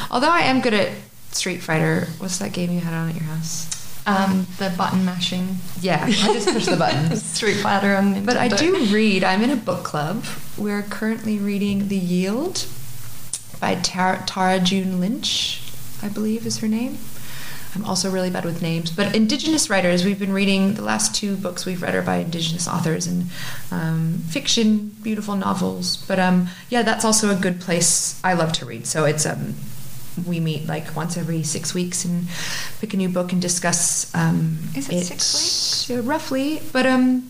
Although 0.10 0.32
I 0.32 0.40
am 0.44 0.62
good 0.62 0.74
at 0.74 0.94
Street 1.32 1.62
Fighter. 1.62 2.08
What's 2.18 2.38
that 2.40 2.54
game 2.54 2.72
you 2.72 2.80
had 2.80 2.94
on 2.94 3.10
at 3.10 3.16
your 3.16 3.26
house? 3.26 3.68
um, 4.08 4.48
the 4.58 4.74
button 4.78 5.04
mashing 5.04 5.58
Yeah, 5.82 6.02
I 6.02 6.12
just 6.12 6.48
push 6.48 6.66
the 6.66 6.78
buttons. 6.78 7.22
Street 7.36 7.58
Fighter 7.58 7.94
on 7.96 8.16
Nintendo. 8.16 8.26
But 8.26 8.38
I 8.38 8.48
do 8.48 8.86
read. 8.86 9.26
I'm 9.26 9.42
in 9.42 9.50
a 9.50 9.58
book 9.58 9.84
club. 9.84 10.24
We're 10.58 10.82
currently 10.82 11.38
reading 11.38 11.90
The 11.90 11.98
Yield 11.98 12.66
by 13.60 13.76
Tara, 13.76 14.24
Tara 14.26 14.62
June 14.62 15.02
Lynch, 15.02 15.62
I 16.02 16.08
believe 16.08 16.46
is 16.46 16.60
her 16.60 16.70
name. 16.70 16.98
I'm 17.76 17.86
also 17.86 18.10
really 18.10 18.30
bad 18.30 18.46
with 18.46 18.62
names. 18.62 18.92
But 18.92 19.16
Indigenous 19.16 19.70
writers, 19.70 20.04
we've 20.04 20.20
been 20.20 20.34
reading 20.34 20.74
the 20.74 20.82
last 20.82 21.14
two 21.14 21.36
books 21.36 21.66
we've 21.66 21.82
read 21.82 21.96
are 21.96 22.02
by 22.02 22.18
Indigenous 22.18 22.68
authors 22.68 23.06
and 23.06 23.26
um, 23.72 24.20
fiction, 24.30 24.96
beautiful 25.04 25.36
novels. 25.36 25.98
But 25.98 26.20
um, 26.20 26.50
yeah, 26.70 26.82
that's 26.82 27.06
also 27.06 27.30
a 27.30 27.36
good 27.36 27.62
place. 27.62 28.20
I 28.24 28.34
love 28.34 28.54
to 28.54 28.66
read. 28.66 28.88
So 28.88 29.06
it's 29.06 29.26
um, 29.26 29.56
we 30.26 30.40
meet 30.40 30.68
like 30.68 30.96
once 30.96 31.18
every 31.18 31.44
six 31.44 31.74
weeks 31.74 32.06
and 32.06 32.28
pick 32.80 32.94
a 32.94 32.98
new 32.98 33.10
book 33.10 33.32
and 33.32 33.42
discuss. 33.42 34.14
Um, 34.16 34.58
Is 34.76 34.90
it 34.90 35.06
six 35.06 35.90
weeks? 35.90 36.06
roughly, 36.06 36.62
but 36.74 36.86
um, 36.86 37.30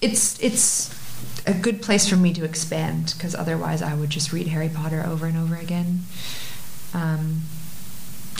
it's 0.00 0.42
it's 0.42 0.98
a 1.46 1.54
good 1.54 1.80
place 1.80 2.08
for 2.08 2.16
me 2.16 2.32
to 2.34 2.44
expand 2.44 3.14
because 3.16 3.34
otherwise 3.34 3.82
I 3.82 3.94
would 3.94 4.10
just 4.10 4.32
read 4.32 4.48
Harry 4.48 4.68
Potter 4.68 5.04
over 5.06 5.26
and 5.26 5.36
over 5.36 5.56
again. 5.56 6.00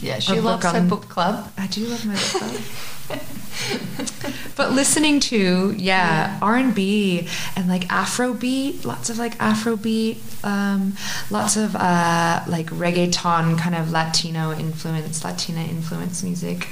Yeah, 0.03 0.19
she 0.19 0.41
loves 0.41 0.65
her 0.65 0.83
book 0.83 1.09
club. 1.09 1.53
I 1.59 1.67
do 1.67 1.87
love 1.87 2.07
my 2.07 2.15
book 2.15 2.23
club. 2.23 3.21
but 4.57 4.73
listening 4.73 5.21
to 5.21 5.75
yeah, 5.77 6.39
R 6.41 6.57
and 6.57 6.75
B 6.75 7.29
and 7.57 7.69
like 7.69 7.89
Afrobeat, 7.89 8.85
lots 8.85 9.11
of 9.11 9.19
like 9.19 9.37
Afrobeat, 9.39 10.19
um, 10.45 10.95
lots 11.31 11.57
of 11.57 11.77
uh, 11.77 12.43
like 12.47 12.67
reggaeton 12.67 13.59
kind 13.59 13.75
of 13.75 13.91
Latino 13.91 14.53
influence, 14.53 15.25
Latina 15.25 15.61
influence 15.63 16.23
music. 16.23 16.69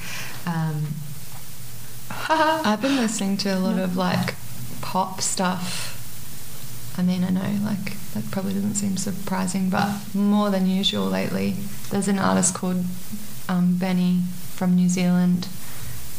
Um, 0.46 0.86
I've 2.30 2.80
been 2.80 2.96
listening 2.96 3.36
to 3.38 3.50
a 3.50 3.58
lot 3.58 3.78
of 3.78 3.96
like 3.96 4.34
pop 4.80 5.20
stuff. 5.20 5.97
I 6.98 7.02
mean, 7.02 7.22
I 7.22 7.30
know 7.30 7.64
like 7.64 7.96
that 8.12 8.28
probably 8.32 8.54
doesn't 8.54 8.74
seem 8.74 8.96
surprising, 8.96 9.70
but 9.70 9.88
more 10.14 10.50
than 10.50 10.66
usual 10.66 11.06
lately. 11.06 11.54
There's 11.90 12.08
an 12.08 12.18
artist 12.18 12.54
called 12.54 12.84
um, 13.48 13.76
BENEE 13.78 14.22
from 14.54 14.74
New 14.74 14.88
Zealand, 14.88 15.46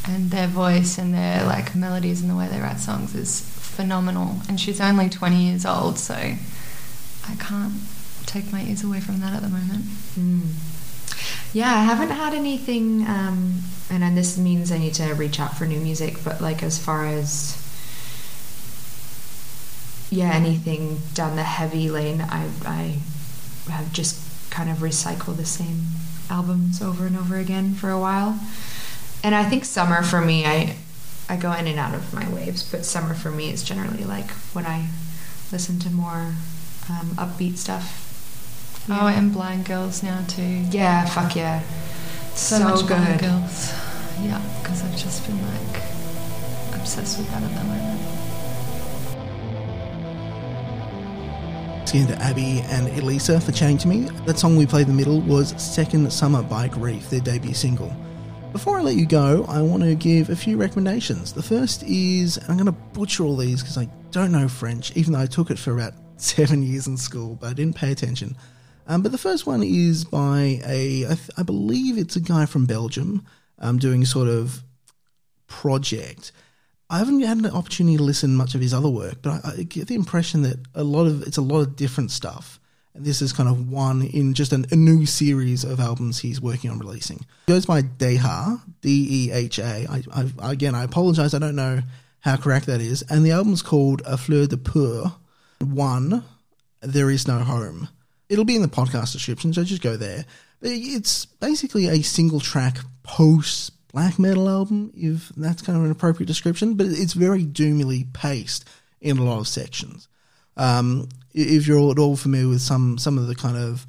and 0.07 0.31
their 0.31 0.47
voice 0.47 0.97
and 0.97 1.13
their 1.13 1.43
like 1.43 1.75
melodies 1.75 2.21
and 2.21 2.29
the 2.29 2.35
way 2.35 2.47
they 2.47 2.61
write 2.61 2.79
songs 2.79 3.13
is 3.13 3.41
phenomenal. 3.41 4.37
And 4.47 4.57
she's 4.57 4.79
only 4.79 5.09
20 5.09 5.35
years 5.35 5.65
old, 5.65 5.99
so 5.99 6.13
I 6.13 7.35
can't 7.39 7.73
take 8.25 8.49
my 8.51 8.63
ears 8.63 8.81
away 8.81 9.01
from 9.01 9.19
that 9.19 9.33
at 9.33 9.41
the 9.41 9.49
moment. 9.49 9.83
Mm. 10.17 10.53
Yeah, 11.51 11.75
I 11.75 11.83
haven't 11.83 12.11
had 12.11 12.33
anything, 12.33 13.05
um, 13.05 13.63
and 13.89 14.17
this 14.17 14.37
means 14.37 14.71
I 14.71 14.77
need 14.77 14.93
to 14.93 15.13
reach 15.13 15.41
out 15.41 15.57
for 15.57 15.65
new 15.65 15.79
music. 15.79 16.23
But 16.23 16.39
like 16.39 16.63
as 16.63 16.79
far 16.79 17.05
as 17.05 17.68
yeah, 20.11 20.31
anything 20.33 20.99
down 21.13 21.35
the 21.35 21.43
heavy 21.43 21.89
lane, 21.89 22.21
I 22.21 22.49
I 22.65 22.99
have 23.71 23.91
just 23.93 24.19
kind 24.49 24.69
of 24.69 24.77
recycled 24.77 25.37
the 25.37 25.45
same 25.45 25.85
albums 26.29 26.81
over 26.81 27.05
and 27.05 27.15
over 27.17 27.37
again 27.37 27.73
for 27.75 27.89
a 27.89 27.99
while. 27.99 28.39
And 29.23 29.35
I 29.35 29.43
think 29.43 29.65
summer 29.65 30.01
for 30.03 30.21
me, 30.21 30.45
I 30.45 30.75
I 31.27 31.35
go 31.37 31.51
in 31.53 31.67
and 31.67 31.77
out 31.77 31.93
of 31.93 32.13
my 32.13 32.27
waves, 32.29 32.63
but 32.69 32.85
summer 32.85 33.13
for 33.13 33.29
me 33.31 33.51
is 33.51 33.63
generally 33.63 34.03
like 34.03 34.31
when 34.53 34.65
I 34.65 34.87
listen 35.51 35.79
to 35.79 35.89
more 35.89 36.33
um, 36.89 37.11
upbeat 37.17 37.57
stuff. 37.57 38.05
Oh, 38.89 39.07
and 39.07 39.31
Blind 39.31 39.65
Girls 39.65 40.01
now 40.01 40.25
too. 40.27 40.41
Yeah, 40.71 41.05
fuck 41.05 41.35
yeah. 41.35 41.61
So, 42.33 42.57
So, 42.57 42.63
much 42.63 42.87
Blind 42.87 43.19
good. 43.19 43.29
Girls. 43.29 43.71
Yeah, 44.21 44.41
because 44.61 44.83
I've 44.83 44.97
just 44.97 45.25
been 45.27 45.37
like 45.45 45.83
obsessed 46.73 47.19
with 47.19 47.29
that 47.29 47.43
at 47.43 47.49
the 47.55 47.63
moment. 47.63 48.01
Thanks 51.89 52.07
again 52.07 52.19
to 52.19 52.23
Abby 52.23 52.61
and 52.69 52.87
Elisa 52.99 53.41
for 53.41 53.51
chatting 53.51 53.79
to 53.79 53.87
me. 53.87 54.01
That 54.27 54.37
song 54.37 54.55
we 54.55 54.67
played 54.67 54.87
in 54.87 54.89
the 54.89 54.95
middle 54.95 55.21
was 55.21 55.59
Second 55.59 56.13
Summer 56.13 56.43
by 56.43 56.67
Grief, 56.67 57.09
their 57.09 57.19
debut 57.19 57.55
single. 57.55 57.91
Before 58.51 58.77
I 58.77 58.83
let 58.83 58.93
you 58.93 59.07
go, 59.07 59.43
I 59.49 59.63
want 59.63 59.81
to 59.81 59.95
give 59.95 60.29
a 60.29 60.35
few 60.35 60.55
recommendations. 60.55 61.33
The 61.33 61.41
first 61.41 61.81
is, 61.81 62.37
I'm 62.47 62.57
going 62.57 62.67
to 62.67 62.71
butcher 62.71 63.23
all 63.23 63.35
these 63.35 63.63
because 63.63 63.79
I 63.79 63.89
don't 64.11 64.31
know 64.31 64.47
French, 64.47 64.95
even 64.95 65.13
though 65.13 65.19
I 65.19 65.25
took 65.25 65.49
it 65.49 65.57
for 65.57 65.73
about 65.73 65.93
seven 66.17 66.61
years 66.61 66.85
in 66.85 66.95
school, 66.95 67.39
but 67.41 67.49
I 67.49 67.53
didn't 67.53 67.75
pay 67.75 67.91
attention. 67.91 68.35
Um, 68.85 69.01
but 69.01 69.11
the 69.11 69.17
first 69.17 69.47
one 69.47 69.63
is 69.63 70.05
by 70.05 70.61
a, 70.67 71.05
I, 71.05 71.15
th- 71.15 71.31
I 71.39 71.41
believe 71.41 71.97
it's 71.97 72.15
a 72.15 72.21
guy 72.21 72.45
from 72.45 72.67
Belgium 72.67 73.25
um, 73.57 73.79
doing 73.79 74.05
sort 74.05 74.27
of 74.27 74.61
project. 75.47 76.33
I 76.89 76.97
haven't 76.97 77.21
had 77.21 77.37
an 77.37 77.45
opportunity 77.47 77.97
to 77.97 78.03
listen 78.03 78.35
much 78.35 78.55
of 78.55 78.61
his 78.61 78.73
other 78.73 78.89
work, 78.89 79.21
but 79.21 79.45
I, 79.45 79.51
I 79.59 79.63
get 79.63 79.87
the 79.87 79.95
impression 79.95 80.41
that 80.41 80.57
a 80.73 80.83
lot 80.83 81.05
of 81.05 81.23
it's 81.23 81.37
a 81.37 81.41
lot 81.41 81.59
of 81.59 81.75
different 81.75 82.11
stuff. 82.11 82.59
And 82.95 83.05
this 83.05 83.21
is 83.21 83.31
kind 83.31 83.47
of 83.47 83.69
one 83.69 84.01
in 84.01 84.33
just 84.33 84.51
an, 84.51 84.65
a 84.71 84.75
new 84.75 85.05
series 85.05 85.63
of 85.63 85.79
albums 85.79 86.19
he's 86.19 86.41
working 86.41 86.71
on 86.71 86.79
releasing. 86.79 87.17
It 87.17 87.51
goes 87.51 87.65
by 87.65 87.83
Deha, 87.83 88.61
D 88.81 89.07
E 89.09 89.31
H 89.31 89.59
A. 89.59 89.85
Again, 90.39 90.73
I 90.73 90.83
apologize, 90.83 91.33
I 91.33 91.39
don't 91.39 91.55
know 91.55 91.81
how 92.21 92.35
correct 92.37 92.65
that 92.65 92.81
is. 92.81 93.03
And 93.03 93.23
the 93.23 93.31
album's 93.31 93.61
called 93.61 94.01
A 94.05 94.17
Fleur 94.17 94.47
de 94.47 94.57
Peur. 94.57 95.13
One, 95.59 96.23
There 96.81 97.09
Is 97.09 97.27
No 97.27 97.39
Home. 97.39 97.89
It'll 98.29 98.45
be 98.45 98.55
in 98.55 98.61
the 98.61 98.67
podcast 98.67 99.11
description, 99.11 99.53
so 99.53 99.63
just 99.63 99.81
go 99.81 99.95
there. 99.95 100.25
It's 100.61 101.25
basically 101.25 101.87
a 101.87 102.01
single 102.01 102.39
track 102.39 102.77
post 103.03 103.71
black 103.91 104.19
metal 104.19 104.49
album, 104.49 104.91
if 104.95 105.29
that's 105.29 105.61
kind 105.61 105.77
of 105.77 105.85
an 105.85 105.91
appropriate 105.91 106.27
description, 106.27 106.75
but 106.75 106.87
it's 106.87 107.13
very 107.13 107.45
doomily 107.45 108.11
paced 108.13 108.65
in 109.01 109.17
a 109.17 109.23
lot 109.23 109.39
of 109.39 109.47
sections. 109.47 110.07
Um, 110.57 111.07
if 111.33 111.67
you're 111.67 111.91
at 111.91 111.99
all 111.99 112.15
familiar 112.15 112.49
with 112.49 112.61
some 112.61 112.97
some 112.97 113.17
of 113.17 113.27
the 113.27 113.35
kind 113.35 113.57
of 113.57 113.85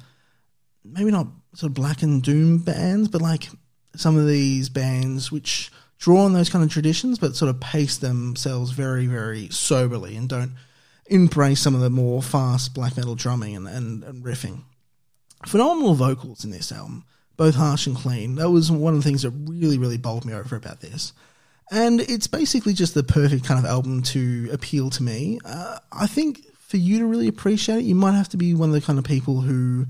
maybe 0.83 1.11
not 1.11 1.27
sort 1.53 1.71
of 1.71 1.73
black 1.73 2.01
and 2.01 2.23
doom 2.23 2.59
bands, 2.59 3.09
but 3.09 3.21
like 3.21 3.49
some 3.95 4.17
of 4.17 4.27
these 4.27 4.69
bands 4.69 5.31
which 5.31 5.71
draw 5.97 6.25
on 6.25 6.33
those 6.33 6.49
kind 6.49 6.63
of 6.63 6.71
traditions, 6.71 7.19
but 7.19 7.35
sort 7.35 7.49
of 7.49 7.59
pace 7.59 7.97
themselves 7.97 8.71
very, 8.71 9.05
very 9.05 9.49
soberly 9.49 10.15
and 10.15 10.29
don't 10.29 10.53
embrace 11.07 11.59
some 11.59 11.75
of 11.75 11.81
the 11.81 11.89
more 11.89 12.21
fast 12.21 12.73
black 12.73 12.97
metal 12.97 13.15
drumming 13.15 13.55
and, 13.55 13.67
and, 13.67 14.03
and 14.03 14.23
riffing. 14.23 14.63
Phenomenal 15.45 15.93
vocals 15.93 16.43
in 16.43 16.51
this 16.51 16.71
album, 16.71 17.03
both 17.41 17.55
harsh 17.55 17.87
and 17.87 17.95
clean. 17.95 18.35
That 18.35 18.51
was 18.51 18.71
one 18.71 18.93
of 18.93 18.99
the 18.99 19.03
things 19.03 19.23
that 19.23 19.31
really, 19.31 19.79
really 19.79 19.97
bowled 19.97 20.25
me 20.25 20.33
over 20.33 20.55
about 20.55 20.79
this. 20.79 21.11
And 21.71 21.99
it's 22.01 22.27
basically 22.27 22.73
just 22.73 22.93
the 22.93 23.01
perfect 23.01 23.45
kind 23.45 23.59
of 23.59 23.65
album 23.65 24.03
to 24.03 24.47
appeal 24.51 24.91
to 24.91 25.01
me. 25.01 25.39
Uh, 25.43 25.79
I 25.91 26.05
think 26.05 26.45
for 26.59 26.77
you 26.77 26.99
to 26.99 27.07
really 27.07 27.27
appreciate 27.27 27.79
it, 27.79 27.85
you 27.85 27.95
might 27.95 28.11
have 28.11 28.29
to 28.29 28.37
be 28.37 28.53
one 28.53 28.69
of 28.69 28.75
the 28.75 28.81
kind 28.81 28.99
of 28.99 29.05
people 29.05 29.41
who 29.41 29.87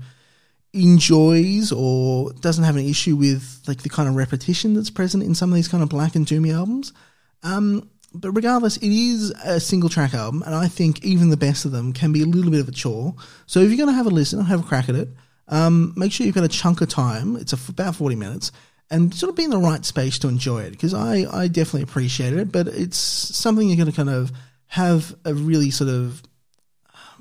enjoys 0.72 1.72
or 1.72 2.32
doesn't 2.40 2.64
have 2.64 2.76
an 2.76 2.88
issue 2.88 3.16
with 3.16 3.62
like 3.66 3.82
the 3.82 3.90
kind 3.90 4.08
of 4.08 4.14
repetition 4.14 4.72
that's 4.72 4.88
present 4.88 5.22
in 5.22 5.34
some 5.34 5.50
of 5.50 5.54
these 5.54 5.68
kind 5.68 5.82
of 5.82 5.90
black 5.90 6.14
and 6.14 6.26
doomy 6.26 6.54
albums. 6.54 6.94
Um, 7.42 7.86
but 8.14 8.32
regardless, 8.32 8.78
it 8.78 8.90
is 8.90 9.30
a 9.44 9.60
single 9.60 9.90
track 9.90 10.14
album, 10.14 10.42
and 10.46 10.54
I 10.54 10.68
think 10.68 11.04
even 11.04 11.28
the 11.28 11.36
best 11.36 11.66
of 11.66 11.72
them 11.72 11.92
can 11.92 12.14
be 12.14 12.22
a 12.22 12.26
little 12.26 12.50
bit 12.50 12.60
of 12.60 12.68
a 12.68 12.72
chore. 12.72 13.14
So 13.44 13.60
if 13.60 13.68
you're 13.68 13.76
going 13.76 13.90
to 13.90 13.94
have 13.94 14.06
a 14.06 14.10
listen 14.10 14.42
have 14.42 14.60
a 14.60 14.66
crack 14.66 14.88
at 14.88 14.94
it, 14.94 15.10
um, 15.52 15.92
make 15.96 16.12
sure 16.12 16.24
you've 16.24 16.34
got 16.34 16.44
a 16.44 16.48
chunk 16.48 16.80
of 16.80 16.88
time. 16.88 17.36
It's 17.36 17.52
about 17.52 17.94
40 17.94 18.16
minutes. 18.16 18.50
And 18.90 19.14
sort 19.14 19.30
of 19.30 19.36
be 19.36 19.44
in 19.44 19.50
the 19.50 19.58
right 19.58 19.84
space 19.84 20.18
to 20.20 20.28
enjoy 20.28 20.62
it 20.62 20.70
because 20.70 20.94
I, 20.94 21.26
I 21.30 21.48
definitely 21.48 21.82
appreciate 21.82 22.32
it, 22.32 22.50
but 22.50 22.68
it's 22.68 22.96
something 22.96 23.68
you're 23.68 23.76
going 23.76 23.90
to 23.90 23.96
kind 23.96 24.10
of 24.10 24.32
have 24.68 25.14
a 25.24 25.34
really 25.34 25.70
sort 25.70 25.90
of 25.90 26.22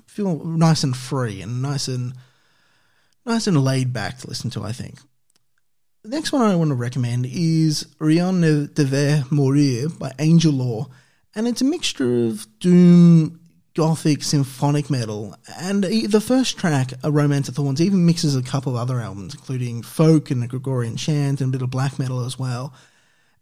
feel 0.06 0.44
nice 0.46 0.84
and 0.84 0.96
free 0.96 1.42
and 1.42 1.62
nice 1.62 1.88
and 1.88 2.14
nice 3.26 3.48
and 3.48 3.62
laid 3.62 3.92
back 3.92 4.18
to 4.20 4.28
listen 4.28 4.50
to. 4.52 4.64
I 4.64 4.72
think. 4.72 5.00
The 6.04 6.10
next 6.10 6.32
one 6.32 6.42
I 6.42 6.56
want 6.56 6.70
to 6.70 6.76
recommend 6.76 7.26
is 7.30 7.86
Rien 8.00 8.40
ne 8.42 8.68
devait 8.68 9.24
mourir 9.30 9.98
by 10.00 10.12
Angellore, 10.18 10.90
and 11.36 11.48
it's 11.48 11.62
a 11.62 11.66
mixture 11.66 12.26
of 12.28 12.48
doom, 12.60 13.41
gothic, 13.74 14.24
symphonic 14.24 14.90
metal, 14.90 15.36
and 15.60 15.84
the 15.84 16.22
first 16.22 16.58
track, 16.58 16.94
A 17.04 17.12
Romance 17.12 17.48
of 17.48 17.56
Thorns, 17.56 17.82
even 17.82 18.06
mixes 18.06 18.36
a 18.36 18.44
couple 18.44 18.74
of 18.74 18.82
other 18.82 19.00
albums, 19.00 19.34
including 19.34 19.82
folk 19.82 20.30
and 20.30 20.44
a 20.44 20.48
Gregorian 20.48 20.98
chant 20.98 21.42
and 21.42 21.54
a 21.54 21.58
bit 21.58 21.64
of 21.64 21.70
black 21.70 21.98
metal 21.98 22.26
as 22.26 22.38
well. 22.38 22.74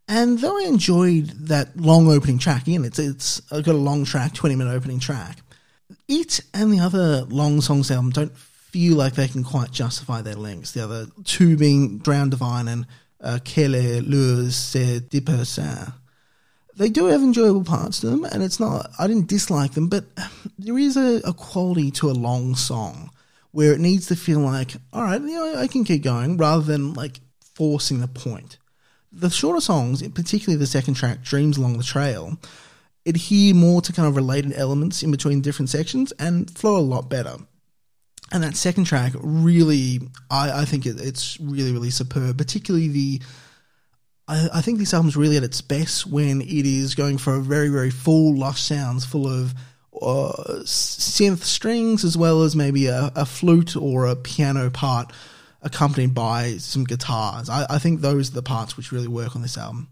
And 0.07 0.39
though 0.39 0.57
I 0.57 0.64
enjoyed 0.64 1.27
that 1.47 1.77
long 1.77 2.07
opening 2.10 2.39
track, 2.39 2.68
again, 2.68 2.84
it's 2.84 2.97
it's 2.97 3.41
got 3.41 3.68
a 3.68 3.73
long 3.73 4.06
track, 4.06 4.34
twenty 4.34 4.56
minute 4.56 4.73
opening 4.73 4.99
track. 4.99 5.38
It 6.07 6.41
and 6.53 6.73
the 6.73 6.80
other 6.80 7.22
long 7.26 7.61
songs 7.61 7.91
album 7.91 8.11
don't 8.11 8.35
feel 8.35 8.95
like 8.97 9.14
they 9.14 9.27
can 9.27 9.43
quite 9.43 9.72
justify 9.72 10.22
their 10.22 10.35
lengths. 10.35 10.72
The 10.72 10.84
other 10.84 11.07
two 11.26 11.57
being 11.57 11.99
Drown 11.99 12.30
Divine 12.30 12.68
and 12.68 12.88
uh, 13.22 13.39
Quelle 13.45 14.01
Lures 14.01 14.56
c'est 14.56 14.99
Dispersa. 14.99 15.93
They 16.80 16.89
do 16.89 17.07
have 17.07 17.22
enjoyable 17.22 17.65
parts 17.65 17.99
to 17.99 18.07
them, 18.07 18.23
and 18.23 18.41
it's 18.41 18.57
not, 18.57 18.89
I 18.97 19.06
didn't 19.06 19.27
dislike 19.27 19.73
them, 19.73 19.89
but 19.89 20.06
there 20.57 20.77
is 20.77 20.95
a, 20.95 21.19
a 21.27 21.34
quality 21.34 21.91
to 21.91 22.10
a 22.10 22.11
long 22.11 22.56
song 22.56 23.11
where 23.51 23.73
it 23.73 23.81
needs 23.81 24.07
to 24.07 24.15
feel 24.15 24.39
like, 24.39 24.76
all 24.93 25.03
right, 25.03 25.19
you 25.19 25.27
know, 25.27 25.57
I 25.57 25.68
can 25.68 25.84
keep 25.84 26.03
going 26.03 26.38
rather 26.38 26.64
than 26.64 26.93
like 26.93 27.19
forcing 27.41 27.99
the 27.99 28.07
point. 28.07 28.60
The 29.11 29.30
shorter 29.30 29.60
songs, 29.60 30.07
particularly 30.07 30.57
the 30.57 30.65
second 30.65 30.93
track, 30.93 31.22
Dreams 31.22 31.57
Along 31.57 31.77
the 31.77 31.84
Trail, 31.84 32.38
adhere 33.06 33.53
more 33.53 33.81
to 33.81 33.91
kind 33.91 34.07
of 34.07 34.15
related 34.15 34.53
elements 34.53 35.03
in 35.03 35.11
between 35.11 35.41
different 35.41 35.69
sections 35.69 36.14
and 36.14 36.49
flow 36.49 36.77
a 36.77 36.80
lot 36.80 37.10
better. 37.10 37.35
And 38.31 38.41
that 38.41 38.56
second 38.56 38.85
track 38.85 39.11
really, 39.19 39.99
I, 40.31 40.61
I 40.61 40.65
think 40.65 40.85
it, 40.85 40.97
it's 40.97 41.38
really, 41.41 41.73
really 41.73 41.89
superb. 41.89 42.38
Particularly 42.38 42.88
the, 42.88 43.22
I, 44.30 44.49
I 44.53 44.61
think 44.61 44.77
this 44.77 44.93
album's 44.93 45.18
really 45.18 45.38
at 45.38 45.43
its 45.43 45.60
best 45.60 46.06
when 46.06 46.41
it 46.41 46.65
is 46.65 46.93
going 46.93 47.18
for 47.18 47.35
a 47.35 47.41
very, 47.41 47.69
very 47.69 47.89
full, 47.89 48.38
lush 48.38 48.61
sounds 48.61 49.03
full 49.03 49.27
of 49.27 49.56
uh, 49.99 50.61
synth 50.64 51.39
strings 51.39 52.06
as 52.06 52.15
well 52.15 52.43
as 52.43 52.56
maybe 52.56 52.85
a, 52.85 53.11
a 53.15 53.26
flute 53.26 53.76
or 53.76 54.06
a 54.06 54.15
piano 54.15 54.69
part 54.69 55.11
accompanied 55.64 56.14
by 56.14 56.57
some 56.57 56.84
guitars. 56.84 57.49
I, 57.49 57.65
I 57.69 57.80
think 57.80 58.01
those 58.01 58.30
are 58.30 58.35
the 58.35 58.43
parts 58.43 58.77
which 58.77 58.91
really 58.91 59.07
work 59.07 59.35
on 59.35 59.41
this 59.41 59.57
album. 59.57 59.89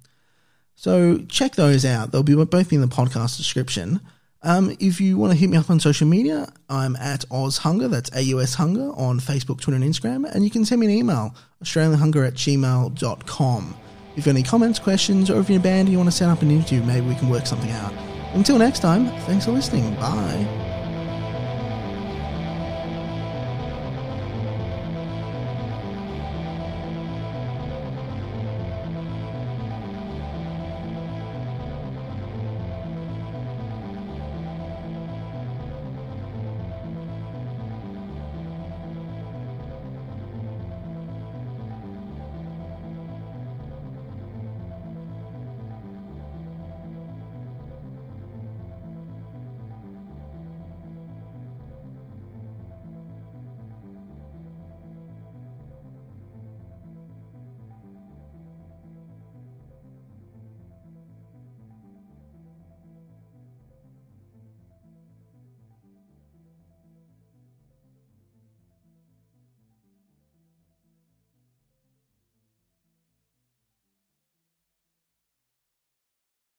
So 0.76 1.18
check 1.28 1.56
those 1.56 1.84
out. 1.84 2.12
They'll 2.12 2.22
be 2.22 2.36
both 2.36 2.70
be 2.70 2.76
in 2.76 2.82
the 2.82 2.88
podcast 2.88 3.38
description. 3.38 4.00
Um, 4.44 4.78
if 4.80 5.02
you 5.02 5.18
want 5.18 5.34
to 5.34 5.38
hit 5.38 5.50
me 5.50 5.58
up 5.58 5.72
on 5.72 5.80
social 5.80 6.08
media, 6.08 6.48
I'm 6.70 6.96
at 6.98 7.26
Oz 7.32 7.58
Hunger, 7.58 7.88
that's 7.88 8.16
AUS 8.16 8.54
Hunger, 8.54 8.92
on 8.92 9.20
Facebook, 9.20 9.60
Twitter, 9.60 9.82
and 9.82 9.84
Instagram. 9.84 10.32
And 10.32 10.44
you 10.44 10.52
can 10.52 10.64
send 10.64 10.80
me 10.80 10.86
an 10.86 10.94
email, 10.94 11.36
australianhunger 11.64 12.28
at 12.28 12.36
gmail.com. 12.36 13.76
If 14.18 14.26
you 14.26 14.32
have 14.32 14.36
any 14.36 14.44
comments, 14.44 14.80
questions, 14.80 15.30
or 15.30 15.40
if 15.40 15.48
you're 15.48 15.60
a 15.60 15.62
band 15.62 15.82
and 15.82 15.90
you 15.90 15.98
want 16.00 16.10
to 16.10 16.16
set 16.16 16.28
up 16.28 16.42
an 16.42 16.50
interview, 16.50 16.82
maybe 16.82 17.06
we 17.06 17.14
can 17.14 17.30
work 17.30 17.46
something 17.46 17.70
out. 17.70 17.94
Until 18.34 18.58
next 18.58 18.80
time, 18.80 19.06
thanks 19.28 19.46
for 19.46 19.52
listening. 19.52 19.94
Bye. 19.96 20.67